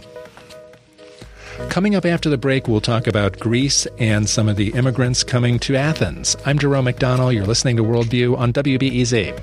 Coming 1.75 1.93
up 1.93 2.05
after 2.05 2.29
the 2.29 2.37
break, 2.37 2.69
we'll 2.69 2.79
talk 2.79 3.05
about 3.05 3.37
Greece 3.37 3.85
and 3.99 4.29
some 4.29 4.47
of 4.47 4.55
the 4.55 4.69
immigrants 4.75 5.25
coming 5.25 5.59
to 5.59 5.75
Athens. 5.75 6.37
I'm 6.45 6.57
Jerome 6.57 6.85
McDonnell. 6.85 7.35
You're 7.35 7.45
listening 7.45 7.75
to 7.75 7.83
Worldview 7.83 8.37
on 8.37 8.53
WBEZ. 8.53 9.37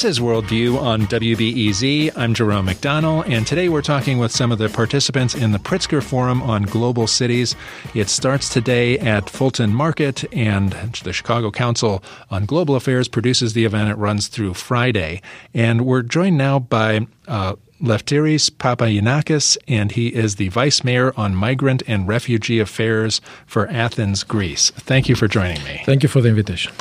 This 0.00 0.16
is 0.16 0.24
Worldview 0.24 0.80
on 0.80 1.02
WBEZ. 1.02 2.16
I'm 2.16 2.32
Jerome 2.32 2.68
McDonnell, 2.68 3.28
and 3.28 3.46
today 3.46 3.68
we're 3.68 3.82
talking 3.82 4.16
with 4.16 4.32
some 4.32 4.50
of 4.50 4.56
the 4.56 4.70
participants 4.70 5.34
in 5.34 5.52
the 5.52 5.58
Pritzker 5.58 6.02
Forum 6.02 6.40
on 6.40 6.62
Global 6.62 7.06
Cities. 7.06 7.54
It 7.92 8.08
starts 8.08 8.48
today 8.48 8.98
at 8.98 9.28
Fulton 9.28 9.74
Market, 9.74 10.24
and 10.34 10.72
the 11.04 11.12
Chicago 11.12 11.50
Council 11.50 12.02
on 12.30 12.46
Global 12.46 12.76
Affairs 12.76 13.08
produces 13.08 13.52
the 13.52 13.66
event. 13.66 13.90
It 13.90 13.96
runs 13.96 14.28
through 14.28 14.54
Friday. 14.54 15.20
And 15.52 15.84
we're 15.84 16.00
joined 16.00 16.38
now 16.38 16.60
by 16.60 17.06
uh, 17.28 17.56
Lefteris 17.82 18.48
Papagiannakis, 18.48 19.58
and 19.68 19.92
he 19.92 20.08
is 20.08 20.36
the 20.36 20.48
Vice 20.48 20.82
Mayor 20.82 21.12
on 21.14 21.34
Migrant 21.34 21.82
and 21.86 22.08
Refugee 22.08 22.58
Affairs 22.58 23.20
for 23.44 23.68
Athens, 23.68 24.24
Greece. 24.24 24.70
Thank 24.70 25.10
you 25.10 25.14
for 25.14 25.28
joining 25.28 25.62
me. 25.64 25.82
Thank 25.84 26.02
you 26.02 26.08
for 26.08 26.22
the 26.22 26.30
invitation. 26.30 26.72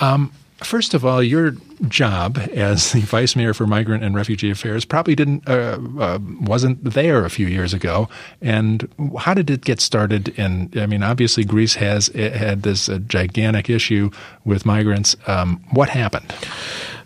Um, 0.00 0.32
First 0.64 0.94
of 0.94 1.04
all, 1.04 1.22
your 1.22 1.52
job 1.88 2.38
as 2.52 2.92
the 2.92 3.00
vice 3.16 3.36
mayor 3.36 3.54
for 3.54 3.66
migrant 3.66 4.02
and 4.02 4.14
refugee 4.14 4.50
affairs 4.50 4.84
probably 4.84 5.14
didn't 5.14 5.48
uh, 5.48 5.78
uh, 5.98 6.18
wasn't 6.40 6.82
there 6.84 7.24
a 7.24 7.30
few 7.30 7.46
years 7.46 7.74
ago. 7.74 8.08
And 8.40 8.88
how 9.18 9.34
did 9.34 9.50
it 9.50 9.62
get 9.62 9.80
started? 9.80 10.34
And 10.36 10.76
I 10.76 10.86
mean, 10.86 11.02
obviously, 11.02 11.44
Greece 11.44 11.74
has 11.74 12.08
had 12.08 12.62
this 12.62 12.88
uh, 12.88 12.98
gigantic 12.98 13.70
issue 13.70 14.10
with 14.44 14.64
migrants. 14.66 15.16
Um, 15.26 15.62
what 15.72 15.88
happened? 15.88 16.34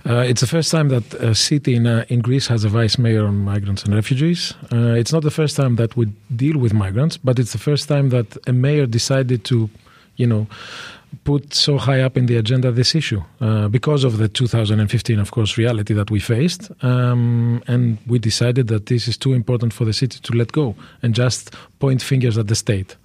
Uh, 0.06 0.20
it's 0.20 0.40
the 0.40 0.46
first 0.46 0.70
time 0.70 0.88
that 0.88 1.12
a 1.14 1.34
city 1.34 1.74
in, 1.74 1.86
uh, 1.86 2.04
in 2.08 2.20
Greece 2.20 2.46
has 2.46 2.64
a 2.64 2.68
vice 2.68 2.98
mayor 2.98 3.26
on 3.26 3.38
migrants 3.38 3.82
and 3.82 3.94
refugees. 3.94 4.54
Uh, 4.72 4.94
it's 4.94 5.12
not 5.12 5.22
the 5.22 5.30
first 5.30 5.56
time 5.56 5.76
that 5.76 5.96
we 5.96 6.06
deal 6.34 6.58
with 6.58 6.72
migrants, 6.72 7.16
but 7.16 7.38
it's 7.38 7.52
the 7.52 7.58
first 7.58 7.88
time 7.88 8.08
that 8.10 8.36
a 8.46 8.52
mayor 8.52 8.86
decided 8.86 9.44
to, 9.44 9.68
you 10.16 10.26
know, 10.26 10.46
put 11.24 11.54
so 11.54 11.78
high 11.78 12.00
up 12.00 12.16
in 12.16 12.26
the 12.26 12.36
agenda 12.36 12.70
this 12.70 12.94
issue 12.94 13.22
uh, 13.40 13.68
because 13.68 14.04
of 14.04 14.18
the 14.18 14.28
2015, 14.28 15.18
of 15.18 15.30
course, 15.30 15.58
reality 15.58 15.94
that 15.94 16.10
we 16.10 16.20
faced. 16.20 16.70
Um, 16.82 17.62
and 17.66 17.98
we 18.06 18.18
decided 18.18 18.68
that 18.68 18.86
this 18.86 19.08
is 19.08 19.16
too 19.16 19.32
important 19.32 19.72
for 19.72 19.84
the 19.84 19.92
city 19.92 20.18
to 20.20 20.32
let 20.32 20.52
go 20.52 20.74
and 21.02 21.14
just 21.14 21.54
point 21.78 22.02
fingers 22.02 22.38
at 22.38 22.48
the 22.48 22.54
state. 22.54 22.96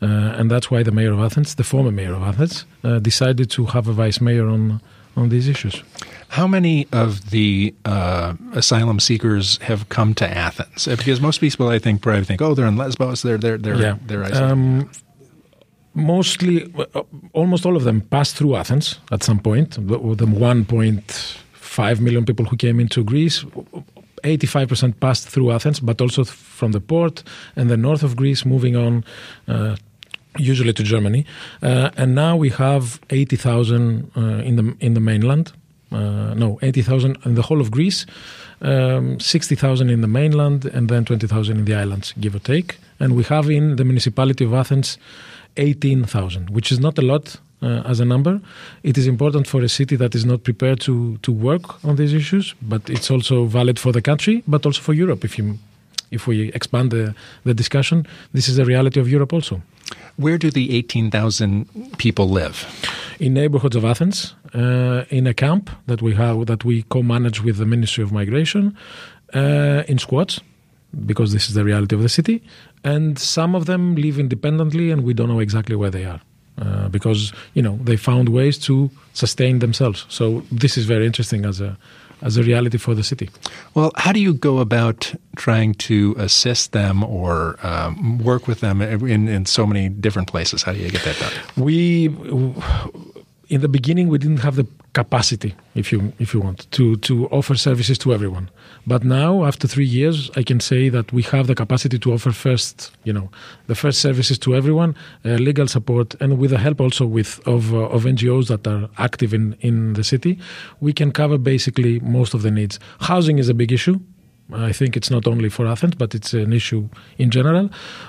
Uh, 0.00 0.06
and 0.06 0.50
that's 0.50 0.70
why 0.70 0.82
the 0.82 0.92
mayor 0.92 1.12
of 1.12 1.20
Athens, 1.20 1.56
the 1.56 1.64
former 1.64 1.90
mayor 1.90 2.14
of 2.14 2.22
Athens, 2.22 2.64
uh, 2.84 2.98
decided 3.00 3.50
to 3.50 3.66
have 3.66 3.88
a 3.88 3.92
vice 3.92 4.20
mayor 4.20 4.46
on 4.46 4.80
on 5.16 5.30
these 5.30 5.48
issues. 5.48 5.82
How 6.28 6.46
many 6.46 6.86
of 6.92 7.30
the 7.30 7.74
uh, 7.84 8.34
asylum 8.52 9.00
seekers 9.00 9.58
have 9.58 9.88
come 9.88 10.14
to 10.14 10.28
Athens? 10.28 10.86
Because 10.86 11.20
most 11.20 11.40
people, 11.40 11.68
I 11.68 11.80
think, 11.80 12.02
probably 12.02 12.24
think, 12.24 12.40
oh, 12.40 12.54
they're 12.54 12.66
in 12.66 12.76
Lesbos, 12.76 13.22
they're 13.22 13.38
they're 13.38 13.58
they're 13.58 13.80
yeah. 13.80 13.96
they're 14.06 14.22
isolated. 14.22 14.50
Um, 14.50 14.90
mostly, 15.98 16.72
uh, 16.94 17.02
almost 17.32 17.66
all 17.66 17.76
of 17.76 17.84
them 17.84 18.00
passed 18.00 18.36
through 18.36 18.56
Athens 18.56 18.98
at 19.10 19.22
some 19.22 19.40
point. 19.40 19.72
The 19.72 19.98
1.5 20.26 22.00
million 22.00 22.24
people 22.24 22.44
who 22.46 22.56
came 22.56 22.80
into 22.80 23.04
Greece, 23.04 23.44
85% 24.24 25.00
passed 25.00 25.28
through 25.28 25.50
Athens, 25.50 25.80
but 25.80 26.00
also 26.00 26.24
from 26.24 26.72
the 26.72 26.80
port 26.80 27.22
and 27.56 27.68
the 27.68 27.76
north 27.76 28.02
of 28.02 28.16
Greece, 28.16 28.44
moving 28.44 28.76
on. 28.76 29.04
Uh, 29.46 29.76
usually 30.36 30.72
to 30.72 30.84
Germany, 30.84 31.24
uh, 31.62 31.90
and 31.96 32.14
now 32.14 32.36
we 32.36 32.50
have 32.50 33.00
eighty 33.10 33.34
thousand 33.34 34.10
uh, 34.16 34.20
in 34.44 34.54
the 34.56 34.76
in 34.78 34.94
the 34.94 35.00
mainland. 35.00 35.52
Uh, 35.90 36.34
no, 36.34 36.58
eighty 36.62 36.82
thousand 36.82 37.16
in 37.24 37.34
the 37.34 37.42
whole 37.42 37.60
of 37.60 37.70
Greece, 37.70 38.06
um, 38.60 39.18
sixty 39.18 39.56
thousand 39.56 39.90
in 39.90 40.00
the 40.00 40.06
mainland, 40.06 40.64
and 40.66 40.88
then 40.88 41.04
twenty 41.04 41.26
thousand 41.26 41.58
in 41.58 41.64
the 41.64 41.74
islands, 41.74 42.14
give 42.20 42.36
or 42.36 42.40
take. 42.40 42.78
And 43.00 43.16
we 43.16 43.24
have 43.24 43.50
in 43.50 43.76
the 43.76 43.84
municipality 43.84 44.44
of 44.44 44.52
Athens 44.54 44.98
18,000, 45.58 46.50
which 46.50 46.72
is 46.72 46.78
not 46.78 46.98
a 46.98 47.02
lot 47.02 47.36
uh, 47.62 47.82
as 47.84 48.00
a 48.00 48.04
number. 48.04 48.40
It 48.82 48.96
is 48.96 49.06
important 49.06 49.46
for 49.46 49.60
a 49.62 49.68
city 49.68 49.96
that 49.96 50.14
is 50.14 50.24
not 50.24 50.44
prepared 50.44 50.80
to, 50.80 51.18
to 51.18 51.32
work 51.32 51.84
on 51.84 51.96
these 51.96 52.14
issues, 52.14 52.54
but 52.62 52.88
it's 52.88 53.10
also 53.10 53.44
valid 53.44 53.78
for 53.78 53.92
the 53.92 54.02
country, 54.02 54.42
but 54.46 54.64
also 54.64 54.80
for 54.80 54.94
Europe. 54.94 55.24
If, 55.24 55.38
you, 55.38 55.58
if 56.10 56.26
we 56.26 56.52
expand 56.52 56.90
the, 56.90 57.14
the 57.44 57.54
discussion, 57.54 58.06
this 58.32 58.48
is 58.48 58.56
the 58.56 58.64
reality 58.64 59.00
of 59.00 59.08
Europe 59.08 59.32
also. 59.32 59.62
Where 60.16 60.38
do 60.38 60.50
the 60.50 60.76
18,000 60.76 61.98
people 61.98 62.28
live? 62.28 62.66
In 63.18 63.34
neighborhoods 63.34 63.76
of 63.76 63.84
Athens, 63.84 64.34
uh, 64.54 65.04
in 65.10 65.26
a 65.26 65.34
camp 65.34 65.70
that 65.86 66.02
we 66.02 66.14
have 66.14 66.46
that 66.46 66.64
we 66.64 66.82
co-manage 66.84 67.42
with 67.42 67.56
the 67.56 67.66
Ministry 67.66 68.04
of 68.04 68.12
Migration, 68.12 68.76
uh, 69.34 69.82
in 69.88 69.98
squats, 69.98 70.40
because 71.06 71.32
this 71.32 71.48
is 71.48 71.54
the 71.54 71.64
reality 71.64 71.94
of 71.94 72.02
the 72.02 72.08
city, 72.08 72.42
and 72.94 73.18
some 73.18 73.54
of 73.54 73.64
them 73.66 73.94
live 73.94 74.18
independently, 74.18 74.90
and 74.90 75.04
we 75.04 75.14
don't 75.14 75.28
know 75.28 75.40
exactly 75.40 75.76
where 75.76 75.90
they 75.90 76.04
are. 76.04 76.20
Uh, 76.60 76.88
because 76.88 77.32
you 77.54 77.62
know 77.62 77.78
they 77.84 77.96
found 77.96 78.28
ways 78.28 78.58
to 78.58 78.90
sustain 79.12 79.60
themselves. 79.60 80.06
So 80.08 80.42
this 80.50 80.76
is 80.76 80.86
very 80.86 81.06
interesting 81.06 81.44
as 81.44 81.60
a 81.60 81.76
as 82.20 82.36
a 82.36 82.42
reality 82.42 82.78
for 82.78 82.94
the 82.94 83.02
city. 83.02 83.30
Well, 83.74 83.92
how 83.94 84.12
do 84.12 84.18
you 84.18 84.34
go 84.34 84.58
about 84.58 85.14
trying 85.36 85.74
to 85.74 86.16
assist 86.18 86.72
them 86.72 87.04
or 87.04 87.58
um, 87.62 88.18
work 88.18 88.48
with 88.48 88.58
them 88.58 88.82
in, 88.82 89.28
in 89.28 89.46
so 89.46 89.66
many 89.66 89.88
different 89.88 90.28
places? 90.28 90.64
How 90.64 90.72
do 90.72 90.78
you 90.78 90.90
get 90.90 91.04
that 91.04 91.18
done? 91.20 91.32
We 91.64 92.06
in 93.48 93.60
the 93.60 93.68
beginning 93.68 94.08
we 94.08 94.18
didn't 94.18 94.38
have 94.38 94.56
the 94.56 94.66
capacity, 94.98 95.54
if 95.80 95.86
you 95.92 95.98
if 96.18 96.28
you 96.34 96.40
want, 96.46 96.58
to 96.76 96.84
to 97.08 97.14
offer 97.38 97.54
services 97.68 97.96
to 97.98 98.08
everyone. 98.16 98.46
But 98.92 99.02
now, 99.04 99.44
after 99.50 99.66
three 99.74 99.90
years, 100.00 100.16
I 100.40 100.42
can 100.50 100.60
say 100.60 100.82
that 100.96 101.06
we 101.16 101.22
have 101.32 101.44
the 101.46 101.54
capacity 101.54 101.98
to 102.04 102.08
offer 102.14 102.32
first, 102.32 102.74
you 103.04 103.12
know, 103.12 103.28
the 103.70 103.74
first 103.74 103.98
services 104.00 104.38
to 104.38 104.48
everyone, 104.60 104.90
uh, 105.24 105.38
legal 105.48 105.68
support, 105.68 106.08
and 106.22 106.30
with 106.40 106.50
the 106.50 106.58
help 106.66 106.80
also 106.80 107.04
with 107.18 107.30
of 107.54 107.62
uh, 107.74 107.96
of 107.96 108.00
NGOs 108.14 108.46
that 108.52 108.62
are 108.66 108.84
active 109.08 109.30
in 109.38 109.44
in 109.68 109.76
the 109.98 110.04
city, 110.12 110.32
we 110.80 110.92
can 110.92 111.10
cover 111.12 111.38
basically 111.38 112.00
most 112.18 112.34
of 112.34 112.40
the 112.42 112.50
needs. 112.50 112.74
Housing 113.10 113.38
is 113.38 113.48
a 113.48 113.54
big 113.54 113.72
issue. 113.72 113.98
I 114.52 114.72
think 114.72 114.96
it's 114.96 115.10
not 115.10 115.26
only 115.26 115.50
for 115.50 115.66
Athens, 115.66 115.94
but 115.94 116.14
it's 116.14 116.32
an 116.32 116.52
issue 116.52 116.88
in 117.18 117.30
general. 117.30 117.68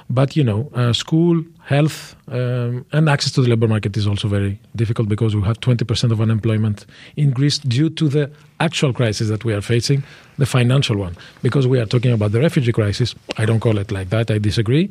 But 0.10 0.38
you 0.38 0.44
know, 0.44 0.70
uh, 0.74 0.94
school, 0.94 1.44
health, 1.66 2.16
um, 2.30 2.86
and 2.94 3.10
access 3.10 3.34
to 3.34 3.42
the 3.42 3.50
labor 3.50 3.68
market 3.68 3.98
is 3.98 4.08
also 4.08 4.30
very 4.30 4.58
difficult 4.76 5.10
because 5.10 5.36
we 5.36 5.42
have 5.42 5.60
20% 5.60 6.12
of 6.12 6.22
unemployment 6.22 6.86
in 7.18 7.32
Greece 7.32 7.58
due 7.58 7.90
to 7.90 8.08
the 8.08 8.32
actual 8.62 8.94
crisis 8.94 9.28
that 9.28 9.44
we 9.44 9.54
are 9.54 9.62
facing, 9.62 10.04
the 10.38 10.46
financial 10.46 10.96
one. 10.96 11.18
Because 11.42 11.68
we 11.68 11.78
are 11.78 11.86
talking 11.86 12.14
about 12.14 12.32
the 12.32 12.40
refugee 12.40 12.72
crisis, 12.72 13.16
I 13.38 13.46
don't 13.46 13.60
call 13.60 13.78
it 13.78 13.92
like 13.92 14.10
that. 14.10 14.32
I 14.32 14.38
disagree, 14.38 14.90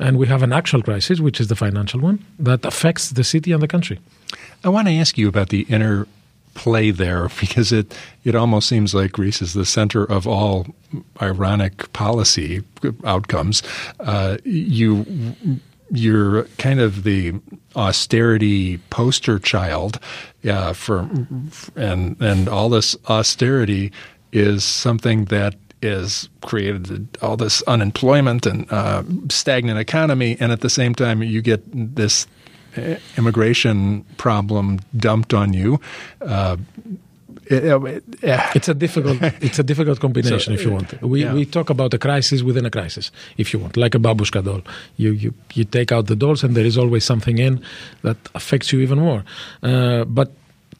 and 0.00 0.18
we 0.18 0.26
have 0.26 0.42
an 0.42 0.52
actual 0.52 0.82
crisis, 0.82 1.20
which 1.20 1.40
is 1.40 1.46
the 1.46 1.56
financial 1.56 2.00
one, 2.00 2.24
that 2.40 2.64
affects 2.64 3.10
the 3.10 3.22
city 3.22 3.52
and 3.52 3.62
the 3.62 3.68
country. 3.68 4.00
I 4.64 4.68
want 4.68 4.88
to 4.88 4.94
ask 4.94 5.16
you 5.16 5.28
about 5.28 5.50
the 5.50 5.62
inner 5.68 6.08
play 6.58 6.90
there 6.90 7.28
because 7.40 7.72
it 7.72 7.96
it 8.24 8.34
almost 8.34 8.68
seems 8.68 8.94
like 8.94 9.12
Greece 9.12 9.40
is 9.40 9.54
the 9.54 9.64
center 9.64 10.04
of 10.04 10.26
all 10.26 10.66
ironic 11.22 11.90
policy 11.92 12.62
outcomes. 13.04 13.62
Uh, 14.00 14.36
you 14.44 15.06
you're 15.90 16.44
kind 16.58 16.80
of 16.80 17.04
the 17.04 17.32
austerity 17.74 18.76
poster 18.90 19.38
child 19.38 19.98
uh, 20.46 20.72
for 20.72 21.08
and 21.76 22.20
and 22.20 22.48
all 22.48 22.68
this 22.68 22.96
austerity 23.08 23.90
is 24.32 24.64
something 24.64 25.26
that 25.26 25.54
is 25.80 26.28
created 26.42 27.16
all 27.22 27.36
this 27.36 27.62
unemployment 27.62 28.46
and 28.46 28.70
uh, 28.72 29.02
stagnant 29.30 29.78
economy, 29.78 30.36
and 30.40 30.50
at 30.50 30.60
the 30.60 30.68
same 30.68 30.94
time 30.94 31.22
you 31.22 31.40
get 31.40 31.62
this 31.72 32.26
immigration 33.16 34.04
problem 34.16 34.80
dumped 34.96 35.34
on 35.34 35.52
you. 35.52 35.80
Uh, 36.20 36.56
it, 37.50 37.64
it, 37.64 38.04
it's 38.56 38.68
a 38.68 38.74
difficult 38.74 39.18
it's 39.40 39.58
a 39.58 39.62
difficult 39.62 40.00
combination 40.00 40.40
so, 40.40 40.52
if 40.52 40.62
you 40.62 40.70
want. 40.70 41.00
We 41.02 41.22
yeah. 41.22 41.32
we 41.32 41.44
talk 41.44 41.70
about 41.70 41.94
a 41.94 41.98
crisis 41.98 42.42
within 42.42 42.66
a 42.66 42.70
crisis 42.70 43.10
if 43.36 43.52
you 43.52 43.58
want, 43.58 43.76
like 43.76 43.94
a 43.94 43.98
babushka 43.98 44.44
doll. 44.44 44.62
You 44.96 45.12
you 45.12 45.34
you 45.54 45.64
take 45.64 45.92
out 45.92 46.06
the 46.06 46.16
dolls 46.16 46.44
and 46.44 46.54
there 46.54 46.66
is 46.66 46.76
always 46.76 47.04
something 47.04 47.38
in 47.38 47.62
that 48.02 48.16
affects 48.34 48.72
you 48.72 48.80
even 48.80 48.98
more. 48.98 49.24
Uh, 49.62 50.04
but 50.04 50.32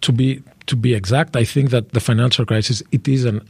to 0.02 0.12
be 0.12 0.42
to 0.66 0.76
be 0.76 0.94
exact, 0.94 1.36
I 1.36 1.44
think 1.44 1.70
that 1.70 1.92
the 1.92 2.00
financial 2.00 2.44
crisis 2.44 2.82
it 2.92 3.08
is 3.08 3.24
an 3.24 3.40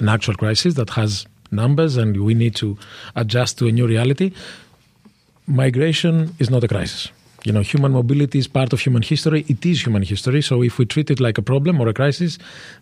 an 0.00 0.08
actual 0.08 0.34
crisis 0.34 0.74
that 0.74 0.90
has 0.90 1.26
numbers 1.50 1.96
and 1.96 2.24
we 2.24 2.34
need 2.34 2.54
to 2.56 2.78
adjust 3.14 3.58
to 3.58 3.66
a 3.66 3.72
new 3.72 3.86
reality. 3.86 4.32
Migration 5.46 6.34
is 6.38 6.48
not 6.48 6.64
a 6.64 6.68
crisis 6.68 7.10
you 7.44 7.52
know, 7.52 7.60
human 7.60 7.92
mobility 7.92 8.38
is 8.38 8.48
part 8.48 8.72
of 8.72 8.80
human 8.80 9.02
history. 9.02 9.44
It 9.48 9.64
is 9.64 9.84
human 9.84 10.02
history. 10.02 10.42
So 10.42 10.62
if 10.62 10.78
we 10.78 10.86
treat 10.86 11.10
it 11.10 11.20
like 11.20 11.38
a 11.38 11.42
problem 11.42 11.80
or 11.80 11.88
a 11.88 11.94
crisis, 11.94 12.38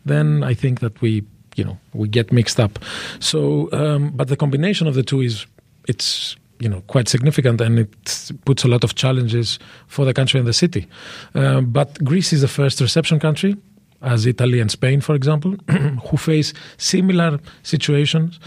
then 0.06 0.44
I 0.44 0.54
think 0.54 0.80
that 0.80 1.00
we, 1.00 1.24
you 1.56 1.64
know, 1.64 1.78
we 1.92 2.08
get 2.08 2.32
mixed 2.32 2.60
up. 2.60 2.78
So, 3.18 3.68
um, 3.72 4.10
but 4.14 4.28
the 4.28 4.36
combination 4.36 4.86
of 4.86 4.94
the 4.94 5.02
two 5.02 5.20
is, 5.20 5.46
it's 5.88 6.36
you 6.60 6.68
know 6.68 6.80
quite 6.82 7.08
significant 7.08 7.60
and 7.60 7.80
it 7.80 8.32
puts 8.44 8.62
a 8.62 8.68
lot 8.68 8.84
of 8.84 8.94
challenges 8.94 9.58
for 9.88 10.04
the 10.04 10.14
country 10.14 10.38
and 10.38 10.46
the 10.46 10.52
city. 10.52 10.86
Uh, 11.34 11.60
but 11.60 12.02
Greece 12.04 12.32
is 12.32 12.40
the 12.40 12.48
first 12.48 12.80
reception 12.80 13.18
country, 13.18 13.56
as 14.00 14.26
Italy 14.26 14.60
and 14.60 14.70
Spain, 14.70 15.00
for 15.00 15.14
example, 15.16 15.56
who 16.06 16.16
face 16.16 16.54
similar 16.76 17.40
situations, 17.64 18.38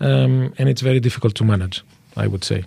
um, 0.00 0.52
and 0.58 0.68
it's 0.68 0.80
very 0.80 0.98
difficult 0.98 1.36
to 1.36 1.44
manage. 1.44 1.84
I 2.20 2.26
would 2.26 2.44
say, 2.44 2.64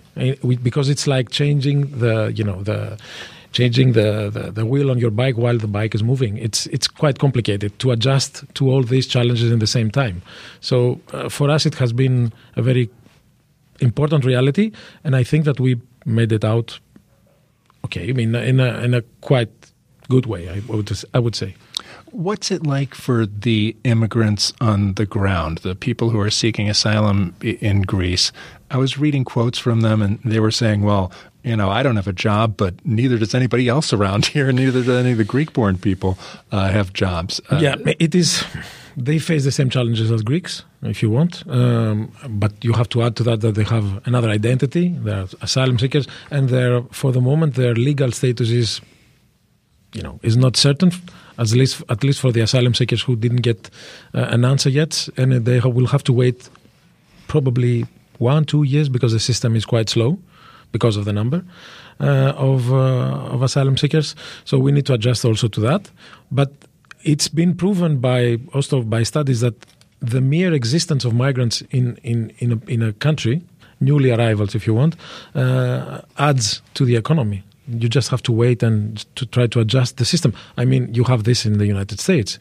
because 0.62 0.88
it's 0.88 1.06
like 1.06 1.30
changing 1.30 1.98
the 1.98 2.32
you 2.34 2.44
know 2.44 2.62
the 2.62 2.98
changing 3.54 3.92
the, 3.92 4.30
the, 4.30 4.50
the, 4.50 4.66
wheel 4.66 4.90
on 4.90 4.98
your 4.98 5.12
bike 5.12 5.36
while 5.36 5.56
the 5.56 5.68
bike 5.68 5.94
is 5.94 6.02
moving. 6.02 6.36
It's 6.38 6.66
it's 6.66 6.88
quite 6.88 7.18
complicated 7.18 7.78
to 7.78 7.92
adjust 7.92 8.44
to 8.54 8.68
all 8.70 8.82
these 8.82 9.06
challenges 9.06 9.50
in 9.50 9.60
the 9.60 9.66
same 9.66 9.90
time. 9.90 10.22
So 10.60 11.00
uh, 11.12 11.28
for 11.28 11.48
us, 11.48 11.64
it 11.64 11.74
has 11.76 11.92
been 11.92 12.32
a 12.56 12.62
very 12.62 12.90
important 13.80 14.24
reality, 14.24 14.72
and 15.04 15.14
I 15.16 15.24
think 15.24 15.44
that 15.44 15.60
we 15.60 15.80
made 16.04 16.32
it 16.32 16.44
out. 16.44 16.80
Okay, 17.84 18.10
I 18.10 18.12
mean, 18.12 18.34
in 18.34 18.60
a 18.60 18.78
in 18.84 18.94
a 18.94 19.02
quite 19.20 19.50
good 20.08 20.26
way. 20.26 20.48
I 20.48 20.60
would 20.68 20.90
I 21.14 21.18
would 21.18 21.36
say. 21.36 21.54
What's 22.10 22.52
it 22.52 22.64
like 22.64 22.94
for 22.94 23.26
the 23.26 23.76
immigrants 23.82 24.52
on 24.60 24.94
the 24.94 25.04
ground, 25.04 25.58
the 25.58 25.74
people 25.74 26.10
who 26.10 26.20
are 26.20 26.30
seeking 26.30 26.70
asylum 26.70 27.34
in 27.40 27.82
Greece? 27.82 28.30
I 28.70 28.76
was 28.76 28.98
reading 28.98 29.24
quotes 29.24 29.58
from 29.58 29.82
them, 29.82 30.02
and 30.02 30.18
they 30.24 30.40
were 30.40 30.50
saying, 30.50 30.82
well, 30.82 31.12
you 31.42 31.56
know, 31.56 31.70
I 31.70 31.82
don't 31.82 31.96
have 31.96 32.08
a 32.08 32.12
job, 32.12 32.56
but 32.56 32.74
neither 32.84 33.18
does 33.18 33.34
anybody 33.34 33.68
else 33.68 33.92
around 33.92 34.26
here, 34.34 34.48
and 34.48 34.58
neither 34.58 34.82
do 34.82 34.94
any 34.94 35.12
of 35.12 35.18
the 35.18 35.24
Greek 35.24 35.52
born 35.52 35.78
people 35.78 36.18
uh, 36.50 36.70
have 36.70 36.92
jobs. 36.92 37.40
Uh, 37.50 37.58
yeah, 37.58 37.76
it 37.98 38.14
is. 38.14 38.44
They 38.96 39.18
face 39.18 39.44
the 39.44 39.50
same 39.50 39.70
challenges 39.70 40.10
as 40.10 40.22
Greeks, 40.22 40.62
if 40.82 41.02
you 41.02 41.10
want. 41.10 41.42
Um, 41.48 42.12
but 42.28 42.52
you 42.64 42.72
have 42.74 42.88
to 42.90 43.02
add 43.02 43.16
to 43.16 43.24
that 43.24 43.40
that 43.40 43.56
they 43.56 43.64
have 43.64 44.06
another 44.06 44.30
identity. 44.30 44.88
They're 44.88 45.26
asylum 45.42 45.78
seekers, 45.78 46.06
and 46.30 46.48
they're, 46.48 46.82
for 46.92 47.12
the 47.12 47.20
moment, 47.20 47.54
their 47.54 47.74
legal 47.74 48.12
status 48.12 48.50
is, 48.50 48.80
you 49.92 50.02
know, 50.02 50.20
is 50.22 50.36
not 50.36 50.56
certain 50.56 50.92
at 51.38 51.50
least 51.52 51.82
at 51.88 52.04
least 52.04 52.20
for 52.20 52.32
the 52.32 52.40
asylum 52.40 52.74
seekers 52.74 53.02
who 53.02 53.16
didn't 53.16 53.42
get 53.42 53.70
uh, 54.14 54.26
an 54.30 54.44
answer 54.44 54.70
yet, 54.70 55.08
and 55.16 55.32
they 55.44 55.60
will 55.60 55.86
have 55.86 56.04
to 56.04 56.12
wait 56.12 56.48
probably 57.26 57.86
one 58.32 58.44
two 58.44 58.62
years 58.62 58.88
because 58.88 59.12
the 59.12 59.20
system 59.20 59.56
is 59.56 59.64
quite 59.64 59.88
slow 59.90 60.18
because 60.72 60.96
of 60.98 61.04
the 61.04 61.12
number 61.12 61.40
uh, 62.00 62.32
of 62.50 62.72
uh, 62.72 63.34
of 63.34 63.42
asylum 63.42 63.76
seekers. 63.76 64.14
So 64.44 64.58
we 64.58 64.72
need 64.72 64.86
to 64.86 64.94
adjust 64.94 65.24
also 65.24 65.48
to 65.48 65.60
that. 65.60 65.90
But 66.30 66.50
it's 67.02 67.28
been 67.28 67.54
proven 67.54 67.98
by 67.98 68.38
also 68.52 68.82
by 68.82 69.04
studies 69.04 69.40
that 69.40 69.54
the 70.00 70.20
mere 70.20 70.52
existence 70.54 71.04
of 71.08 71.12
migrants 71.14 71.62
in 71.70 71.98
in 72.02 72.32
in 72.38 72.52
a, 72.52 72.58
in 72.70 72.82
a 72.82 72.92
country, 72.92 73.42
newly 73.80 74.10
arrivals, 74.10 74.54
if 74.54 74.66
you 74.66 74.74
want, 74.74 74.96
uh, 75.34 76.00
adds 76.16 76.62
to 76.74 76.84
the 76.84 76.96
economy 76.96 77.42
you 77.66 77.88
just 77.88 78.10
have 78.10 78.22
to 78.22 78.32
wait 78.32 78.62
and 78.62 79.04
to 79.16 79.26
try 79.26 79.46
to 79.46 79.60
adjust 79.60 79.96
the 79.96 80.04
system. 80.04 80.34
I 80.56 80.64
mean, 80.64 80.92
you 80.94 81.04
have 81.04 81.24
this 81.24 81.46
in 81.46 81.58
the 81.58 81.66
United 81.66 82.00
States. 82.00 82.38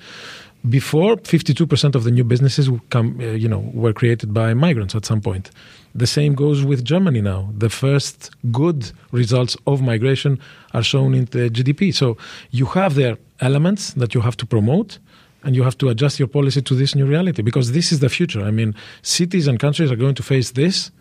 Before, 0.70 1.18
52% 1.18 1.94
of 1.94 2.06
the 2.06 2.12
new 2.12 2.24
businesses 2.24 2.70
come, 2.90 3.20
uh, 3.20 3.26
you 3.26 3.50
know, 3.50 3.70
were 3.74 3.92
created 3.92 4.34
by 4.34 4.54
migrants 4.54 4.96
at 4.96 5.06
some 5.06 5.20
point. 5.20 5.52
The 5.94 6.08
same 6.08 6.36
goes 6.36 6.64
with 6.64 6.86
Germany 6.86 7.22
now. 7.22 7.50
The 7.58 7.70
first 7.70 8.32
good 8.52 8.92
results 9.12 9.58
of 9.68 9.82
migration 9.82 10.40
are 10.74 10.82
shown 10.82 11.14
in 11.14 11.26
the 11.26 11.50
GDP. 11.50 11.94
So 11.94 12.18
you 12.52 12.66
have 12.68 12.96
there 12.96 13.18
elements 13.42 13.94
that 13.94 14.14
you 14.14 14.22
have 14.22 14.38
to 14.38 14.46
promote 14.46 15.00
and 15.44 15.54
you 15.54 15.64
have 15.64 15.78
to 15.80 15.90
adjust 15.90 16.18
your 16.18 16.30
policy 16.30 16.62
to 16.62 16.76
this 16.76 16.96
new 16.96 17.06
reality 17.06 17.42
because 17.42 17.74
this 17.74 17.92
is 17.92 18.00
the 18.00 18.10
future. 18.10 18.42
I 18.42 18.52
mean, 18.52 18.74
cities 19.02 19.48
and 19.48 19.60
countries 19.60 19.92
are 19.92 19.98
going 19.98 20.16
to 20.16 20.24
face 20.24 20.52
this 20.52 20.92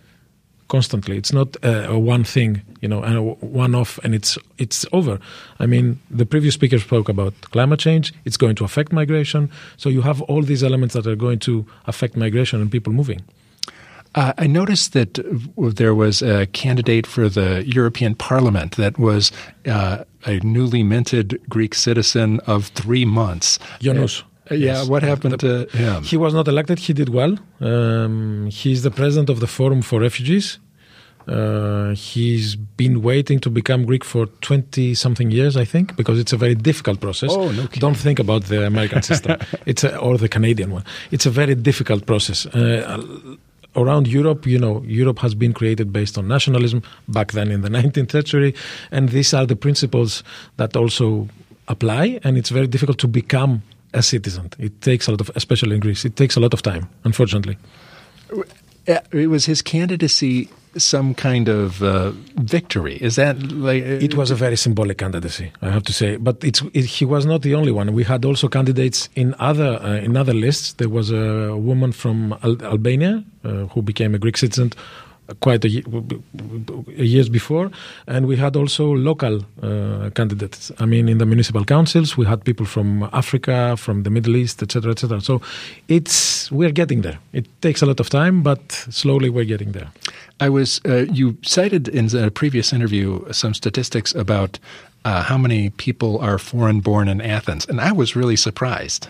constantly. 0.73 1.17
It's 1.17 1.33
not 1.33 1.49
a 1.63 1.99
one 1.99 2.25
thing, 2.25 2.63
you 2.81 2.89
know, 2.89 3.03
and 3.03 3.17
a 3.17 3.23
one 3.63 3.75
off, 3.81 3.99
and 4.05 4.15
it's 4.15 4.39
it's 4.57 4.87
over. 4.93 5.19
I 5.65 5.67
mean, 5.67 5.87
the 6.19 6.27
previous 6.27 6.55
speaker 6.55 6.79
spoke 6.79 7.09
about 7.11 7.35
climate 7.53 7.81
change. 7.81 8.13
It's 8.25 8.39
going 8.39 8.57
to 8.57 8.65
affect 8.65 8.93
migration. 8.93 9.51
So 9.77 9.91
you 9.91 10.03
have 10.03 10.23
all 10.29 10.43
these 10.43 10.65
elements 10.65 10.95
that 10.95 11.07
are 11.07 11.19
going 11.27 11.41
to 11.41 11.55
affect 11.87 12.17
migration 12.17 12.61
and 12.63 12.71
people 12.71 12.93
moving. 12.93 13.21
Uh, 14.15 14.33
I 14.45 14.47
noticed 14.47 14.93
that 14.93 15.13
there 15.57 15.95
was 15.95 16.23
a 16.23 16.47
candidate 16.47 17.07
for 17.07 17.29
the 17.29 17.49
European 17.67 18.15
Parliament 18.15 18.77
that 18.77 18.99
was 18.99 19.33
uh, 19.67 20.05
a 20.27 20.35
newly 20.43 20.83
minted 20.83 21.41
Greek 21.49 21.75
citizen 21.75 22.41
of 22.47 22.67
three 22.75 23.07
months. 23.07 23.59
Yunus. 23.81 24.23
Uh, 24.51 24.55
yeah, 24.55 24.79
yes. 24.79 24.89
what 24.89 25.03
happened 25.03 25.35
the, 25.39 25.67
to 25.69 25.77
him? 25.77 26.03
He 26.03 26.17
was 26.17 26.35
not 26.35 26.49
elected. 26.49 26.79
He 26.79 26.93
did 26.93 27.09
well. 27.09 27.39
Um, 27.61 28.49
he's 28.51 28.83
the 28.83 28.91
president 28.91 29.31
of 29.31 29.39
the 29.41 29.47
Forum 29.47 29.83
for 29.83 30.01
Refugees. 30.01 30.59
Uh, 31.29 31.95
he's 31.95 32.57
been 32.57 33.03
waiting 33.03 33.39
to 33.41 33.51
become 33.51 33.85
Greek 33.85 34.05
for 34.05 34.27
20 34.27 34.95
something 34.95 35.31
years, 35.31 35.57
I 35.57 35.65
think, 35.65 35.97
because 35.97 36.19
it's 36.19 36.33
a 36.33 36.37
very 36.37 36.55
difficult 36.55 37.01
process. 37.01 37.31
Oh, 37.33 37.51
no 37.53 37.67
Don't 37.67 37.97
think 37.97 38.19
about 38.19 38.45
the 38.45 38.67
American 38.67 39.03
system 39.03 39.39
it's 39.67 39.85
a, 39.85 39.97
or 39.99 40.19
the 40.19 40.29
Canadian 40.29 40.71
one. 40.71 40.85
It's 41.11 41.27
a 41.27 41.31
very 41.31 41.55
difficult 41.55 42.07
process. 42.07 42.47
Uh, 42.47 43.37
around 43.77 44.07
Europe, 44.07 44.47
you 44.47 44.59
know, 44.59 44.83
Europe 44.87 45.19
has 45.21 45.35
been 45.35 45.53
created 45.53 45.93
based 45.93 46.19
on 46.19 46.29
nationalism 46.29 46.83
back 47.09 47.33
then 47.33 47.51
in 47.51 47.63
the 47.63 47.69
19th 47.79 48.13
century, 48.13 48.55
and 48.91 49.11
these 49.11 49.33
are 49.35 49.47
the 49.47 49.57
principles 49.57 50.23
that 50.57 50.77
also 50.77 51.29
apply, 51.69 52.21
and 52.25 52.37
it's 52.37 52.51
very 52.51 52.67
difficult 52.67 52.99
to 52.99 53.09
become 53.09 53.63
a 53.95 54.03
citizen. 54.03 54.51
It 54.59 54.81
takes 54.81 55.09
a 55.09 55.11
lot 55.11 55.21
of, 55.21 55.31
especially 55.35 55.75
in 55.75 55.81
Greece, 55.81 56.05
it 56.05 56.17
takes 56.17 56.37
a 56.37 56.41
lot 56.41 56.55
of 56.55 56.63
time, 56.63 56.89
unfortunately. 57.05 57.57
Uh, 58.89 59.29
was 59.29 59.47
his 59.47 59.63
candidacy 59.63 60.49
some 60.77 61.15
kind 61.15 61.49
of 61.49 61.83
uh, 61.83 62.13
victory. 62.37 62.97
Is 62.97 63.17
that 63.17 63.43
like 63.53 63.83
uh, 63.83 64.01
it 64.01 64.15
was 64.15 64.31
a 64.31 64.35
very 64.35 64.57
symbolic 64.57 64.99
candidacy, 64.99 65.53
I 65.61 65.71
have 65.71 65.83
to 65.85 65.93
say. 65.93 66.17
But 66.17 66.43
it's 66.43 66.63
it, 66.73 66.85
he 66.85 67.05
was 67.05 67.27
not 67.27 67.43
the 67.43 67.55
only 67.55 67.73
one. 67.73 67.93
We 67.93 68.05
had 68.05 68.25
also 68.25 68.49
candidates 68.49 69.09
in 69.15 69.35
other 69.39 69.79
uh, 69.83 69.97
in 69.97 70.17
other 70.17 70.35
lists. 70.35 70.75
There 70.75 70.89
was 70.89 71.11
a 71.11 71.57
woman 71.57 71.93
from 71.93 72.33
Al- 72.43 72.63
Albania 72.63 73.25
uh, 73.45 73.67
who 73.73 73.83
became 73.83 74.15
a 74.15 74.19
Greek 74.19 74.37
citizen 74.37 74.73
quite 75.41 75.65
a, 75.65 75.69
years 76.97 77.29
before, 77.29 77.71
and 78.07 78.27
we 78.27 78.37
had 78.37 78.57
also 78.57 78.93
local 78.93 79.41
uh, 79.63 80.11
candidates. 80.15 80.73
I 80.79 80.87
mean, 80.87 81.09
in 81.09 81.19
the 81.19 81.27
municipal 81.27 81.65
councils, 81.65 82.17
we 82.17 82.27
had 82.27 82.45
people 82.45 82.67
from 82.67 83.09
Africa, 83.13 83.77
from 83.77 84.03
the 84.03 84.11
Middle 84.11 84.37
East, 84.37 84.63
etc., 84.63 84.93
etc. 84.93 85.21
So, 85.21 85.41
it's 85.89 86.51
we're 86.51 86.73
getting 86.73 87.03
there. 87.03 87.19
It 87.33 87.47
takes 87.61 87.83
a 87.83 87.87
lot 87.87 88.01
of 88.01 88.09
time, 88.11 88.43
but 88.43 88.73
slowly 88.73 89.31
we're 89.31 89.45
getting 89.45 89.73
there. 89.73 89.89
I 90.41 90.49
was 90.49 90.81
uh, 90.85 91.07
you 91.13 91.37
cited 91.43 91.89
in 91.89 92.15
a 92.17 92.31
previous 92.31 92.73
interview 92.73 93.25
some 93.33 93.55
statistics 93.55 94.15
about 94.15 94.59
uh, 95.05 95.23
how 95.23 95.39
many 95.39 95.71
people 95.71 96.19
are 96.19 96.39
foreign 96.39 96.81
born 96.81 97.09
in 97.09 97.21
Athens, 97.21 97.67
and 97.67 97.81
I 97.81 97.93
was 97.93 98.17
really 98.17 98.37
surprised. 98.37 99.09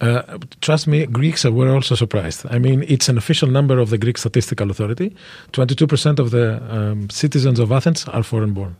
Uh, 0.00 0.38
trust 0.60 0.86
me, 0.86 1.06
Greeks 1.06 1.44
were 1.44 1.74
also 1.74 1.94
surprised. 1.94 2.44
I 2.50 2.58
mean, 2.58 2.84
it's 2.86 3.08
an 3.08 3.16
official 3.16 3.48
number 3.48 3.78
of 3.78 3.88
the 3.88 3.98
Greek 3.98 4.18
Statistical 4.18 4.70
Authority. 4.70 5.16
22% 5.52 6.18
of 6.18 6.30
the 6.30 6.62
um, 6.70 7.08
citizens 7.08 7.58
of 7.58 7.72
Athens 7.72 8.06
are 8.08 8.22
foreign 8.22 8.52
born. 8.52 8.76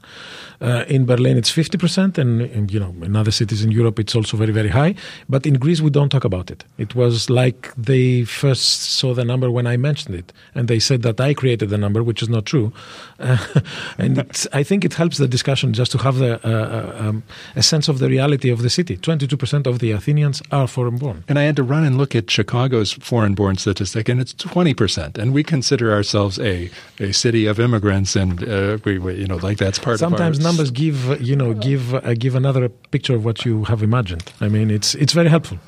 Uh, 0.60 0.84
in 0.88 1.04
Berlin, 1.04 1.36
it's 1.36 1.50
50%, 1.50 2.18
and, 2.18 2.42
and, 2.42 2.72
you 2.72 2.80
know, 2.80 2.94
in 3.02 3.14
other 3.14 3.30
cities 3.30 3.62
in 3.62 3.70
Europe, 3.70 3.98
it's 3.98 4.14
also 4.14 4.36
very, 4.36 4.52
very 4.52 4.68
high. 4.68 4.94
But 5.28 5.46
in 5.46 5.54
Greece, 5.54 5.80
we 5.80 5.90
don't 5.90 6.08
talk 6.08 6.24
about 6.24 6.50
it. 6.50 6.64
It 6.78 6.94
was 6.94 7.28
like 7.28 7.74
they 7.76 8.24
first 8.24 8.82
saw 8.82 9.12
the 9.12 9.24
number 9.24 9.50
when 9.50 9.66
I 9.66 9.76
mentioned 9.76 10.14
it, 10.14 10.32
and 10.54 10.68
they 10.68 10.78
said 10.78 11.02
that 11.02 11.20
I 11.20 11.34
created 11.34 11.68
the 11.68 11.78
number, 11.78 12.02
which 12.02 12.22
is 12.22 12.28
not 12.28 12.46
true. 12.46 12.72
Uh, 13.18 13.36
and 13.98 14.18
I 14.52 14.62
think 14.62 14.84
it 14.84 14.94
helps 14.94 15.18
the 15.18 15.28
discussion 15.28 15.72
just 15.74 15.92
to 15.92 15.98
have 15.98 16.16
the, 16.16 16.40
uh, 16.46 16.50
uh, 16.50 17.08
um, 17.08 17.22
a 17.54 17.62
sense 17.62 17.88
of 17.88 17.98
the 17.98 18.08
reality 18.08 18.50
of 18.50 18.62
the 18.62 18.70
city. 18.70 18.96
22% 18.96 19.66
of 19.66 19.78
the 19.78 19.92
Athenians 19.92 20.42
are 20.50 20.66
foreign 20.66 20.96
born. 20.96 21.05
And 21.28 21.38
I 21.38 21.42
had 21.42 21.56
to 21.56 21.62
run 21.62 21.84
and 21.84 21.98
look 21.98 22.14
at 22.14 22.30
Chicago's 22.30 22.92
foreign 22.92 23.34
born 23.34 23.56
statistic, 23.56 24.08
and 24.08 24.20
it's 24.20 24.34
20%. 24.34 25.18
And 25.18 25.32
we 25.32 25.42
consider 25.42 25.92
ourselves 25.92 26.38
a, 26.38 26.70
a 26.98 27.12
city 27.12 27.46
of 27.46 27.60
immigrants, 27.60 28.16
and 28.16 28.46
uh, 28.48 28.78
we, 28.84 28.98
we, 28.98 29.14
you 29.14 29.26
know, 29.26 29.36
like 29.36 29.58
that's 29.58 29.78
part 29.78 29.98
Sometimes 29.98 30.38
of 30.38 30.44
our 30.44 30.50
numbers 30.50 30.70
give 30.70 31.20
you 31.20 31.36
know 31.36 31.54
give 31.54 31.94
uh, 31.94 32.14
give 32.14 32.34
another 32.34 32.68
picture 32.68 33.14
of 33.14 33.24
what 33.24 33.44
you 33.44 33.64
have 33.64 33.82
imagined. 33.82 34.32
I 34.40 34.48
mean, 34.48 34.70
it's 34.70 34.94
it's 34.94 35.12
very 35.12 35.28
helpful. 35.28 35.58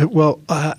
Uh, 0.00 0.08
well, 0.08 0.40
uh, 0.48 0.74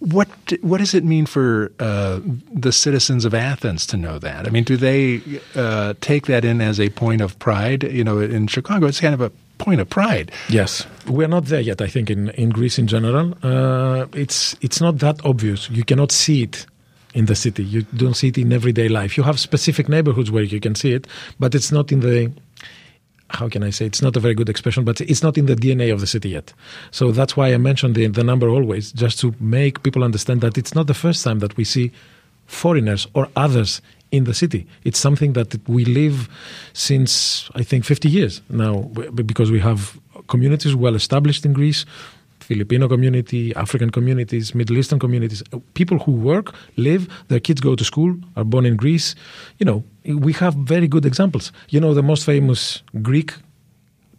what 0.00 0.28
what 0.62 0.78
does 0.78 0.94
it 0.94 1.04
mean 1.04 1.26
for 1.26 1.72
uh, 1.78 2.20
the 2.52 2.72
citizens 2.72 3.24
of 3.24 3.34
Athens 3.34 3.86
to 3.86 3.96
know 3.96 4.18
that? 4.18 4.46
I 4.46 4.50
mean, 4.50 4.64
do 4.64 4.76
they 4.76 5.20
uh, 5.54 5.94
take 6.00 6.26
that 6.26 6.44
in 6.44 6.60
as 6.60 6.80
a 6.80 6.88
point 6.90 7.20
of 7.20 7.38
pride? 7.38 7.82
You 7.84 8.04
know, 8.04 8.18
in 8.18 8.46
Chicago, 8.46 8.86
it's 8.86 9.00
kind 9.00 9.14
of 9.14 9.20
a 9.20 9.30
point 9.60 9.80
of 9.80 9.88
pride. 9.88 10.32
Yes, 10.48 10.86
we're 11.06 11.28
not 11.28 11.44
there 11.44 11.60
yet. 11.60 11.80
I 11.80 11.86
think 11.86 12.10
in 12.10 12.30
in 12.30 12.50
Greece 12.50 12.78
in 12.78 12.86
general, 12.86 13.34
uh, 13.42 14.06
it's 14.12 14.56
it's 14.60 14.80
not 14.80 14.98
that 14.98 15.24
obvious. 15.24 15.70
You 15.70 15.84
cannot 15.84 16.10
see 16.12 16.42
it 16.42 16.66
in 17.14 17.26
the 17.26 17.34
city. 17.34 17.64
You 17.64 17.82
don't 17.96 18.14
see 18.14 18.28
it 18.28 18.38
in 18.38 18.52
everyday 18.52 18.88
life. 18.88 19.16
You 19.16 19.24
have 19.24 19.38
specific 19.38 19.88
neighborhoods 19.88 20.30
where 20.30 20.42
you 20.42 20.60
can 20.60 20.74
see 20.74 20.92
it, 20.92 21.06
but 21.38 21.54
it's 21.54 21.70
not 21.70 21.92
in 21.92 22.00
the 22.00 22.32
how 23.32 23.48
can 23.48 23.62
I 23.62 23.70
say 23.70 23.86
it's 23.86 24.02
not 24.02 24.16
a 24.16 24.20
very 24.20 24.34
good 24.34 24.48
expression, 24.48 24.84
but 24.84 25.00
it's 25.00 25.22
not 25.22 25.38
in 25.38 25.46
the 25.46 25.54
DNA 25.54 25.92
of 25.92 26.00
the 26.00 26.06
city 26.06 26.30
yet. 26.30 26.52
So 26.90 27.12
that's 27.12 27.36
why 27.36 27.54
I 27.54 27.58
mentioned 27.58 27.94
the, 27.94 28.08
the 28.08 28.24
number 28.24 28.48
always, 28.48 28.92
just 28.92 29.20
to 29.20 29.34
make 29.38 29.82
people 29.82 30.02
understand 30.02 30.40
that 30.40 30.58
it's 30.58 30.74
not 30.74 30.86
the 30.88 30.94
first 30.94 31.22
time 31.24 31.38
that 31.38 31.56
we 31.56 31.64
see 31.64 31.92
foreigners 32.46 33.06
or 33.14 33.28
others 33.36 33.80
in 34.12 34.24
the 34.24 34.34
city. 34.34 34.66
It's 34.84 34.98
something 34.98 35.34
that 35.34 35.56
we 35.68 35.84
live 35.84 36.28
since 36.72 37.50
I 37.54 37.62
think 37.62 37.84
50 37.84 38.08
years 38.08 38.42
now, 38.48 38.82
because 39.14 39.50
we 39.50 39.60
have 39.60 39.98
communities 40.28 40.74
well 40.74 40.94
established 40.94 41.44
in 41.44 41.52
Greece 41.52 41.86
Filipino 42.50 42.88
community, 42.88 43.54
African 43.54 43.90
communities, 43.90 44.56
Middle 44.56 44.76
Eastern 44.76 44.98
communities, 44.98 45.40
uh, 45.52 45.58
people 45.74 45.98
who 45.98 46.10
work, 46.10 46.52
live, 46.76 47.08
their 47.28 47.38
kids 47.38 47.60
go 47.60 47.76
to 47.76 47.84
school, 47.84 48.16
are 48.36 48.42
born 48.44 48.66
in 48.66 48.76
Greece. 48.76 49.14
You 49.58 49.66
know, 49.66 49.84
we 50.04 50.32
have 50.32 50.54
very 50.54 50.88
good 50.88 51.06
examples. 51.06 51.52
You 51.68 51.80
know, 51.80 51.94
the 51.94 52.02
most 52.02 52.24
famous 52.24 52.82
Greek 53.02 53.34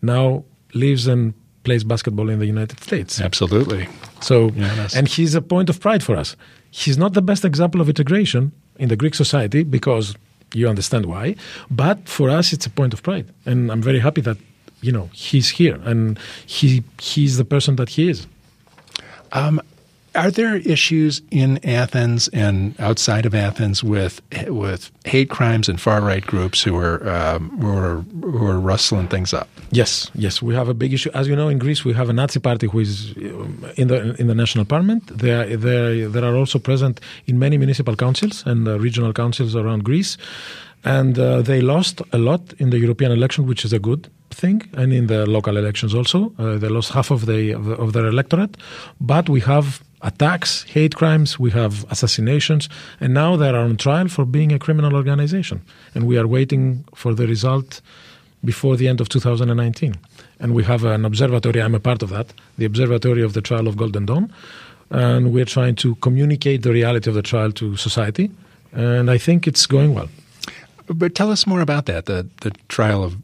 now 0.02 0.46
lives 0.74 1.08
and 1.08 1.34
plays 1.64 1.84
basketball 1.84 2.30
in 2.30 2.40
the 2.40 2.46
United 2.46 2.80
States. 2.80 3.20
Absolutely. 3.20 3.90
So, 4.22 4.52
yeah, 4.56 4.88
and 4.96 5.10
he's 5.10 5.36
a 5.36 5.42
point 5.42 5.70
of 5.70 5.82
pride 5.82 6.02
for 6.02 6.16
us. 6.16 6.38
He's 6.70 6.98
not 6.98 7.12
the 7.14 7.22
best 7.22 7.44
example 7.44 7.82
of 7.82 7.90
integration 7.90 8.54
in 8.82 8.90
the 8.90 8.96
Greek 8.96 9.16
society 9.16 9.64
because 9.64 10.16
you 10.54 10.68
understand 10.68 11.06
why, 11.06 11.36
but 11.70 11.98
for 12.10 12.30
us, 12.30 12.52
it's 12.52 12.66
a 12.66 12.70
point 12.70 12.94
of 12.94 13.04
pride. 13.04 13.28
And 13.46 13.72
I'm 13.72 13.82
very 13.82 14.00
happy 14.00 14.22
that 14.22 14.38
you 14.82 14.92
know 14.92 15.10
he's 15.14 15.50
here 15.50 15.80
and 15.86 16.20
he 16.48 16.84
he's 17.00 17.38
the 17.38 17.46
person 17.46 17.76
that 17.78 17.90
he 17.90 18.10
is. 18.10 18.28
Um, 19.32 19.62
are 20.14 20.32
there 20.32 20.58
issues 20.58 21.22
in 21.32 21.60
Athens 21.66 22.28
and 22.30 22.80
outside 22.80 23.26
of 23.26 23.34
Athens 23.34 23.84
with 23.84 24.22
with 24.48 24.92
hate 25.06 25.30
crimes 25.30 25.70
and 25.70 25.80
far 25.80 26.02
right 26.02 26.26
groups 26.26 26.62
who 26.62 26.76
are 26.78 27.08
um, 27.10 27.50
who 27.60 27.70
are 27.70 28.02
who 28.22 28.46
are 28.46 28.60
rustling 28.60 29.08
things 29.08 29.34
up? 29.34 29.48
Yes, 29.72 30.12
yes, 30.14 30.42
we 30.42 30.54
have 30.54 30.68
a 30.68 30.74
big 30.74 30.94
issue. 30.94 31.12
As 31.14 31.28
you 31.28 31.36
know, 31.36 31.48
in 31.48 31.60
Greece, 31.60 31.86
we 31.86 31.94
have 31.94 32.10
a 32.10 32.14
Nazi 32.14 32.40
party 32.40 32.68
who 32.68 32.80
is 32.80 33.14
um, 33.18 33.66
in 33.78 33.88
the 33.88 34.16
in 34.20 34.28
the 34.28 34.36
national 34.36 34.66
parliament. 34.66 35.08
They 35.08 35.32
are, 35.32 35.58
they 35.58 36.06
they 36.06 36.22
are 36.22 36.36
also 36.36 36.60
present 36.60 37.00
in 37.26 37.40
many 37.40 37.58
municipal 37.58 37.96
councils 37.96 38.44
and 38.46 38.68
uh, 38.68 38.80
regional 38.80 39.14
councils 39.14 39.56
around 39.56 39.86
Greece, 39.86 40.18
and 40.84 41.18
uh, 41.18 41.42
they 41.42 41.62
lost 41.62 42.02
a 42.12 42.18
lot 42.18 42.54
in 42.58 42.70
the 42.70 42.80
European 42.80 43.12
election, 43.12 43.48
which 43.48 43.64
is 43.64 43.72
a 43.72 43.80
good 43.80 44.10
thing, 44.30 44.62
and 44.74 44.92
in 44.92 45.08
the 45.08 45.26
local 45.26 45.58
elections 45.58 45.94
also. 45.94 46.34
Uh, 46.38 46.58
they 46.58 46.68
lost 46.68 46.92
half 46.92 47.12
of, 47.12 47.26
the, 47.26 47.54
of 47.54 47.92
their 47.94 48.06
electorate, 48.06 48.56
but 49.00 49.30
we 49.30 49.42
have 49.42 49.82
attacks, 50.04 50.64
hate 50.64 50.96
crimes, 50.96 51.40
we 51.40 51.52
have 51.52 51.86
assassinations, 51.92 52.70
and 53.00 53.14
now 53.14 53.36
they 53.36 53.50
are 53.50 53.56
on 53.56 53.78
trial 53.78 54.08
for 54.08 54.26
being 54.26 54.52
a 54.52 54.60
criminal 54.60 54.96
organization. 54.96 55.62
And 55.94 56.08
we 56.08 56.18
are 56.18 56.28
waiting 56.28 56.86
for 56.96 57.14
the 57.14 57.28
result 57.28 57.82
before 58.44 58.76
the 58.76 58.88
end 58.88 59.02
of 59.02 59.10
2019. 59.10 59.96
And 60.40 60.54
we 60.54 60.64
have 60.64 60.84
an 60.84 61.06
observatory, 61.06 61.62
I'm 61.62 61.76
a 61.76 61.80
part 61.80 62.02
of 62.02 62.10
that, 62.10 62.34
the 62.58 62.66
Observatory 62.66 63.22
of 63.22 63.34
the 63.34 63.42
Trial 63.42 63.68
of 63.68 63.78
Golden 63.78 64.06
Dawn. 64.06 64.34
And 64.90 65.32
we're 65.32 65.46
trying 65.46 65.76
to 65.76 65.96
communicate 65.96 66.64
the 66.64 66.72
reality 66.72 67.10
of 67.10 67.16
the 67.16 67.22
trial 67.22 67.52
to 67.54 67.78
society. 67.78 68.32
And 68.74 69.10
I 69.10 69.18
think 69.18 69.48
it's 69.48 69.66
going 69.66 69.94
well. 69.94 70.10
But 70.88 71.16
tell 71.16 71.32
us 71.32 71.48
more 71.48 71.62
about 71.62 71.86
that 71.86 72.06
the 72.06 72.28
the 72.42 72.52
trial 72.68 73.04
of 73.04 73.16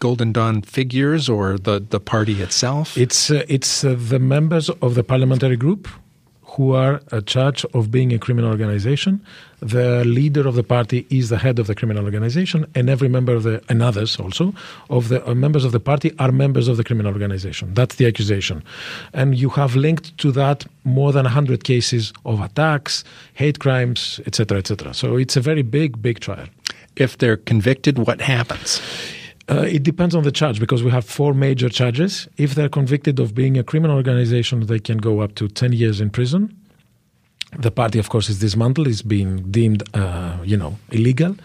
Golden 0.00 0.32
Dawn 0.32 0.62
figures 0.62 1.28
or 1.28 1.56
the, 1.56 1.80
the 1.80 2.00
party 2.00 2.42
itself. 2.42 2.98
It's 2.98 3.30
uh, 3.30 3.44
it's 3.48 3.84
uh, 3.84 3.96
the 3.96 4.18
members 4.18 4.68
of 4.68 4.94
the 4.94 5.02
parliamentary 5.02 5.56
group 5.56 5.88
who 6.56 6.72
are 6.72 7.00
charged 7.26 7.66
of 7.74 7.90
being 7.90 8.12
a 8.12 8.18
criminal 8.18 8.50
organization. 8.50 9.20
The 9.60 10.04
leader 10.04 10.46
of 10.46 10.54
the 10.54 10.62
party 10.62 11.06
is 11.10 11.28
the 11.28 11.38
head 11.38 11.58
of 11.58 11.66
the 11.66 11.74
criminal 11.74 12.04
organization, 12.04 12.66
and 12.74 12.90
every 12.90 13.08
member 13.08 13.34
of 13.34 13.42
the 13.42 13.62
and 13.68 13.82
others 13.82 14.18
also 14.18 14.54
of 14.90 15.08
the 15.08 15.26
uh, 15.28 15.34
members 15.34 15.64
of 15.64 15.72
the 15.72 15.80
party 15.80 16.12
are 16.18 16.30
members 16.30 16.68
of 16.68 16.76
the 16.76 16.84
criminal 16.84 17.12
organization. 17.12 17.74
That's 17.74 17.96
the 17.96 18.06
accusation, 18.06 18.62
and 19.12 19.36
you 19.36 19.50
have 19.50 19.76
linked 19.76 20.16
to 20.18 20.32
that 20.32 20.66
more 20.84 21.12
than 21.12 21.24
hundred 21.26 21.64
cases 21.64 22.12
of 22.24 22.40
attacks, 22.40 23.04
hate 23.34 23.58
crimes, 23.58 24.20
etc., 24.26 24.58
etc. 24.58 24.94
So 24.94 25.16
it's 25.16 25.36
a 25.36 25.40
very 25.40 25.62
big, 25.62 26.00
big 26.02 26.20
trial 26.20 26.48
if 26.96 27.18
they're 27.18 27.36
convicted, 27.36 27.98
what 27.98 28.20
happens? 28.20 28.80
Uh, 29.48 29.60
it 29.60 29.84
depends 29.84 30.14
on 30.14 30.24
the 30.24 30.32
charge 30.32 30.58
because 30.58 30.82
we 30.82 30.90
have 30.90 31.04
four 31.04 31.32
major 31.32 31.68
charges. 31.68 32.26
If 32.36 32.54
they're 32.56 32.68
convicted 32.68 33.20
of 33.20 33.34
being 33.34 33.56
a 33.56 33.62
criminal 33.62 33.96
organization, 33.96 34.66
they 34.66 34.80
can 34.80 34.98
go 34.98 35.20
up 35.20 35.36
to 35.36 35.46
10 35.46 35.72
years 35.72 36.00
in 36.00 36.10
prison. 36.10 36.56
The 37.56 37.70
party, 37.70 38.00
of 38.00 38.08
course, 38.08 38.28
is 38.28 38.40
dismantled, 38.40 38.88
is 38.88 39.02
being 39.02 39.50
deemed, 39.50 39.84
uh, 39.94 40.36
you 40.42 40.56
know, 40.56 40.76
illegal. 40.90 41.36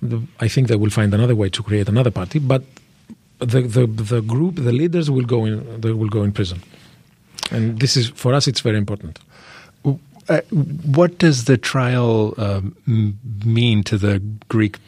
The, 0.00 0.22
I 0.38 0.46
think 0.46 0.68
they 0.68 0.76
will 0.76 0.90
find 0.90 1.12
another 1.12 1.34
way 1.34 1.48
to 1.48 1.62
create 1.62 1.88
another 1.88 2.12
party, 2.12 2.38
but 2.38 2.62
the, 3.40 3.62
the, 3.62 3.86
the 3.86 4.22
group, 4.22 4.54
the 4.54 4.72
leaders 4.72 5.10
will 5.10 5.24
go 5.24 5.44
in, 5.44 5.80
they 5.80 5.90
will 5.90 6.08
go 6.08 6.22
in 6.22 6.32
prison. 6.32 6.62
And 7.50 7.80
this 7.80 7.96
is, 7.96 8.10
for 8.10 8.34
us, 8.34 8.46
it's 8.46 8.60
very 8.60 8.78
important. 8.78 9.18
Uh, 10.28 10.40
what 10.50 11.18
does 11.18 11.44
the 11.44 11.56
trial 11.56 12.34
um, 12.38 12.76
mean 13.44 13.82
to 13.84 13.96
the 13.96 14.20
Greek 14.48 14.78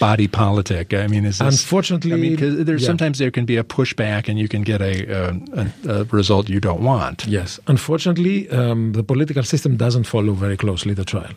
body 0.00 0.26
politic? 0.26 0.94
I 0.94 1.06
mean, 1.06 1.24
is 1.24 1.38
this, 1.38 1.62
unfortunately? 1.62 2.12
I 2.12 2.16
mean, 2.16 2.34
because 2.34 2.64
there's 2.64 2.82
yeah. 2.82 2.86
sometimes 2.86 3.18
there 3.18 3.30
can 3.30 3.44
be 3.44 3.56
a 3.56 3.64
pushback, 3.64 4.28
and 4.28 4.38
you 4.38 4.48
can 4.48 4.62
get 4.62 4.80
a, 4.80 5.04
a, 5.12 6.00
a 6.00 6.04
result 6.04 6.48
you 6.48 6.60
don't 6.60 6.82
want. 6.82 7.26
Yes, 7.26 7.60
unfortunately, 7.66 8.48
um, 8.50 8.92
the 8.92 9.02
political 9.02 9.42
system 9.42 9.76
doesn't 9.76 10.04
follow 10.04 10.32
very 10.32 10.56
closely 10.56 10.94
the 10.94 11.04
trial, 11.04 11.34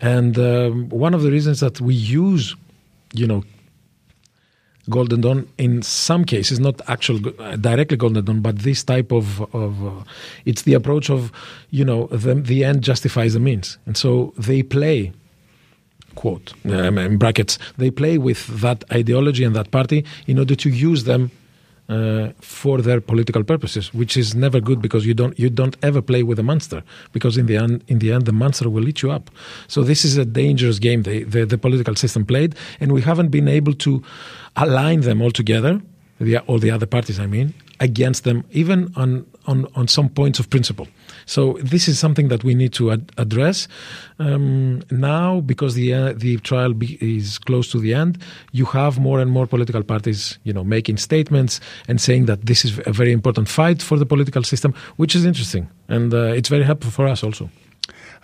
and 0.00 0.38
um, 0.38 0.88
one 0.88 1.12
of 1.12 1.22
the 1.22 1.30
reasons 1.30 1.60
that 1.60 1.80
we 1.80 1.94
use, 1.94 2.56
you 3.12 3.26
know, 3.26 3.44
Golden 4.90 5.20
Dawn 5.20 5.48
in 5.58 5.82
some 5.82 6.24
cases, 6.24 6.60
not 6.60 6.80
actual 6.88 7.20
uh, 7.40 7.56
directly 7.56 7.96
Golden 7.96 8.24
Dawn, 8.24 8.40
but 8.40 8.58
this 8.58 8.84
type 8.84 9.12
of 9.12 9.40
of 9.54 9.84
uh, 9.84 10.04
it's 10.44 10.62
the 10.62 10.74
approach 10.74 11.10
of 11.10 11.32
you 11.70 11.84
know 11.84 12.06
the 12.08 12.34
the 12.34 12.64
end 12.64 12.82
justifies 12.82 13.34
the 13.34 13.40
means, 13.40 13.78
and 13.86 13.96
so 13.96 14.32
they 14.36 14.62
play 14.62 15.12
quote 16.14 16.52
um, 16.66 16.96
in 16.96 17.18
brackets 17.18 17.58
they 17.76 17.90
play 17.90 18.18
with 18.18 18.46
that 18.60 18.84
ideology 18.92 19.42
and 19.42 19.56
that 19.56 19.72
party 19.72 20.04
in 20.28 20.38
order 20.38 20.54
to 20.54 20.70
use 20.70 21.04
them 21.04 21.28
uh, 21.88 22.28
for 22.40 22.80
their 22.80 23.00
political 23.00 23.44
purposes, 23.44 23.92
which 23.92 24.16
is 24.16 24.34
never 24.34 24.60
good 24.60 24.80
because 24.80 25.04
you 25.04 25.14
don't 25.14 25.38
you 25.38 25.50
don't 25.50 25.76
ever 25.82 26.00
play 26.00 26.22
with 26.22 26.38
a 26.38 26.42
monster 26.42 26.82
because 27.12 27.36
in 27.36 27.46
the 27.46 27.56
end 27.56 27.84
in 27.88 27.98
the 27.98 28.12
end 28.12 28.24
the 28.24 28.32
monster 28.32 28.70
will 28.70 28.88
eat 28.88 29.02
you 29.02 29.10
up. 29.10 29.30
So 29.68 29.82
this 29.82 30.04
is 30.04 30.16
a 30.16 30.24
dangerous 30.24 30.78
game 30.78 31.02
the 31.02 31.24
the 31.24 31.58
political 31.58 31.94
system 31.94 32.24
played, 32.24 32.54
and 32.80 32.92
we 32.92 33.02
haven't 33.02 33.28
been 33.28 33.48
able 33.48 33.74
to 33.74 34.02
align 34.56 35.00
them 35.02 35.20
all 35.20 35.30
together, 35.30 35.80
the, 36.20 36.38
all 36.38 36.58
the 36.58 36.70
other 36.70 36.86
parties, 36.86 37.18
I 37.18 37.26
mean, 37.26 37.54
against 37.80 38.24
them, 38.24 38.44
even 38.50 38.92
on 38.96 39.26
on 39.46 39.66
on 39.74 39.88
some 39.88 40.08
points 40.08 40.38
of 40.38 40.48
principle. 40.48 40.88
So 41.26 41.58
this 41.60 41.88
is 41.88 41.98
something 41.98 42.28
that 42.28 42.44
we 42.44 42.54
need 42.54 42.72
to 42.74 42.92
ad- 42.92 43.10
address 43.18 43.68
um, 44.18 44.82
now 44.90 45.40
because 45.40 45.74
the 45.74 45.94
uh, 45.94 46.12
the 46.16 46.36
trial 46.38 46.72
be- 46.74 46.98
is 47.00 47.38
close 47.38 47.70
to 47.72 47.78
the 47.78 47.94
end. 47.94 48.18
You 48.52 48.66
have 48.66 48.98
more 48.98 49.20
and 49.20 49.30
more 49.30 49.46
political 49.46 49.82
parties, 49.82 50.38
you 50.44 50.52
know, 50.52 50.64
making 50.64 50.98
statements 50.98 51.60
and 51.88 52.00
saying 52.00 52.26
that 52.26 52.46
this 52.46 52.64
is 52.64 52.80
a 52.86 52.92
very 52.92 53.12
important 53.12 53.48
fight 53.48 53.82
for 53.82 53.98
the 53.98 54.06
political 54.06 54.42
system, 54.42 54.74
which 54.96 55.14
is 55.14 55.24
interesting 55.24 55.68
and 55.88 56.12
uh, 56.14 56.32
it's 56.32 56.48
very 56.48 56.64
helpful 56.64 56.90
for 56.90 57.06
us 57.06 57.22
also. 57.22 57.50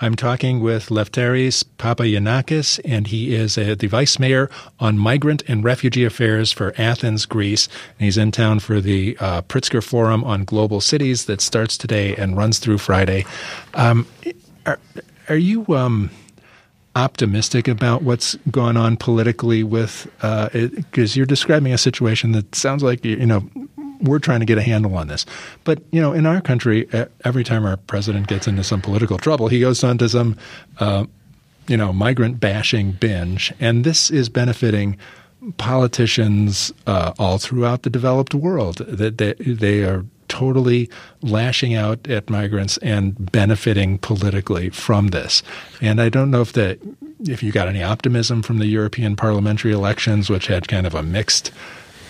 I'm 0.03 0.15
talking 0.15 0.61
with 0.61 0.89
Lefteris 0.89 1.63
Papagiannakis, 1.77 2.81
and 2.87 3.07
he 3.07 3.35
is 3.35 3.59
uh, 3.59 3.75
the 3.79 3.87
vice 3.87 4.19
mayor 4.19 4.49
on 4.79 4.99
migrant 4.99 5.43
and 5.47 5.63
refugee 5.63 6.07
affairs 6.07 6.53
for 6.53 6.73
Athens, 6.79 7.27
Greece. 7.27 7.67
And 7.99 8.07
he's 8.07 8.17
in 8.17 8.33
town 8.33 8.61
for 8.61 8.81
the 8.81 9.17
uh, 9.21 9.43
Pritzker 9.43 9.85
Forum 9.85 10.25
on 10.25 10.45
Global 10.45 10.81
Cities 10.81 11.27
that 11.27 11.43
starts 11.43 11.77
today 11.77 12.17
and 12.17 12.35
runs 12.35 12.59
through 12.59 12.79
Friday. 12.79 13.27
Um, 13.75 14.07
are, 14.65 14.79
are 15.29 15.37
you 15.37 15.67
um, 15.77 16.11
optimistic 16.97 17.69
about 17.69 18.03
what's 18.03 18.37
going 18.51 18.79
on 18.79 18.97
politically 18.97 19.63
with 19.63 20.11
because 20.17 21.13
uh, 21.13 21.17
you're 21.17 21.27
describing 21.27 21.75
a 21.75 21.79
situation 21.79 22.33
that 22.33 22.55
sounds 22.55 22.83
like 22.83 23.05
you 23.05 23.27
know 23.27 23.49
we're 24.03 24.19
trying 24.19 24.41
to 24.41 24.47
get 24.47 24.59
a 24.59 24.63
handle 24.63 24.95
on 24.97 25.09
this. 25.09 25.27
But 25.65 25.83
you 25.91 26.01
know, 26.01 26.13
in 26.13 26.27
our 26.27 26.41
country, 26.41 26.89
every 27.25 27.45
time 27.45 27.65
our 27.65 27.77
president 27.77 28.27
gets 28.29 28.47
into 28.47 28.65
some 28.65 28.81
political 28.81 29.19
trouble, 29.19 29.49
he 29.49 29.61
goes 29.61 29.83
onto 29.85 30.09
some, 30.09 30.37
uh, 30.79 31.07
you 31.69 31.77
know, 31.77 31.93
migrant 31.93 32.41
bashing 32.41 32.93
binge, 32.93 33.53
and 33.61 33.85
this 33.85 34.11
is 34.11 34.29
benefiting 34.29 34.97
politicians 35.57 36.73
uh, 36.87 37.13
all 37.19 37.39
throughout 37.39 37.83
the 37.83 37.91
developed 37.91 38.35
world. 38.35 38.79
That 38.79 39.19
they, 39.19 39.35
they 39.35 39.85
are 39.85 40.05
totally 40.29 40.89
lashing 41.23 41.75
out 41.75 42.09
at 42.09 42.31
migrants 42.31 42.77
and 42.79 43.31
benefiting 43.33 43.99
politically 43.99 44.71
from 44.71 45.09
this. 45.09 45.43
And 45.81 46.01
I 46.01 46.09
don't 46.09 46.31
know 46.31 46.41
if 46.41 46.53
that 46.53 46.79
if 47.29 47.43
you 47.43 47.53
got 47.53 47.69
any 47.69 47.83
optimism 47.83 48.43
from 48.43 48.59
the 48.59 48.67
European 48.67 49.17
parliamentary 49.17 49.73
elections, 49.73 50.31
which 50.31 50.47
had 50.47 50.69
kind 50.69 50.87
of 50.87 50.95
a 50.95 51.03
mixed 51.03 51.51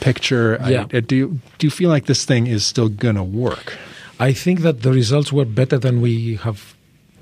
picture. 0.00 0.58
Yeah. 0.66 0.86
I, 0.92 1.00
do 1.00 1.16
you 1.16 1.40
do 1.58 1.66
you 1.66 1.70
feel 1.70 1.90
like 1.90 2.06
this 2.06 2.24
thing 2.24 2.46
is 2.46 2.64
still 2.64 2.88
going 2.88 3.16
to 3.16 3.22
work? 3.22 3.76
I 4.18 4.32
think 4.32 4.60
that 4.60 4.82
the 4.82 4.92
results 4.92 5.32
were 5.32 5.46
better 5.46 5.78
than 5.78 6.00
we 6.00 6.36
have 6.36 6.74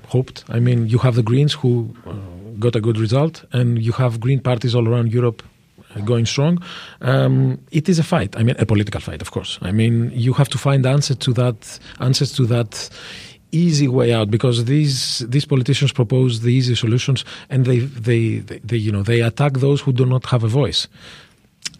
hoped. 0.07 0.43
I 0.49 0.59
mean, 0.59 0.87
you 0.87 0.97
have 0.99 1.15
the 1.15 1.23
Greens 1.23 1.53
who 1.53 1.95
uh, 2.05 2.13
got 2.59 2.75
a 2.75 2.81
good 2.81 2.97
result, 2.97 3.45
and 3.53 3.81
you 3.81 3.93
have 3.93 4.19
Green 4.19 4.41
parties 4.41 4.75
all 4.75 4.87
around 4.87 5.13
Europe 5.13 5.41
uh, 5.95 6.01
going 6.01 6.25
strong. 6.25 6.61
Um, 7.01 7.59
it 7.71 7.87
is 7.87 7.99
a 7.99 8.03
fight. 8.03 8.35
I 8.35 8.43
mean, 8.43 8.55
a 8.59 8.65
political 8.65 8.99
fight, 8.99 9.21
of 9.21 9.31
course. 9.31 9.59
I 9.61 9.71
mean, 9.71 10.11
you 10.13 10.33
have 10.33 10.49
to 10.49 10.57
find 10.57 10.85
answers 10.85 11.17
to 11.17 11.33
that. 11.33 11.79
Answers 11.99 12.33
to 12.33 12.45
that 12.47 12.89
easy 13.51 13.87
way 13.87 14.13
out 14.13 14.29
because 14.29 14.65
these 14.65 15.19
these 15.29 15.45
politicians 15.45 15.91
propose 15.91 16.41
the 16.41 16.53
easy 16.53 16.75
solutions 16.75 17.25
and 17.49 17.65
they, 17.65 17.79
they, 17.79 18.37
they, 18.37 18.59
they 18.59 18.77
you 18.77 18.91
know 18.91 19.01
they 19.01 19.21
attack 19.21 19.53
those 19.53 19.81
who 19.81 19.91
do 19.91 20.05
not 20.05 20.23
have 20.27 20.43
a 20.43 20.47
voice 20.47 20.87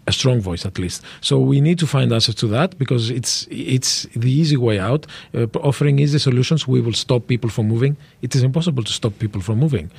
a 0.06 0.12
strong 0.12 0.40
voice 0.40 0.64
at 0.64 0.78
least. 0.78 1.02
So 1.20 1.38
we 1.38 1.60
need 1.60 1.78
to 1.78 1.86
find 1.86 2.12
answers 2.12 2.34
to 2.36 2.46
that 2.48 2.78
because 2.78 3.10
it's 3.10 3.46
it's 3.50 4.04
the 4.14 4.30
easy 4.30 4.56
way 4.56 4.78
out. 4.78 5.06
Uh, 5.34 5.46
offering 5.62 5.98
easy 5.98 6.18
solutions, 6.18 6.66
we 6.66 6.80
will 6.80 6.92
stop 6.92 7.26
people 7.26 7.50
from 7.50 7.68
moving. 7.68 7.96
It 8.22 8.34
is 8.34 8.42
impossible 8.42 8.84
to 8.84 8.92
stop 8.92 9.18
people 9.18 9.40
from 9.40 9.58
moving. 9.58 9.90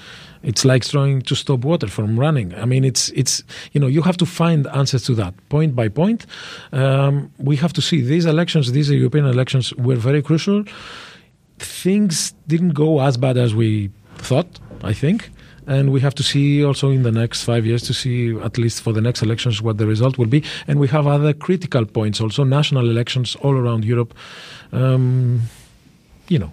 It's 0.44 0.66
like 0.66 0.84
trying 0.84 1.22
to 1.24 1.36
stop 1.36 1.60
water 1.64 1.88
from 1.88 2.20
running. 2.20 2.54
I 2.56 2.66
mean, 2.66 2.84
it's 2.84 3.10
it's 3.10 3.44
you 3.74 3.80
know 3.82 3.88
you 3.88 4.02
have 4.02 4.18
to 4.18 4.26
find 4.26 4.68
answers 4.68 5.04
to 5.04 5.16
that 5.16 5.34
point 5.50 5.76
by 5.76 5.88
point. 5.90 6.26
Um, 6.72 7.32
we 7.38 7.56
have 7.58 7.74
to 7.74 7.82
see 7.82 8.02
these 8.02 8.26
elections, 8.26 8.72
these 8.72 8.90
European 8.90 9.26
elections, 9.26 9.74
were 9.76 9.96
very 9.96 10.22
crucial. 10.22 10.64
Things 11.60 12.34
didn't 12.48 12.74
go 12.74 13.02
as 13.02 13.18
bad 13.18 13.38
as 13.38 13.54
we 13.54 13.92
thought. 14.18 14.60
I 14.84 14.94
think 14.94 15.30
and 15.68 15.92
we 15.92 16.00
have 16.00 16.16
to 16.16 16.24
see 16.24 16.64
also 16.64 16.90
in 16.90 17.04
the 17.04 17.12
next 17.12 17.44
five 17.44 17.66
years 17.66 17.84
to 17.84 17.94
see 17.94 18.36
at 18.40 18.58
least 18.58 18.82
for 18.82 18.94
the 18.94 19.02
next 19.02 19.22
elections 19.22 19.62
what 19.62 19.78
the 19.78 19.86
result 19.86 20.18
will 20.18 20.28
be 20.28 20.44
and 20.68 20.80
we 20.80 20.88
have 20.88 21.08
other 21.08 21.34
critical 21.34 21.86
points 21.86 22.22
also 22.22 22.44
national 22.44 22.90
elections 22.90 23.36
all 23.38 23.54
around 23.54 23.86
europe 23.86 24.14
um, 24.72 25.42
you 26.28 26.40
know 26.40 26.52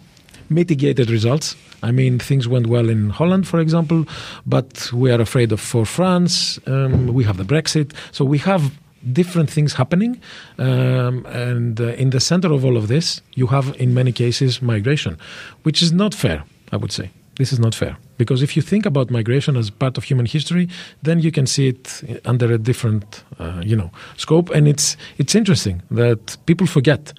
mitigated 0.50 1.10
results 1.10 1.56
I 1.82 1.92
mean, 1.92 2.18
things 2.18 2.48
went 2.48 2.66
well 2.66 2.88
in 2.88 3.10
Holland, 3.10 3.46
for 3.46 3.60
example, 3.60 4.04
but 4.44 4.92
we 4.92 5.12
are 5.12 5.20
afraid 5.20 5.52
of 5.52 5.60
for 5.60 5.86
France. 5.86 6.58
Um, 6.66 7.14
we 7.14 7.24
have 7.24 7.36
the 7.36 7.44
Brexit, 7.44 7.92
so 8.10 8.24
we 8.24 8.38
have 8.38 8.72
different 9.12 9.48
things 9.48 9.74
happening, 9.74 10.20
um, 10.58 11.24
and 11.26 11.80
uh, 11.80 11.88
in 11.90 12.10
the 12.10 12.18
center 12.18 12.52
of 12.52 12.64
all 12.64 12.76
of 12.76 12.88
this, 12.88 13.22
you 13.34 13.46
have, 13.46 13.76
in 13.80 13.94
many 13.94 14.10
cases, 14.10 14.60
migration, 14.60 15.16
which 15.62 15.82
is 15.82 15.92
not 15.92 16.14
fair. 16.14 16.42
I 16.72 16.76
would 16.76 16.92
say 16.92 17.10
this 17.36 17.52
is 17.52 17.60
not 17.60 17.74
fair. 17.74 17.96
Because 18.18 18.42
if 18.42 18.56
you 18.56 18.62
think 18.62 18.84
about 18.84 19.10
migration 19.10 19.56
as 19.56 19.70
part 19.70 19.96
of 19.96 20.04
human 20.04 20.26
history, 20.26 20.68
then 21.02 21.20
you 21.20 21.32
can 21.32 21.46
see 21.46 21.68
it 21.68 22.02
under 22.24 22.52
a 22.52 22.58
different, 22.58 23.24
uh, 23.38 23.62
you 23.64 23.76
know, 23.76 23.90
scope. 24.16 24.50
And 24.50 24.68
it's 24.68 24.96
it's 25.16 25.34
interesting 25.34 25.82
that 25.90 26.36
people 26.44 26.66
forget 26.66 27.12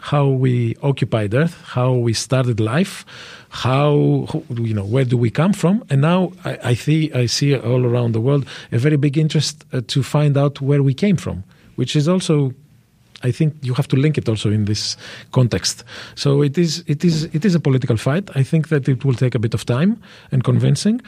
how 0.00 0.26
we 0.26 0.76
occupied 0.82 1.34
Earth, 1.34 1.62
how 1.62 1.92
we 1.92 2.12
started 2.12 2.58
life, 2.58 3.04
how 3.50 4.26
you 4.50 4.74
know 4.74 4.84
where 4.84 5.04
do 5.04 5.16
we 5.16 5.30
come 5.30 5.52
from, 5.52 5.84
and 5.90 6.00
now 6.00 6.32
I, 6.44 6.58
I 6.64 6.74
see 6.74 7.12
I 7.12 7.26
see 7.26 7.56
all 7.56 7.84
around 7.84 8.12
the 8.12 8.20
world 8.20 8.46
a 8.72 8.78
very 8.78 8.96
big 8.96 9.16
interest 9.18 9.64
uh, 9.72 9.80
to 9.88 10.02
find 10.02 10.36
out 10.36 10.60
where 10.60 10.82
we 10.82 10.94
came 10.94 11.16
from, 11.16 11.44
which 11.76 11.94
is 11.94 12.08
also 12.08 12.52
I 13.22 13.32
think 13.32 13.54
you 13.62 13.74
have 13.74 13.88
to 13.88 13.96
link 13.96 14.18
it 14.18 14.28
also 14.28 14.50
in 14.50 14.64
this 14.64 14.96
context. 15.32 15.84
So 16.14 16.42
it 16.42 16.56
is 16.58 16.82
it 16.86 17.04
is 17.04 17.24
it 17.32 17.44
is 17.44 17.54
a 17.54 17.60
political 17.60 17.96
fight. 17.96 18.30
I 18.34 18.42
think 18.42 18.68
that 18.68 18.88
it 18.88 19.04
will 19.04 19.14
take 19.14 19.34
a 19.34 19.38
bit 19.38 19.54
of 19.54 19.64
time 19.64 20.00
and 20.32 20.42
convincing. 20.42 21.00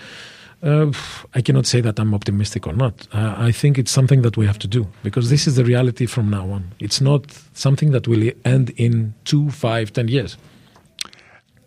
Uh, 0.62 0.92
I 1.34 1.42
cannot 1.42 1.66
say 1.66 1.80
that 1.80 1.98
I'm 1.98 2.14
optimistic 2.14 2.68
or 2.68 2.72
not. 2.72 3.08
Uh, 3.12 3.34
I 3.36 3.50
think 3.50 3.78
it's 3.78 3.90
something 3.90 4.22
that 4.22 4.36
we 4.36 4.46
have 4.46 4.60
to 4.60 4.68
do 4.68 4.86
because 5.02 5.28
this 5.28 5.46
is 5.48 5.56
the 5.56 5.64
reality 5.64 6.06
from 6.06 6.30
now 6.30 6.50
on. 6.50 6.70
It's 6.78 7.00
not 7.00 7.26
something 7.52 7.90
that 7.90 8.06
will 8.06 8.30
end 8.44 8.70
in 8.76 9.14
two, 9.24 9.50
five, 9.50 9.92
ten 9.92 10.06
years. 10.06 10.36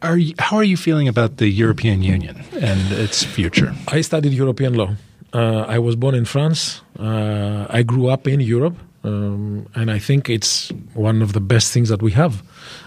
Are 0.01 0.17
you, 0.17 0.33
how 0.39 0.57
are 0.57 0.63
you 0.63 0.77
feeling 0.77 1.07
about 1.09 1.37
the 1.37 1.47
European 1.47 2.03
Union 2.03 2.41
and 2.61 2.91
its 2.93 3.23
future? 3.23 3.73
I 3.89 4.01
studied 4.01 4.31
European 4.31 4.75
law. 4.75 4.95
Uh, 5.33 5.65
I 5.67 5.79
was 5.79 5.97
born 5.97 6.15
in 6.15 6.23
France. 6.23 6.81
Uh, 6.97 7.65
I 7.69 7.83
grew 7.83 8.07
up 8.07 8.27
in 8.27 8.39
Europe. 8.39 8.77
Um, 9.05 9.67
and 9.75 9.91
I 9.91 9.99
think 9.99 10.29
it's 10.29 10.69
one 10.93 11.21
of 11.21 11.33
the 11.33 11.39
best 11.39 11.71
things 11.71 11.89
that 11.89 12.01
we 12.01 12.11
have. 12.13 12.41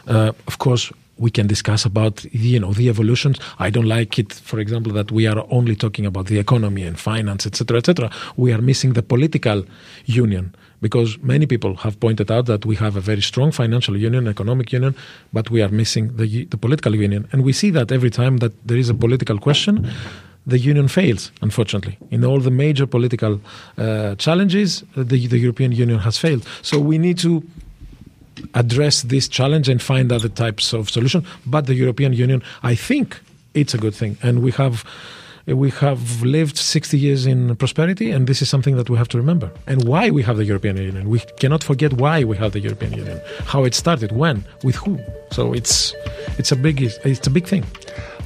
Uh, 0.08 0.32
of 0.48 0.58
course, 0.58 0.92
we 1.18 1.30
can 1.30 1.46
discuss 1.46 1.84
about 1.84 2.24
you 2.32 2.58
know 2.58 2.72
the 2.72 2.88
evolutions. 2.88 3.38
I 3.58 3.70
don't 3.70 3.86
like 3.86 4.18
it, 4.18 4.32
for 4.32 4.58
example, 4.58 4.92
that 4.92 5.12
we 5.12 5.26
are 5.26 5.46
only 5.50 5.76
talking 5.76 6.06
about 6.06 6.26
the 6.26 6.38
economy 6.38 6.82
and 6.82 6.98
finance, 6.98 7.46
etc., 7.46 7.78
etc. 7.78 8.10
We 8.36 8.52
are 8.52 8.60
missing 8.60 8.94
the 8.94 9.02
political 9.02 9.64
union 10.06 10.54
because 10.80 11.18
many 11.18 11.46
people 11.46 11.74
have 11.76 11.98
pointed 11.98 12.30
out 12.30 12.46
that 12.46 12.64
we 12.64 12.76
have 12.76 12.96
a 12.96 13.00
very 13.00 13.22
strong 13.22 13.50
financial 13.50 13.96
union, 13.96 14.28
economic 14.28 14.72
union, 14.72 14.94
but 15.32 15.50
we 15.50 15.62
are 15.62 15.70
missing 15.70 16.16
the 16.16 16.44
the 16.46 16.56
political 16.56 16.94
union, 16.94 17.28
and 17.32 17.44
we 17.44 17.52
see 17.52 17.70
that 17.70 17.92
every 17.92 18.10
time 18.10 18.38
that 18.38 18.52
there 18.66 18.78
is 18.78 18.88
a 18.88 18.94
political 18.94 19.38
question 19.38 19.88
the 20.46 20.58
Union 20.58 20.88
fails, 20.88 21.30
unfortunately. 21.42 21.98
In 22.10 22.24
all 22.24 22.40
the 22.40 22.50
major 22.50 22.86
political 22.86 23.40
uh, 23.76 24.14
challenges, 24.14 24.82
the, 24.96 25.26
the 25.26 25.38
European 25.38 25.72
Union 25.72 25.98
has 25.98 26.18
failed. 26.18 26.46
So 26.62 26.80
we 26.80 26.98
need 26.98 27.18
to 27.18 27.42
address 28.54 29.02
this 29.02 29.28
challenge 29.28 29.68
and 29.68 29.82
find 29.82 30.12
other 30.12 30.28
types 30.28 30.72
of 30.72 30.88
solution. 30.88 31.24
But 31.46 31.66
the 31.66 31.74
European 31.74 32.12
Union, 32.12 32.42
I 32.62 32.74
think, 32.74 33.20
it's 33.54 33.74
a 33.74 33.78
good 33.78 33.94
thing, 33.94 34.16
and 34.22 34.42
we 34.42 34.52
have 34.52 34.84
we 35.46 35.70
have 35.70 36.22
lived 36.22 36.58
60 36.58 36.98
years 36.98 37.24
in 37.24 37.56
prosperity, 37.56 38.10
and 38.10 38.26
this 38.26 38.42
is 38.42 38.50
something 38.50 38.76
that 38.76 38.90
we 38.90 38.98
have 38.98 39.08
to 39.08 39.16
remember. 39.16 39.50
And 39.66 39.88
why 39.88 40.10
we 40.10 40.22
have 40.22 40.36
the 40.36 40.44
European 40.44 40.76
Union. 40.76 41.08
We 41.08 41.20
cannot 41.40 41.64
forget 41.64 41.94
why 41.94 42.22
we 42.24 42.36
have 42.36 42.52
the 42.52 42.60
European 42.60 42.92
Union, 42.92 43.18
how 43.44 43.64
it 43.64 43.74
started, 43.74 44.12
when, 44.12 44.44
with 44.62 44.76
who. 44.76 44.98
So 45.30 45.54
it's 45.54 45.94
it's 46.38 46.52
a 46.52 46.56
big 46.56 46.82
it's 46.82 47.26
a 47.26 47.30
big 47.30 47.46
thing. 47.46 47.64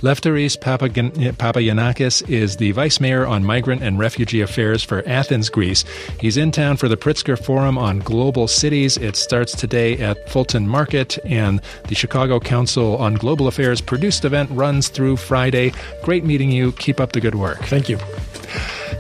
Lefteris 0.03 0.57
Papagiannakis 0.59 2.29
is 2.29 2.57
the 2.57 2.73
vice 2.73 2.99
mayor 2.99 3.25
on 3.25 3.45
migrant 3.45 3.85
and 3.85 4.01
refugee 4.01 4.41
affairs 4.41 4.83
for 4.83 5.07
Athens, 5.07 5.49
Greece. 5.49 5.85
He's 6.19 6.37
in 6.37 6.51
town 6.51 6.77
for 6.77 6.89
the 6.89 6.97
Pritzker 6.97 7.39
Forum 7.39 7.79
on 7.79 8.01
Global 8.01 8.49
Cities. 8.49 8.97
It 8.97 9.15
starts 9.15 9.55
today 9.55 9.97
at 9.99 10.29
Fulton 10.29 10.67
Market, 10.67 11.21
and 11.25 11.61
the 11.87 11.95
Chicago 11.95 12.41
Council 12.41 12.97
on 12.97 13.15
Global 13.15 13.47
Affairs 13.47 13.81
produced 13.81 14.25
event 14.25 14.51
runs 14.51 14.89
through 14.89 15.19
Friday. 15.19 15.73
Great 16.03 16.25
meeting 16.25 16.51
you. 16.51 16.73
Keep 16.73 16.99
up 16.99 17.13
the 17.13 17.21
good 17.21 17.37
work. 17.37 17.63
Thank 17.67 17.89
you. 17.89 17.99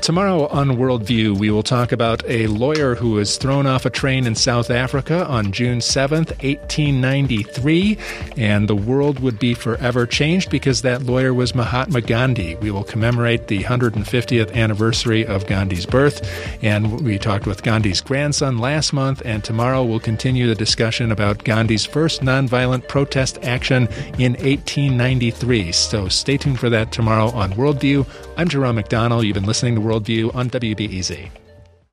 Tomorrow 0.01 0.47
on 0.49 0.71
Worldview, 0.71 1.39
we 1.39 1.51
will 1.51 1.63
talk 1.63 1.93
about 1.93 2.25
a 2.29 2.47
lawyer 2.49 2.95
who 2.95 3.11
was 3.11 3.37
thrown 3.37 3.67
off 3.67 3.85
a 3.87 3.91
train 3.91 4.27
in 4.27 4.35
South 4.35 4.71
Africa 4.71 5.27
on 5.27 5.53
June 5.53 5.79
7th, 5.79 6.31
1893, 6.43 7.99
and 8.37 8.67
the 8.69 8.75
world 8.75 9.21
would 9.21 9.39
be 9.39 9.55
forever 9.55 10.07
changed 10.07 10.51
because 10.51 10.83
that 10.83 11.05
lawyer 11.05 11.33
was 11.33 11.55
Mahatma 11.55 12.01
Gandhi. 12.01 12.57
We 12.57 12.71
will 12.71 12.83
commemorate 12.83 13.47
the 13.47 13.63
150th 13.63 14.55
anniversary 14.55 15.25
of 15.25 15.47
Gandhi's 15.47 15.87
birth, 15.87 16.27
and 16.63 17.01
we 17.03 17.19
talked 17.19 17.47
with 17.47 17.63
Gandhi's 17.63 18.01
grandson 18.01 18.59
last 18.59 18.93
month, 18.93 19.23
and 19.25 19.45
tomorrow 19.45 19.85
we'll 19.85 20.01
continue 20.01 20.49
the 20.49 20.55
discussion 20.55 21.13
about 21.13 21.45
Gandhi's 21.45 21.85
first 21.85 22.23
nonviolent 22.23 22.89
protest 22.89 23.39
action 23.45 23.89
in 24.19 24.33
1893. 24.33 25.71
So 25.71 26.09
stay 26.09 26.39
tuned 26.39 26.59
for 26.59 26.71
that 26.71 26.91
tomorrow 26.91 27.31
on 27.31 27.53
Worldview. 27.53 28.07
I'm 28.37 28.49
Jerome 28.49 28.77
McDonnell. 28.77 29.25
You've 29.25 29.35
been 29.35 29.45
listening 29.45 29.75
to 29.77 29.82
Worldview 29.83 30.35
on 30.35 30.49
WBEZ. 30.49 31.52